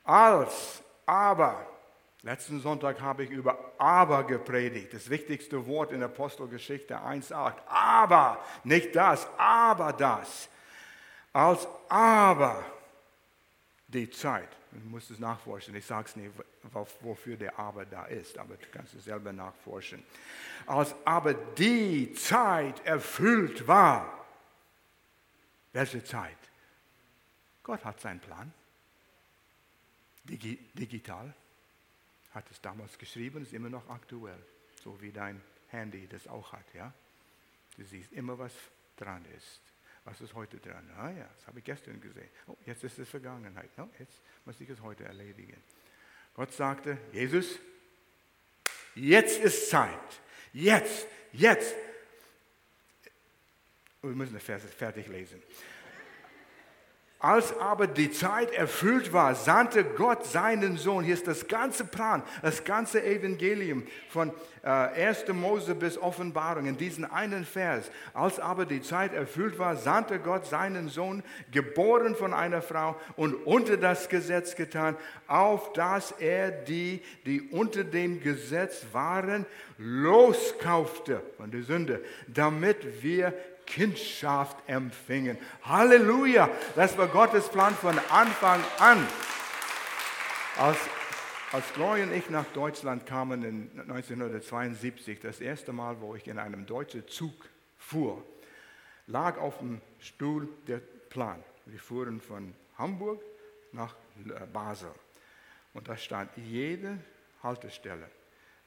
Als 0.04 0.82
aber, 1.06 1.66
letzten 2.22 2.60
Sonntag 2.60 3.00
habe 3.02 3.24
ich 3.24 3.30
über 3.30 3.58
aber 3.78 4.24
gepredigt, 4.24 4.94
das 4.94 5.10
wichtigste 5.10 5.66
Wort 5.68 5.92
in 5.92 6.04
Apostelgeschichte 6.04 6.98
1.8. 6.98 7.54
Aber, 7.68 8.44
nicht 8.64 8.96
das, 8.96 9.28
aber 9.38 9.94
das. 9.94 10.50
Als 11.32 11.68
aber 11.90 12.64
die 13.88 14.10
Zeit, 14.10 14.50
du 14.72 14.90
musst 14.90 15.12
es 15.12 15.20
nachforschen, 15.20 15.76
ich 15.76 15.86
sage 15.86 16.08
es 16.08 16.16
nicht, 16.16 16.32
wofür 17.02 17.38
der 17.38 17.58
aber 17.58 17.86
da 17.86 18.06
ist, 18.06 18.38
aber 18.38 18.56
du 18.56 18.66
kannst 18.72 18.94
es 18.94 19.06
selber 19.06 19.32
nachforschen. 19.32 20.04
Als 20.66 20.96
aber 21.06 21.34
die 21.34 22.14
Zeit 22.14 22.86
erfüllt 22.86 23.68
war, 23.68 24.26
welche 25.72 26.04
Zeit? 26.04 26.38
Gott 27.64 27.84
hat 27.84 28.00
seinen 28.00 28.20
Plan. 28.20 28.54
Digital 30.26 31.34
hat 32.32 32.50
es 32.52 32.62
damals 32.62 32.98
geschrieben, 32.98 33.44
ist 33.44 33.54
immer 33.54 33.70
noch 33.70 33.90
aktuell, 33.90 34.40
so 34.84 35.02
wie 35.02 35.12
dein 35.12 35.42
Handy 35.70 36.08
das 36.08 36.28
auch 36.28 36.54
hat. 36.54 36.74
Ja? 36.74 36.94
Du 37.78 37.84
siehst 37.84 38.12
immer, 38.14 38.38
was 38.38 38.54
dran 38.96 39.26
ist. 39.38 39.60
Was 40.06 40.20
ist 40.20 40.34
heute 40.34 40.58
dran? 40.58 40.90
Ah 40.98 41.12
ja, 41.12 41.28
das 41.36 41.48
habe 41.48 41.60
ich 41.60 41.66
gestern 41.66 42.00
gesehen. 42.02 42.30
Oh, 42.48 42.58
jetzt 42.66 42.84
ist 42.84 43.00
es 43.00 43.10
Vergangenheit. 43.10 43.78
No, 43.78 43.90
jetzt 44.00 44.20
muss 44.46 44.60
ich 44.60 44.70
es 44.70 44.82
heute 44.82 45.06
erledigen. 45.06 45.62
Gott 46.36 46.52
sagte, 46.52 46.98
Jesus, 47.14 47.60
Jetzt 48.96 49.40
ist 49.40 49.70
Zeit. 49.70 50.22
Jetzt, 50.54 51.08
jetzt. 51.32 51.76
Wir 54.02 54.12
müssen 54.12 54.34
das 54.34 54.64
fertig 54.66 55.08
lesen. 55.08 55.42
Als 57.24 57.58
aber 57.58 57.88
die 57.88 58.12
Zeit 58.12 58.52
erfüllt 58.52 59.14
war, 59.14 59.34
sandte 59.34 59.86
Gott 59.86 60.26
seinen 60.26 60.76
Sohn. 60.76 61.06
Hier 61.06 61.14
ist 61.14 61.26
das 61.26 61.48
ganze 61.48 61.86
Plan, 61.86 62.22
das 62.42 62.66
ganze 62.66 63.02
Evangelium 63.02 63.84
von 64.10 64.34
äh, 64.62 64.68
1. 64.68 65.30
Mose 65.30 65.74
bis 65.74 65.98
Offenbarung 65.98 66.66
in 66.66 66.76
diesen 66.76 67.06
einen 67.06 67.46
Vers. 67.46 67.90
Als 68.14 68.42
aber 68.42 68.66
die 68.66 68.82
Zeit 68.82 69.14
erfüllt 69.14 69.58
war, 69.58 69.78
sandte 69.78 70.20
Gott 70.20 70.48
seinen 70.48 70.90
Sohn, 70.90 71.24
geboren 71.50 72.18
von 72.18 72.34
einer 72.34 72.62
Frau 72.62 73.00
und 73.16 73.36
unter 73.46 73.78
das 73.78 74.10
Gesetz 74.10 74.58
getan, 74.58 74.98
auf 75.26 75.72
dass 75.72 76.12
er 76.12 76.52
die, 76.52 77.02
die 77.26 77.40
unter 77.40 77.86
dem 77.86 78.20
Gesetz 78.20 78.86
waren, 78.92 79.46
loskaufte 79.78 81.22
von 81.38 81.52
der 81.52 81.64
Sünde, 81.64 82.04
damit 82.28 83.02
wir 83.02 83.34
Kindschaft 83.66 84.58
empfingen. 84.68 85.38
Halleluja! 85.64 86.50
Das 86.76 86.98
war 86.98 87.08
Gottes 87.08 87.50
Plan 87.50 87.74
von 87.74 87.98
Anfang 88.10 88.62
an. 88.80 89.06
Als, 90.58 90.78
als 91.52 91.74
Gloria 91.74 92.06
und 92.06 92.14
ich 92.14 92.30
nach 92.30 92.46
Deutschland 92.54 93.06
kamen 93.06 93.44
in 93.44 93.80
1972, 93.82 95.20
das 95.20 95.40
erste 95.40 95.74
Mal, 95.74 96.00
wo 96.02 96.16
ich 96.16 96.28
in 96.28 96.38
einem 96.40 96.66
deutschen 96.66 97.08
Zug 97.08 97.34
fuhr, 97.78 98.24
lag 99.08 99.38
auf 99.38 99.58
dem 99.60 99.82
Stuhl 100.00 100.48
der 100.68 100.78
Plan. 101.10 101.44
Wir 101.66 101.80
fuhren 101.80 102.22
von 102.22 102.54
Hamburg 102.78 103.22
nach 103.72 103.96
äh, 104.26 104.46
Basel. 104.52 104.92
Und 105.74 105.88
da 105.88 105.98
stand 105.98 106.30
jede 106.38 107.00
Haltestelle, 107.42 108.10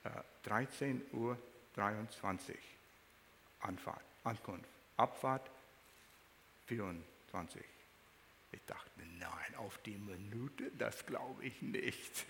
äh, 0.05 0.49
13.23 0.49 1.03
Uhr 1.13 1.39
Anfahrt, 3.61 4.03
Ankunft. 4.25 4.76
Abfahrt 4.97 5.51
24. 6.67 7.63
Ich 8.53 8.65
dachte 8.67 8.91
nein, 9.19 9.55
auf 9.59 9.79
die 9.79 9.99
Minute, 9.99 10.71
das 10.79 11.05
glaube 11.07 11.45
ich 11.45 11.61
nicht. 11.63 12.27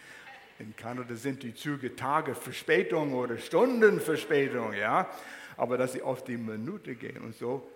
In 0.59 0.75
Kanada 0.75 1.15
sind 1.15 1.43
die 1.43 1.55
Züge 1.55 1.95
Tage 1.95 2.35
Verspätung 2.35 3.13
oder 3.13 3.39
Stunden 3.39 4.01
Verspätung, 4.01 4.73
ja. 4.73 5.11
Aber 5.57 5.79
dass 5.79 5.93
sie 5.93 6.03
auf 6.03 6.25
die 6.25 6.37
Minute 6.37 6.95
gehen 6.95 7.23
und 7.23 7.35
so 7.35 7.71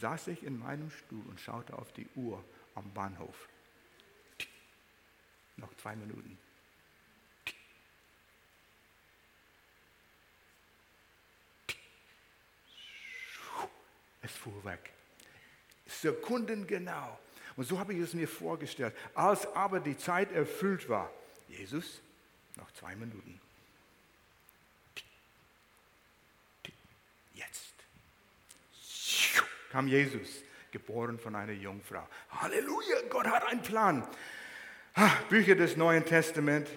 saß 0.00 0.28
ich 0.28 0.42
in 0.42 0.58
meinem 0.58 0.90
Stuhl 0.90 1.22
und 1.28 1.40
schaute 1.40 1.76
auf 1.76 1.92
die 1.92 2.08
Uhr 2.16 2.42
am 2.74 2.92
Bahnhof. 2.92 3.48
Noch 5.56 5.74
zwei 5.76 5.94
Minuten. 5.94 6.38
Es 14.22 14.32
fuhr 14.32 14.64
weg. 14.64 14.90
Sekundengenau. 15.86 17.18
Und 17.56 17.64
so 17.64 17.78
habe 17.78 17.94
ich 17.94 18.00
es 18.00 18.14
mir 18.14 18.28
vorgestellt. 18.28 18.94
Als 19.14 19.46
aber 19.54 19.80
die 19.80 19.96
Zeit 19.96 20.32
erfüllt 20.32 20.88
war, 20.88 21.10
Jesus, 21.48 22.00
noch 22.56 22.70
zwei 22.72 22.94
Minuten. 22.94 23.40
Jetzt 27.34 27.74
kam 29.70 29.88
Jesus, 29.88 30.28
geboren 30.70 31.18
von 31.18 31.34
einer 31.34 31.52
Jungfrau. 31.52 32.06
Halleluja, 32.30 33.02
Gott 33.08 33.26
hat 33.26 33.44
einen 33.44 33.62
Plan. 33.62 34.06
Bücher 35.28 35.54
des 35.54 35.76
Neuen 35.76 36.04
Testaments. 36.04 36.70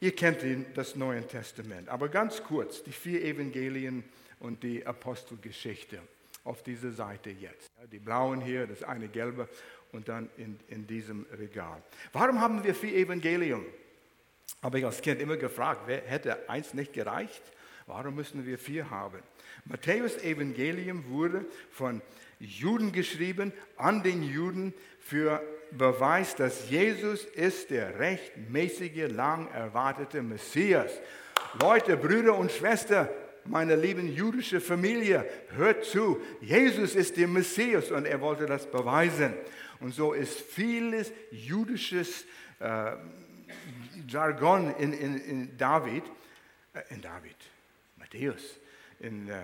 Ihr 0.00 0.14
kennt 0.14 0.42
das 0.76 0.96
Neue 0.96 1.26
Testament. 1.26 1.88
Aber 1.88 2.08
ganz 2.08 2.42
kurz, 2.42 2.82
die 2.82 2.92
vier 2.92 3.22
Evangelien 3.22 4.04
und 4.38 4.62
die 4.62 4.86
Apostelgeschichte 4.86 6.00
auf 6.50 6.64
dieser 6.64 6.90
Seite 6.90 7.30
jetzt. 7.30 7.70
Die 7.92 8.00
blauen 8.00 8.40
hier, 8.40 8.66
das 8.66 8.82
eine 8.82 9.06
gelbe 9.06 9.48
und 9.92 10.08
dann 10.08 10.28
in, 10.36 10.58
in 10.66 10.84
diesem 10.84 11.24
Regal. 11.38 11.80
Warum 12.12 12.40
haben 12.40 12.64
wir 12.64 12.74
vier 12.74 12.96
Evangelium? 12.96 13.64
Habe 14.60 14.80
ich 14.80 14.84
als 14.84 15.00
Kind 15.00 15.20
immer 15.20 15.36
gefragt, 15.36 15.82
wer 15.86 16.02
hätte 16.02 16.50
eins 16.50 16.74
nicht 16.74 16.92
gereicht? 16.92 17.42
Warum 17.86 18.16
müssen 18.16 18.44
wir 18.44 18.58
vier 18.58 18.90
haben? 18.90 19.20
Matthäus 19.64 20.18
Evangelium 20.18 21.08
wurde 21.08 21.44
von 21.70 22.02
Juden 22.40 22.90
geschrieben, 22.90 23.52
an 23.76 24.02
den 24.02 24.24
Juden 24.24 24.74
für 24.98 25.40
Beweis, 25.70 26.34
dass 26.34 26.68
Jesus 26.68 27.24
ist 27.26 27.70
der 27.70 28.00
rechtmäßige, 28.00 29.08
lang 29.08 29.48
erwartete 29.52 30.20
Messias. 30.20 30.90
Leute, 31.60 31.96
Brüder 31.96 32.36
und 32.36 32.50
Schwestern, 32.50 33.08
meine 33.44 33.76
lieben 33.76 34.08
jüdische 34.08 34.60
Familie, 34.60 35.28
hört 35.50 35.84
zu, 35.84 36.20
Jesus 36.40 36.94
ist 36.94 37.16
der 37.16 37.28
Messias 37.28 37.90
und 37.90 38.06
er 38.06 38.20
wollte 38.20 38.46
das 38.46 38.70
beweisen. 38.70 39.34
Und 39.80 39.94
so 39.94 40.12
ist 40.12 40.40
vieles 40.40 41.12
jüdisches 41.30 42.24
äh, 42.58 42.92
Jargon 44.06 44.74
in, 44.78 44.92
in, 44.92 45.16
in 45.18 45.56
David, 45.56 46.04
äh, 46.74 46.82
in 46.90 47.00
David, 47.00 47.36
Matthäus, 47.96 48.58
in 49.00 49.28
äh, 49.28 49.42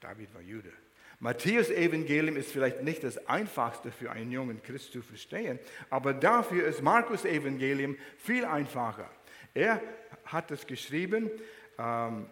David 0.00 0.32
war 0.34 0.42
Jude. 0.42 0.72
Matthäus 1.18 1.70
Evangelium 1.70 2.36
ist 2.36 2.52
vielleicht 2.52 2.82
nicht 2.82 3.02
das 3.02 3.26
einfachste 3.26 3.90
für 3.90 4.10
einen 4.10 4.30
jungen 4.30 4.62
Christ 4.62 4.92
zu 4.92 5.00
verstehen, 5.00 5.58
aber 5.88 6.12
dafür 6.12 6.66
ist 6.66 6.82
Markus 6.82 7.24
Evangelium 7.24 7.96
viel 8.18 8.44
einfacher. 8.44 9.10
Er 9.54 9.80
hat 10.26 10.50
es 10.50 10.66
geschrieben, 10.66 11.30
ähm, 11.78 12.26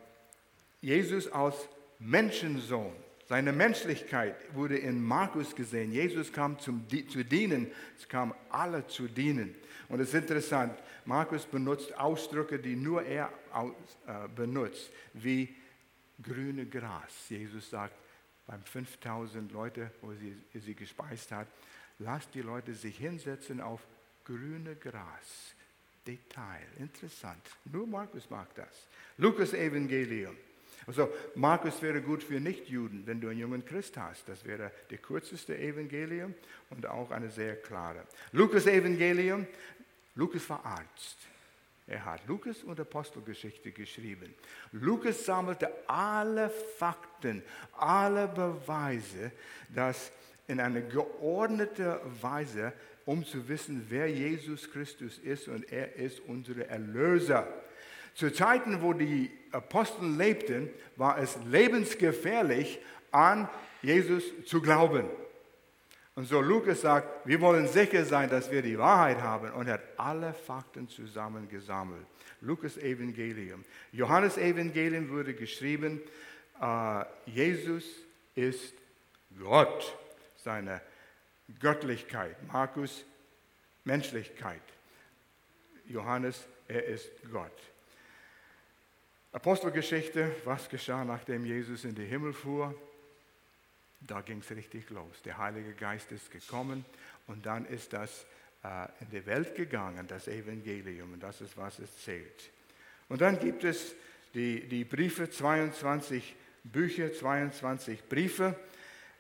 Jesus 0.85 1.33
als 1.33 1.67
Menschensohn. 1.99 2.93
Seine 3.27 3.53
Menschlichkeit 3.53 4.37
wurde 4.55 4.77
in 4.77 5.03
Markus 5.03 5.57
gesehen. 5.57 5.93
Jesus 5.93 6.31
kam 6.31 6.59
zum, 6.59 6.87
zu 7.09 7.25
dienen, 7.25 7.73
es 7.99 8.07
kam 8.07 8.35
alle 8.51 8.87
zu 8.87 9.09
dienen. 9.09 9.55
Und 9.89 10.01
es 10.01 10.09
ist 10.09 10.15
interessant, 10.15 10.79
Markus 11.07 11.47
benutzt 11.47 11.97
Ausdrücke, 11.99 12.59
die 12.59 12.77
nur 12.77 13.03
er 13.03 13.33
äh, 14.07 14.29
benutzt, 14.37 14.91
wie 15.15 15.57
grüne 16.23 16.67
Gras. 16.67 17.31
Jesus 17.31 17.71
sagt 17.71 17.95
beim 18.47 18.63
5000 18.63 19.53
Leute, 19.53 19.91
wo 20.03 20.13
sie, 20.13 20.37
sie 20.53 20.75
gespeist 20.75 21.33
hat, 21.33 21.49
lasst 21.99 22.35
die 22.35 22.43
Leute 22.43 22.75
sich 22.75 22.99
hinsetzen 22.99 23.63
auf 23.63 23.81
grüne 24.23 24.77
Gras. 24.77 25.55
Detail, 26.07 26.67
interessant. 26.79 27.41
Nur 27.65 27.87
Markus 27.87 28.29
mag 28.29 28.55
das. 28.55 28.87
Lukas 29.17 29.55
Evangelium. 29.55 30.37
Also 30.87 31.09
Markus 31.35 31.81
wäre 31.83 32.01
gut 32.03 32.23
für 32.23 32.41
Nichtjuden, 32.41 33.07
wenn 33.07 33.21
du 33.21 33.29
einen 33.29 33.41
jungen 33.41 33.65
Christ 33.65 33.97
hast. 33.97 34.29
Das 34.29 34.45
wäre 34.45 34.71
der 34.91 34.99
kürzeste 34.99 35.57
Evangelium 35.57 36.35
und 36.71 36.87
auch 36.87 37.11
eine 37.11 37.31
sehr 37.31 37.57
klare. 37.57 38.05
Lukas 38.33 38.67
Evangelium, 38.67 39.47
Lukas 40.15 40.49
war 40.51 40.65
Arzt. 40.65 41.19
Er 41.87 42.05
hat 42.05 42.27
Lukas 42.27 42.63
und 42.63 42.81
Apostelgeschichte 42.81 43.71
geschrieben. 43.71 44.35
Lukas 44.73 45.25
sammelte 45.25 45.71
alle 45.87 46.49
Fakten, 46.79 47.43
alle 47.77 48.27
Beweise, 48.29 49.33
dass 49.75 50.11
in 50.47 50.61
einer 50.61 50.81
geordneten 50.81 51.97
Weise, 52.21 52.73
um 53.05 53.25
zu 53.25 53.49
wissen, 53.49 53.87
wer 53.91 54.11
Jesus 54.11 54.71
Christus 54.71 55.19
ist 55.19 55.49
und 55.49 55.71
er 55.71 55.97
ist 55.97 56.21
unser 56.21 56.67
Erlöser. 56.67 57.47
Zu 58.15 58.33
Zeiten, 58.33 58.81
wo 58.81 58.93
die 58.93 59.31
Apostel 59.51 60.09
lebten, 60.09 60.71
war 60.97 61.19
es 61.19 61.37
lebensgefährlich, 61.47 62.81
an 63.11 63.49
Jesus 63.83 64.25
zu 64.47 64.61
glauben. 64.61 65.09
Und 66.17 66.27
so 66.27 66.41
Lukas 66.41 66.83
sagt, 66.83 67.27
wir 67.27 67.41
wollen 67.41 67.67
sicher 67.67 68.05
sein, 68.05 68.31
dass 68.31 68.51
wir 68.51 68.63
die 68.63 68.79
Wahrheit 68.79 69.21
haben 69.21 69.51
und 69.51 69.67
er 69.67 69.75
hat 69.75 69.85
alle 69.97 70.33
Fakten 70.33 70.89
zusammengesammelt. 70.89 72.07
Lukas 72.41 72.77
Evangelium. 72.77 73.65
Johannes 73.91 74.39
Evangelium 74.39 75.09
wurde 75.09 75.35
geschrieben, 75.35 76.01
äh, 76.61 77.05
Jesus 77.27 77.85
ist 78.37 78.75
Gott, 79.41 79.97
seine 80.37 80.81
Göttlichkeit. 81.59 82.37
Markus 82.53 83.05
Menschlichkeit. 83.85 84.63
Johannes, 85.89 86.45
er 86.69 86.85
ist 86.85 87.11
Gott. 87.33 87.74
Apostelgeschichte, 89.35 90.31
was 90.45 90.69
geschah, 90.69 91.05
nachdem 91.05 91.45
Jesus 91.45 91.85
in 91.85 91.97
den 91.97 92.07
Himmel 92.07 92.33
fuhr? 92.33 92.73
Da 94.01 94.21
ging 94.21 94.39
es 94.39 94.51
richtig 94.53 94.89
los. 94.91 95.23
Der 95.25 95.39
Heilige 95.39 95.73
Geist 95.73 96.13
ist 96.13 96.31
gekommen 96.31 96.85
und 97.27 97.45
dann 97.45 97.67
ist 97.67 97.93
das 97.93 98.27
äh, 98.63 98.87
in 99.01 99.11
die 99.11 99.27
Welt 99.27 99.57
gegangen, 99.57 100.07
das 100.07 100.29
Evangelium. 100.29 101.15
Und 101.15 101.21
das 101.21 101.41
ist, 101.41 101.57
was 101.57 101.81
es 101.81 101.97
zählt. 101.97 102.49
Und 103.09 103.23
dann 103.23 103.41
gibt 103.41 103.65
es 103.65 103.97
die, 104.35 104.69
die 104.69 104.85
Briefe, 104.85 105.29
22 105.29 106.37
Bücher, 106.63 107.13
22 107.13 108.05
Briefe. 108.05 108.55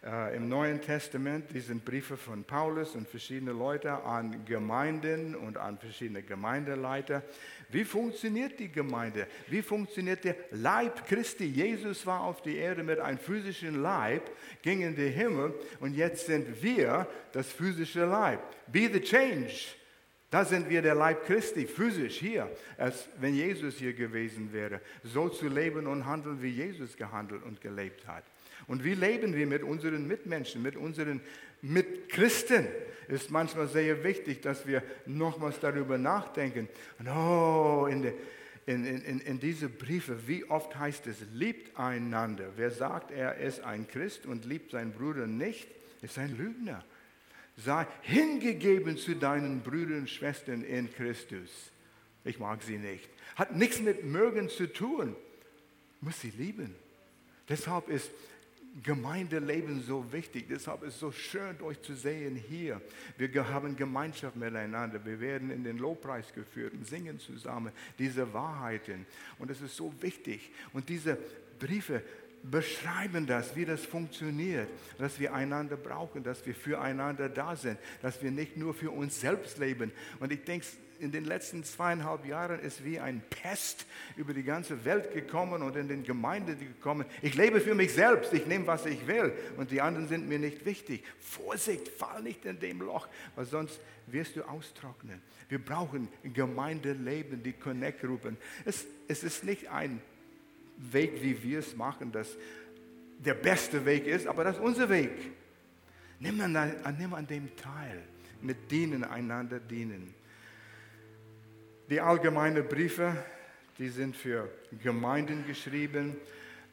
Äh, 0.05 0.37
im 0.37 0.49
Neuen 0.49 0.81
Testament, 0.81 1.47
die 1.55 1.61
sind 1.61 1.85
Briefe 1.85 2.17
von 2.17 2.45
Paulus 2.45 2.95
und 2.95 3.09
verschiedene 3.09 3.53
Leute 3.53 3.91
an 3.91 4.45
Gemeinden 4.45 5.35
und 5.35 5.57
an 5.57 5.79
verschiedene 5.79 6.23
Gemeindeleiter. 6.23 7.23
Wie 7.71 7.85
funktioniert 7.85 8.59
die 8.59 8.71
Gemeinde? 8.71 9.27
Wie 9.49 9.63
funktioniert 9.63 10.25
der 10.25 10.37
Leib 10.51 11.07
Christi? 11.07 11.47
Jesus 11.47 12.05
war 12.07 12.21
auf 12.21 12.43
die 12.43 12.57
Erde 12.57 12.83
mit 12.83 13.01
einem 13.01 13.19
physischen 13.19 13.81
Leib, 13.81 14.31
ging 14.63 14.83
in 14.83 14.95
den 14.95 15.13
Himmel 15.13 15.55
und 15.81 15.95
jetzt 15.95 16.27
sind 16.27 16.63
wir 16.63 17.07
das 17.33 17.51
physische 17.51 18.05
Leib. 18.05 18.41
Be 18.67 18.91
the 18.93 19.01
change. 19.01 19.75
Da 20.31 20.45
sind 20.45 20.69
wir 20.69 20.83
der 20.83 20.97
Leib 20.97 21.25
Christi, 21.27 21.65
physisch 21.65 22.19
hier, 22.19 22.51
als 22.77 23.09
wenn 23.21 23.35
Jesus 23.35 23.77
hier 23.77 23.93
gewesen 23.93 24.53
wäre, 24.53 24.81
so 25.05 25.29
zu 25.29 25.49
leben 25.49 25.87
und 25.87 26.05
handeln, 26.07 26.43
wie 26.43 26.49
Jesus 26.49 26.97
gehandelt 26.97 27.45
und 27.45 27.61
gelebt 27.61 28.07
hat. 28.09 28.25
Und 28.67 28.85
wie 28.85 28.95
leben 28.95 29.35
wir 29.35 29.47
mit 29.47 29.63
unseren 29.63 30.07
Mitmenschen, 30.07 30.63
mit 30.63 30.77
unseren 30.77 31.21
Mitchristen? 31.63 32.67
Ist 33.09 33.31
manchmal 33.31 33.69
sehr 33.69 34.03
wichtig, 34.03 34.41
dass 34.41 34.67
wir 34.67 34.83
nochmals 35.07 35.61
darüber 35.61 35.99
nachdenken. 35.99 36.69
Und 36.99 37.09
oh, 37.09 37.87
in, 37.91 38.03
de, 38.03 38.13
in, 38.67 38.85
in, 38.87 39.21
in 39.21 39.41
diese 39.41 39.69
Briefe, 39.69 40.27
wie 40.27 40.45
oft 40.45 40.77
heißt 40.77 41.07
es, 41.07 41.19
liebt 41.35 41.79
einander. 41.79 42.47
Wer 42.57 42.71
sagt, 42.71 43.11
er 43.11 43.37
ist 43.37 43.61
ein 43.61 43.87
Christ 43.87 44.25
und 44.25 44.47
liebt 44.47 44.71
seinen 44.71 44.93
Bruder 44.93 45.27
nicht, 45.27 45.69
ist 46.01 46.19
ein 46.19 46.37
Lügner. 46.37 46.83
Sei 47.57 47.87
hingegeben 48.01 48.97
zu 48.97 49.15
deinen 49.15 49.61
Brüdern 49.61 50.01
und 50.01 50.11
Schwestern 50.11 50.65
in 50.65 50.93
Christus. 50.93 51.51
Ich 52.25 52.39
mag 52.39 52.63
sie 52.63 52.79
nicht. 52.79 53.09
Hat 53.37 53.55
nichts 53.55 53.81
mit 53.81 54.05
mögen 54.05 54.49
zu 54.49 54.73
tun. 54.73 55.15
Muss 56.01 56.21
sie 56.21 56.31
lieben. 56.31 56.75
Deshalb 57.49 57.89
ist 57.89 58.11
Gemeindeleben 58.83 59.83
so 59.83 60.13
wichtig. 60.13 60.47
Deshalb 60.49 60.83
ist 60.83 60.95
es 60.95 61.01
so 61.01 61.13
schön, 61.13 61.61
euch 61.63 61.81
zu 61.83 61.95
sehen 61.95 62.35
hier. 62.35 62.81
Wir 63.17 63.49
haben 63.49 63.77
Gemeinschaft 63.77 64.35
miteinander. 64.35 65.05
Wir 65.05 65.21
werden 65.21 65.51
in 65.51 65.63
den 65.63 65.79
Lobpreis 65.79 66.33
geführt 66.33 66.73
und 66.73 66.87
singen 66.87 67.21
zusammen 67.21 67.73
diese 67.99 68.33
Wahrheiten. 68.33 69.07
Und 69.39 69.51
es 69.51 69.61
ist 69.61 69.77
so 69.77 69.95
wichtig. 70.01 70.51
Und 70.73 70.89
diese 70.89 71.19
Briefe 71.61 72.03
beschreiben 72.43 73.27
das, 73.27 73.57
wie 73.57 73.65
das 73.65 73.85
funktioniert, 73.85 74.69
dass 74.99 75.19
wir 75.19 75.33
einander 75.33 75.77
brauchen, 75.77 76.23
dass 76.23 76.45
wir 76.45 76.55
füreinander 76.55 77.29
da 77.29 77.57
sind, 77.57 77.79
dass 78.03 78.23
wir 78.23 78.31
nicht 78.31 78.57
nur 78.57 78.75
für 78.75 78.91
uns 78.91 79.21
selbst 79.21 79.59
leben. 79.59 79.93
Und 80.21 80.33
ich 80.33 80.43
denke, 80.45 80.67
in 81.05 81.13
den 81.13 81.27
letzten 81.27 81.63
zweieinhalb 81.63 82.27
Jahren 82.27 82.59
ist 82.61 82.83
wie 82.83 82.99
ein 82.99 83.23
Pest 83.29 83.87
über 84.17 84.33
die 84.33 84.43
ganze 84.43 84.85
Welt 84.87 85.13
gekommen 85.13 85.63
und 85.63 85.77
in 85.77 85.87
den 85.87 86.03
Gemeinden 86.03 86.59
gekommen. 86.59 87.05
Ich 87.21 87.35
lebe 87.35 87.61
für 87.61 87.75
mich 87.75 87.93
selbst, 87.93 88.33
ich 88.33 88.47
nehme, 88.47 88.67
was 88.67 88.87
ich 88.87 89.07
will 89.07 89.33
und 89.59 89.71
die 89.71 89.83
anderen 89.83 90.09
sind 90.09 90.27
mir 90.29 90.39
nicht 90.39 90.65
wichtig. 90.65 91.05
Vorsicht, 91.21 91.89
fall 91.89 92.23
nicht 92.23 92.47
in 92.47 92.59
dem 92.59 92.81
Loch, 92.81 93.07
weil 93.37 93.45
sonst 93.45 93.79
wirst 94.07 94.37
du 94.37 94.43
austrocknen. 94.43 95.21
Wir 95.51 95.59
brauchen 95.59 96.09
Gemeindeleben, 96.23 97.43
die 97.43 97.53
Connect-Gruppen. 97.53 98.39
Es, 98.65 98.87
es 99.07 99.23
ist 99.23 99.45
nicht 99.45 99.69
ein 99.69 100.01
Weg, 100.79 101.23
wie 101.23 101.41
wir 101.43 101.59
es 101.59 101.77
machen, 101.77 102.13
das 102.13 102.29
der 103.19 103.35
beste 103.35 103.85
Weg 103.85 104.07
ist, 104.07 104.27
aber 104.27 104.43
das 104.43 104.57
ist 104.57 104.63
unser 104.63 104.89
Weg. 104.89 105.13
Nimm 106.19 106.41
an, 106.41 106.75
nimm 106.99 107.13
an 107.13 107.27
dem 107.27 107.55
teil, 107.57 108.03
mit 108.41 108.71
dienen, 108.71 109.05
einander 109.05 109.61
dienen. 109.61 110.15
Die 111.91 112.01
allgemeinen 112.01 112.67
Briefe, 112.67 113.15
die 113.79 113.91
sind 113.91 114.17
für 114.17 114.49
Gemeinden 114.83 115.47
geschrieben, 115.47 116.17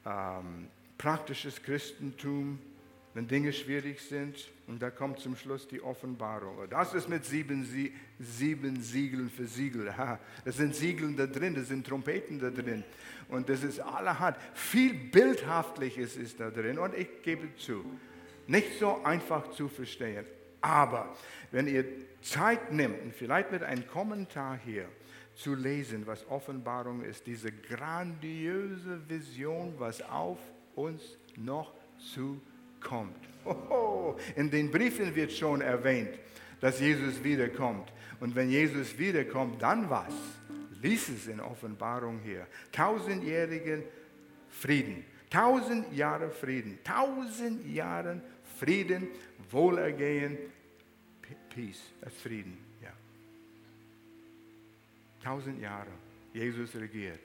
ähm, 0.06 0.68
praktisches 0.98 1.62
Christentum, 1.62 2.60
wenn 3.14 3.28
Dinge 3.28 3.52
schwierig 3.52 4.00
sind. 4.02 4.50
Und 4.68 4.82
da 4.82 4.90
kommt 4.90 5.20
zum 5.20 5.36
Schluss 5.36 5.68
die 5.68 5.82
Offenbarung. 5.82 6.56
Das 6.70 6.94
ist 6.94 7.10
mit 7.10 7.26
sieben, 7.26 7.66
Sie 7.66 7.94
sieben 8.20 8.82
Siegeln 8.82 9.30
versiegelt. 9.30 9.94
Das 10.46 10.56
sind 10.56 10.76
Siegeln 10.76 11.18
da 11.18 11.28
drin, 11.28 11.56
das 11.56 11.68
sind 11.68 11.86
Trompeten 11.86 12.40
da 12.40 12.50
drin. 12.50 12.86
Und 13.28 13.50
das 13.50 13.64
ist 13.64 13.82
allerhand. 13.82 14.38
Viel 14.54 14.94
Bildhaftliches 14.94 16.16
ist 16.16 16.40
da 16.40 16.50
drin. 16.50 16.80
Und 16.80 16.96
ich 16.96 17.22
gebe 17.22 17.54
zu, 17.58 17.84
nicht 18.48 18.80
so 18.80 19.04
einfach 19.04 19.52
zu 19.52 19.68
verstehen. 19.68 20.26
Aber 20.62 21.14
wenn 21.52 21.68
ihr 21.68 21.84
Zeit 22.22 22.72
nimmt, 22.72 23.02
und 23.02 23.14
vielleicht 23.14 23.52
mit 23.52 23.64
einem 23.64 23.86
Kommentar 23.88 24.58
hier, 24.64 24.88
zu 25.42 25.56
lesen, 25.56 26.06
was 26.06 26.28
Offenbarung 26.30 27.04
ist, 27.04 27.26
diese 27.26 27.52
grandiose 27.52 29.02
Vision, 29.08 29.74
was 29.78 30.02
auf 30.02 30.40
uns 30.76 31.02
noch 31.38 31.74
zukommt 31.98 32.42
kommt. 32.82 33.16
Oho, 33.46 34.18
in 34.36 34.52
den 34.52 34.70
Briefen 34.70 35.16
wird 35.16 35.32
schon 35.32 35.62
erwähnt, 35.62 36.20
dass 36.60 36.80
Jesus 36.80 37.24
wiederkommt. 37.24 37.92
Und 38.20 38.36
wenn 38.36 38.50
Jesus 38.50 38.98
wiederkommt, 38.98 39.62
dann 39.62 39.90
was? 39.90 40.14
Lies 40.82 41.10
es 41.10 41.28
in 41.28 41.40
Offenbarung 41.40 42.20
hier. 42.24 42.46
Tausendjährigen 42.72 43.84
Frieden. 44.50 45.06
Tausend 45.30 45.94
Jahre 45.94 46.30
Frieden. 46.30 46.80
Tausend 46.84 47.66
Jahre 47.66 48.22
Frieden, 48.60 49.08
Wohlergehen, 49.50 50.38
Peace, 51.50 51.82
das 52.02 52.14
Frieden. 52.14 52.58
Tausend 55.24 55.62
Jahre. 55.62 55.92
Jesus 56.34 56.76
regiert. 56.76 57.20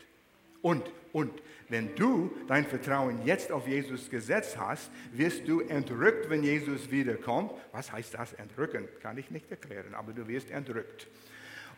Und, 0.62 0.82
und, 1.12 1.30
wenn 1.68 1.94
du 1.96 2.30
dein 2.48 2.64
Vertrauen 2.64 3.24
jetzt 3.24 3.50
auf 3.50 3.66
Jesus 3.66 4.10
gesetzt 4.10 4.56
hast, 4.58 4.90
wirst 5.12 5.46
du 5.46 5.60
entrückt, 5.60 6.30
wenn 6.30 6.42
Jesus 6.42 6.90
wiederkommt. 6.90 7.52
Was 7.72 7.92
heißt 7.92 8.14
das, 8.14 8.32
entrücken? 8.34 8.88
Kann 9.02 9.18
ich 9.18 9.30
nicht 9.30 9.50
erklären, 9.50 9.94
aber 9.94 10.12
du 10.12 10.26
wirst 10.28 10.50
entrückt. 10.50 11.06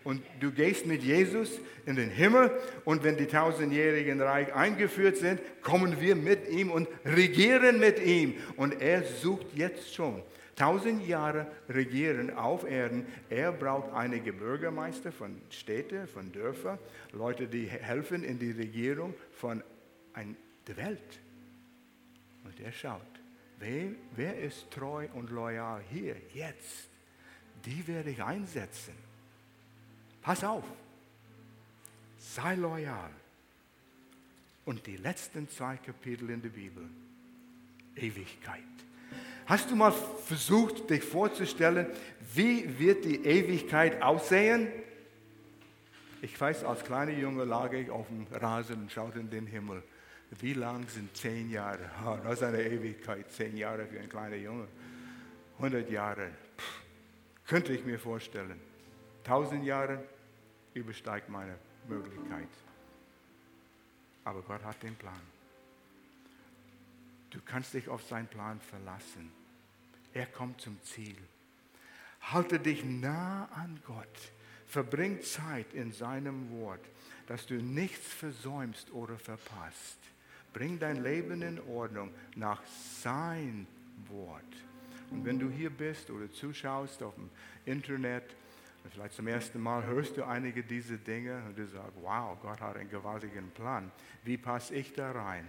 Und 0.05 0.23
du 0.41 0.51
gehst 0.53 0.87
mit 0.87 1.03
Jesus 1.03 1.59
in 1.85 1.97
den 1.97 2.11
Himmel 2.11 2.51
und 2.85 3.03
wenn 3.03 3.17
die 3.17 3.27
tausendjährigen 3.27 4.21
Reich 4.21 4.55
eingeführt 4.55 5.17
sind, 5.17 5.41
kommen 5.61 6.01
wir 6.01 6.15
mit 6.15 6.49
ihm 6.49 6.71
und 6.71 6.89
regieren 7.05 7.81
mit 7.81 8.03
ihm. 8.03 8.35
Und 8.57 8.81
er 8.81 9.03
sucht 9.03 9.47
jetzt 9.55 9.95
schon 9.95 10.23
tausend 10.59 11.07
Jahre 11.07 11.47
regieren 11.69 12.35
auf 12.35 12.69
Erden. 12.69 13.07
Er 13.31 13.53
braucht 13.53 13.93
einige 13.93 14.33
Bürgermeister 14.33 15.13
von 15.13 15.41
Städten, 15.51 16.09
von 16.09 16.33
Dörfern, 16.33 16.79
Leute, 17.13 17.47
die 17.47 17.67
helfen 17.67 18.25
in 18.25 18.39
die 18.39 18.51
Regierung 18.51 19.15
von 19.33 19.63
der 20.67 20.77
Welt. 20.77 21.21
Und 22.45 22.59
er 22.61 22.73
schaut, 22.73 23.01
wer, 23.59 23.91
wer 24.17 24.39
ist 24.39 24.71
treu 24.71 25.07
und 25.15 25.31
loyal 25.31 25.81
hier, 25.91 26.17
jetzt? 26.35 26.89
Die 27.65 27.87
werde 27.87 28.11
ich 28.11 28.23
einsetzen. 28.23 28.95
Pass 30.23 30.43
auf, 30.43 30.65
sei 32.19 32.57
loyal. 32.57 33.11
Und 34.65 34.87
die 34.87 34.97
letzten 34.97 35.49
zwei 35.49 35.77
Kapitel 35.77 36.31
in 36.31 36.43
der 36.43 36.51
Bibel, 36.51 36.85
Ewigkeit. 37.97 38.78
Hast 39.47 39.71
du 39.71 39.77
mal 39.77 39.93
versucht, 39.93 40.91
dich 40.91 41.03
vorzustellen, 41.03 41.87
wie 42.35 42.79
wird 42.79 43.05
die 43.05 43.25
Ewigkeit 43.25 44.03
aussehen? 44.03 44.69
Ich 46.21 46.39
weiß, 46.39 46.65
als 46.65 46.85
kleiner 46.85 47.13
Junge 47.13 47.45
lag 47.45 47.73
ich 47.73 47.91
auf 47.91 48.09
dem 48.09 48.27
Rasen 48.31 48.83
und 48.83 48.93
schaute 48.93 49.21
in 49.21 49.31
den 49.31 49.47
Himmel. 49.47 49.83
Wie 50.41 50.53
lang 50.53 50.87
sind 50.89 51.17
zehn 51.17 51.51
Jahre? 51.51 51.91
Oh, 52.05 52.19
das 52.23 52.35
ist 52.35 52.43
eine 52.43 52.63
Ewigkeit, 52.63 53.31
zehn 53.33 53.57
Jahre 53.57 53.87
für 53.87 53.99
einen 53.99 54.09
kleinen 54.09 54.43
Junge. 54.43 54.69
100 55.59 55.91
Jahre, 55.91 56.29
Pff, 56.57 56.83
könnte 57.47 57.73
ich 57.73 57.85
mir 57.85 57.99
vorstellen. 57.99 58.61
1000 59.25 59.65
Jahre 59.65 60.05
übersteigt 60.75 61.29
meine 61.29 61.57
Möglichkeit. 61.89 62.49
Aber 64.25 64.43
Gott 64.43 64.63
hat 64.65 64.83
den 64.83 64.95
Plan. 64.95 65.21
Du 67.31 67.41
kannst 67.45 67.75
dich 67.75 67.89
auf 67.89 68.03
seinen 68.05 68.29
Plan 68.29 68.61
verlassen. 68.61 69.31
Er 70.15 70.27
kommt 70.27 70.61
zum 70.61 70.83
Ziel. 70.83 71.17
Halte 72.21 72.59
dich 72.59 72.85
nah 72.85 73.47
an 73.55 73.81
Gott. 73.87 74.33
Verbring 74.67 75.23
Zeit 75.23 75.73
in 75.73 75.93
seinem 75.93 76.51
Wort, 76.51 76.85
dass 77.27 77.47
du 77.47 77.55
nichts 77.55 78.13
versäumst 78.13 78.93
oder 78.93 79.19
verpasst. 79.19 79.99
Bring 80.53 80.79
dein 80.79 81.03
Leben 81.03 81.41
in 81.43 81.61
Ordnung 81.61 82.11
nach 82.35 82.63
sein 83.01 83.67
Wort. 84.09 84.45
Und 85.11 85.25
wenn 85.25 85.39
du 85.39 85.49
hier 85.49 85.71
bist 85.71 86.11
oder 86.11 86.31
zuschaust 86.31 87.03
auf 87.03 87.15
dem 87.15 87.31
Internet, 87.65 88.25
vielleicht 88.91 89.15
zum 89.15 89.27
ersten 89.27 89.61
Mal 89.61 89.85
hörst 89.85 90.17
du 90.17 90.25
einige 90.25 90.63
dieser 90.63 90.97
Dinge 90.97 91.43
und 91.47 91.57
du 91.57 91.67
sagst, 91.67 91.93
wow, 92.03 92.39
Gott 92.41 92.61
hat 92.61 92.77
einen 92.77 92.91
gewaltigen 92.91 93.51
Plan. 93.51 93.91
Wie 94.25 94.37
passe 94.37 94.75
ich 94.75 94.93
da 94.93 95.13
rein? 95.13 95.49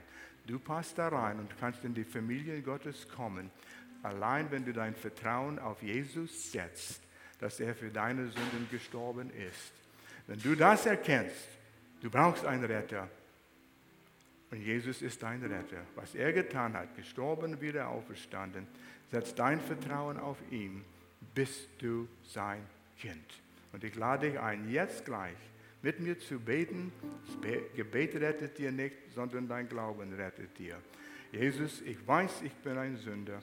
Du 0.50 0.58
passt 0.58 0.98
da 0.98 1.10
rein 1.10 1.38
und 1.38 1.60
kannst 1.60 1.86
in 1.86 1.94
die 1.94 2.04
Familie 2.04 2.60
Gottes 2.64 3.08
kommen, 3.08 3.52
allein 4.02 4.50
wenn 4.50 4.66
du 4.66 4.74
dein 4.74 4.96
Vertrauen 4.96 5.60
auf 5.60 5.84
Jesus 5.84 6.52
setzt, 6.52 7.04
dass 7.40 7.60
er 7.60 7.76
für 7.76 7.92
deine 7.92 8.26
Sünden 8.26 8.68
gestorben 8.72 9.30
ist. 9.30 9.72
Wenn 10.26 10.42
du 10.42 10.56
das 10.56 10.88
erkennst, 10.88 11.50
du 12.02 12.10
brauchst 12.10 12.46
einen 12.46 12.64
Retter, 12.64 13.08
Und 14.50 14.62
Jesus 14.62 15.04
ist 15.04 15.22
dein 15.22 15.44
Retter. 15.44 15.84
Was 15.94 16.16
er 16.16 16.34
getan 16.34 16.74
hat, 16.74 16.96
gestorben, 16.96 17.62
wieder 17.62 17.88
auferstanden, 17.88 18.66
setz 19.12 19.36
dein 19.36 19.62
Vertrauen 19.62 20.18
auf 20.18 20.38
ihn, 20.50 20.84
bist 21.36 21.70
du 21.78 22.08
sein 22.24 22.66
Kind. 23.00 23.40
Und 23.72 23.84
ich 23.84 23.94
lade 23.94 24.32
dich 24.32 24.40
ein, 24.40 24.68
jetzt 24.72 25.06
gleich 25.06 25.38
mit 25.82 26.00
mir 26.00 26.20
zu 26.20 26.40
beten. 26.40 26.92
Das 27.26 27.52
Gebet 27.76 28.16
rettet 28.16 28.58
dir 28.58 28.72
nicht, 28.72 28.96
sondern 29.14 29.48
dein 29.48 29.68
Glauben 29.68 30.14
rettet 30.14 30.58
dir. 30.58 30.78
Jesus, 31.32 31.82
ich 31.82 32.06
weiß, 32.06 32.42
ich 32.44 32.54
bin 32.54 32.78
ein 32.78 32.98
Sünder 32.98 33.40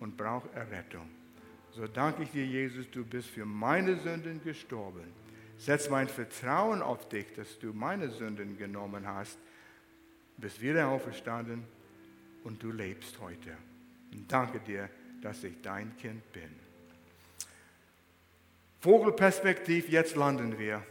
und 0.00 0.16
brauche 0.16 0.50
Errettung. 0.52 1.08
So 1.72 1.86
danke 1.86 2.24
ich 2.24 2.30
dir, 2.30 2.44
Jesus, 2.44 2.90
du 2.90 3.04
bist 3.04 3.28
für 3.28 3.44
meine 3.44 3.96
Sünden 3.96 4.42
gestorben. 4.42 5.04
Setz 5.56 5.88
mein 5.88 6.08
Vertrauen 6.08 6.82
auf 6.82 7.08
dich, 7.08 7.32
dass 7.34 7.58
du 7.58 7.72
meine 7.72 8.10
Sünden 8.10 8.56
genommen 8.58 9.06
hast, 9.06 9.38
bist 10.38 10.60
wieder 10.60 10.88
auferstanden 10.88 11.64
und 12.44 12.62
du 12.62 12.72
lebst 12.72 13.20
heute. 13.20 13.56
Und 14.10 14.30
danke 14.32 14.58
dir, 14.60 14.88
dass 15.22 15.44
ich 15.44 15.60
dein 15.62 15.96
Kind 15.98 16.32
bin. 16.32 16.50
Vogelperspektiv, 18.80 19.90
jetzt 19.90 20.16
landen 20.16 20.58
wir 20.58 20.82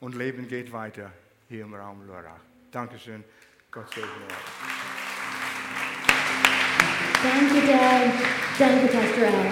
und 0.00 0.14
Leben 0.14 0.48
geht 0.48 0.72
weiter 0.72 1.10
hier 1.48 1.64
im 1.64 1.74
Raum 1.74 2.06
Lörrach. 2.06 2.40
Dankeschön. 2.70 3.24
Gott 3.70 3.88
segne 3.94 4.08
euch. 4.08 4.86
Danke, 7.22 7.66
Dad. 7.66 8.12
Danke, 8.58 8.86
Pastor 8.86 9.26
Al. 9.26 9.50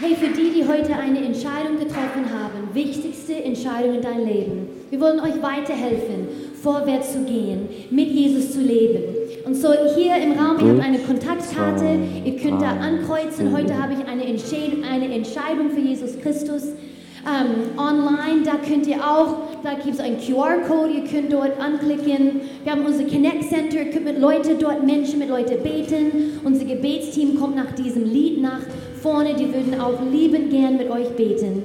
Hey, 0.00 0.14
für 0.14 0.28
die, 0.28 0.52
die 0.52 0.64
heute 0.64 0.94
eine 0.94 1.24
Entscheidung 1.24 1.78
getroffen 1.78 2.32
haben, 2.32 2.72
wichtigste 2.72 3.34
Entscheidung 3.42 3.96
in 3.96 4.02
deinem 4.02 4.26
Leben. 4.26 4.68
Wir 4.90 5.00
wollen 5.00 5.18
euch 5.18 5.42
weiterhelfen, 5.42 6.28
vorwärts 6.62 7.14
zu 7.14 7.24
gehen, 7.24 7.68
mit 7.90 8.08
Jesus 8.08 8.52
zu 8.52 8.60
leben. 8.60 9.02
Und 9.44 9.54
so 9.54 9.72
hier 9.96 10.16
im 10.16 10.38
Raum, 10.38 10.60
ihr 10.60 10.72
habt 10.72 10.84
eine 10.84 11.00
Kontaktkarte, 11.00 11.98
ihr 12.24 12.36
könnt 12.36 12.62
da 12.62 12.78
ankreuzen. 12.78 13.52
Heute 13.52 13.76
habe 13.76 13.94
ich 13.94 14.06
eine, 14.06 14.22
eine 14.22 15.14
Entscheidung 15.14 15.70
für 15.70 15.80
Jesus 15.80 16.20
Christus 16.20 16.68
ähm, 17.26 17.78
online, 17.78 18.42
da 18.44 18.56
könnt 18.56 18.86
ihr 18.86 18.96
auch, 18.96 19.36
da 19.62 19.74
gibt 19.74 19.94
es 19.94 20.00
einen 20.00 20.18
QR-Code, 20.18 20.92
ihr 20.92 21.04
könnt 21.04 21.32
dort 21.32 21.60
anklicken. 21.60 22.40
Wir 22.62 22.72
haben 22.72 22.86
unser 22.86 23.04
Connect 23.04 23.48
Center, 23.48 23.78
ihr 23.78 23.90
könnt 23.90 24.04
mit 24.04 24.20
Leuten 24.20 24.58
dort, 24.58 24.84
Menschen 24.84 25.18
mit 25.18 25.28
Leuten 25.28 25.62
beten. 25.62 26.40
Unser 26.44 26.64
Gebetsteam 26.64 27.38
kommt 27.38 27.56
nach 27.56 27.72
diesem 27.72 28.04
Lied 28.04 28.40
nach 28.40 28.60
vorne, 29.02 29.34
die 29.34 29.52
würden 29.52 29.80
auch 29.80 30.00
lieben 30.10 30.48
gern 30.50 30.76
mit 30.76 30.90
euch 30.90 31.08
beten. 31.16 31.62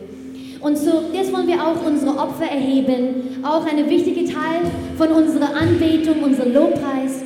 Und 0.62 0.78
so, 0.78 1.04
jetzt 1.12 1.34
wollen 1.34 1.48
wir 1.48 1.62
auch 1.62 1.86
unsere 1.86 2.18
Opfer 2.18 2.46
erheben, 2.46 3.44
auch 3.44 3.66
eine 3.66 3.90
wichtige 3.90 4.24
Teil 4.24 4.62
von 4.98 5.10
unserer 5.10 5.56
Anbetung, 5.56 6.24
unser 6.24 6.46
Lobpreis. 6.46 7.24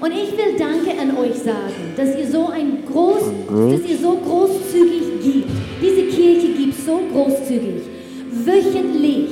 Und 0.00 0.12
ich 0.12 0.32
will 0.32 0.56
Danke 0.58 0.98
an 0.98 1.16
euch 1.18 1.36
sagen, 1.36 1.92
dass 1.94 2.16
ihr 2.16 2.26
so 2.26 2.48
ein 2.48 2.84
groß, 2.90 3.22
dass 3.48 3.90
ihr 3.90 3.98
so 3.98 4.16
großzügig 4.16 5.22
gibt. 5.22 5.50
Diese 5.82 6.02
Kirche 6.04 6.48
gibt 6.54 6.74
so 6.74 7.00
großzügig. 7.12 7.82
Wöchentlich 8.30 9.28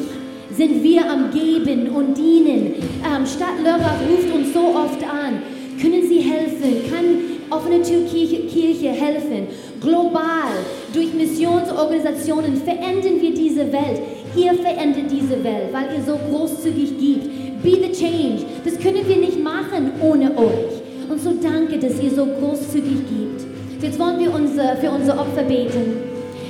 sind 0.55 0.83
wir 0.83 1.11
am 1.11 1.31
Geben 1.31 1.89
und 1.89 2.19
Dienen. 2.19 2.75
Ähm, 3.03 3.27
Stadt 3.27 3.63
Lörrach 3.65 4.01
ruft 4.11 4.35
uns 4.35 4.53
so 4.53 4.61
oft 4.61 5.03
an. 5.05 5.41
Können 5.81 6.07
Sie 6.07 6.19
helfen? 6.19 6.91
Kann 6.93 7.05
offene 7.49 7.81
Türkirche 7.81 8.41
Kirche 8.49 8.89
helfen? 8.89 9.47
Global, 9.81 10.53
durch 10.93 11.15
Missionsorganisationen 11.15 12.57
verändern 12.57 13.23
wir 13.23 13.33
diese 13.33 13.73
Welt. 13.73 14.03
Ihr 14.37 14.53
verändert 14.53 15.11
diese 15.11 15.43
Welt, 15.43 15.73
weil 15.73 15.97
ihr 15.97 16.05
so 16.05 16.19
großzügig 16.31 16.99
gibt. 16.99 17.38
Be 17.63 17.71
the 17.71 17.93
change. 17.93 18.45
Das 18.65 18.79
können 18.79 19.07
wir 19.07 19.17
nicht 19.17 19.43
machen 19.43 19.93
ohne 20.01 20.37
euch. 20.37 20.79
Und 21.09 21.21
so 21.21 21.33
danke, 21.43 21.79
dass 21.79 22.01
ihr 22.01 22.11
so 22.11 22.27
großzügig 22.27 22.99
gibt. 23.09 23.83
Jetzt 23.83 23.99
wollen 23.99 24.19
wir 24.19 24.33
unser, 24.33 24.77
für 24.77 24.91
unser 24.91 25.19
Opfer 25.19 25.43
beten. 25.43 25.97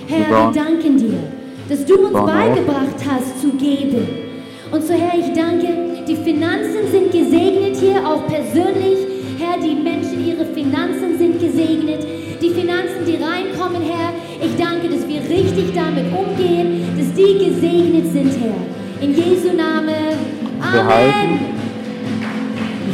Herr, 0.06 0.28
wir 0.28 0.52
danken 0.52 0.96
dir, 0.96 1.18
dass 1.68 1.84
du 1.84 1.94
uns 2.06 2.12
beigebracht 2.12 2.96
hast 3.06 3.40
zu 3.40 3.50
geben. 3.50 4.06
Und 4.70 4.82
so, 4.82 4.92
Herr, 4.94 5.18
ich 5.18 5.32
danke, 5.34 5.68
die 6.06 6.16
Finanzen 6.16 6.90
sind 6.90 7.12
gesegnet 7.12 7.76
hier, 7.76 8.06
auch 8.06 8.26
persönlich. 8.26 8.98
Herr, 9.38 9.58
die 9.62 9.74
Menschen, 9.74 10.26
ihre 10.26 10.44
Finanzen 10.46 11.16
sind 11.18 11.40
gesegnet. 11.40 12.06
Die 12.40 12.50
Finanzen, 12.50 13.04
die 13.06 13.16
reinkommen, 13.16 13.82
Herr, 13.82 14.12
ich 14.44 14.56
danke, 14.56 14.88
dass 14.88 15.06
wir 15.06 15.20
richtig 15.20 15.74
damit 15.74 16.06
umgehen, 16.12 16.82
dass 16.96 17.12
die 17.14 17.38
gesegnet 17.44 18.12
sind, 18.12 18.32
Herr. 18.40 19.04
In 19.04 19.14
Jesu 19.14 19.54
Namen. 19.56 20.37
Amen. 20.70 21.57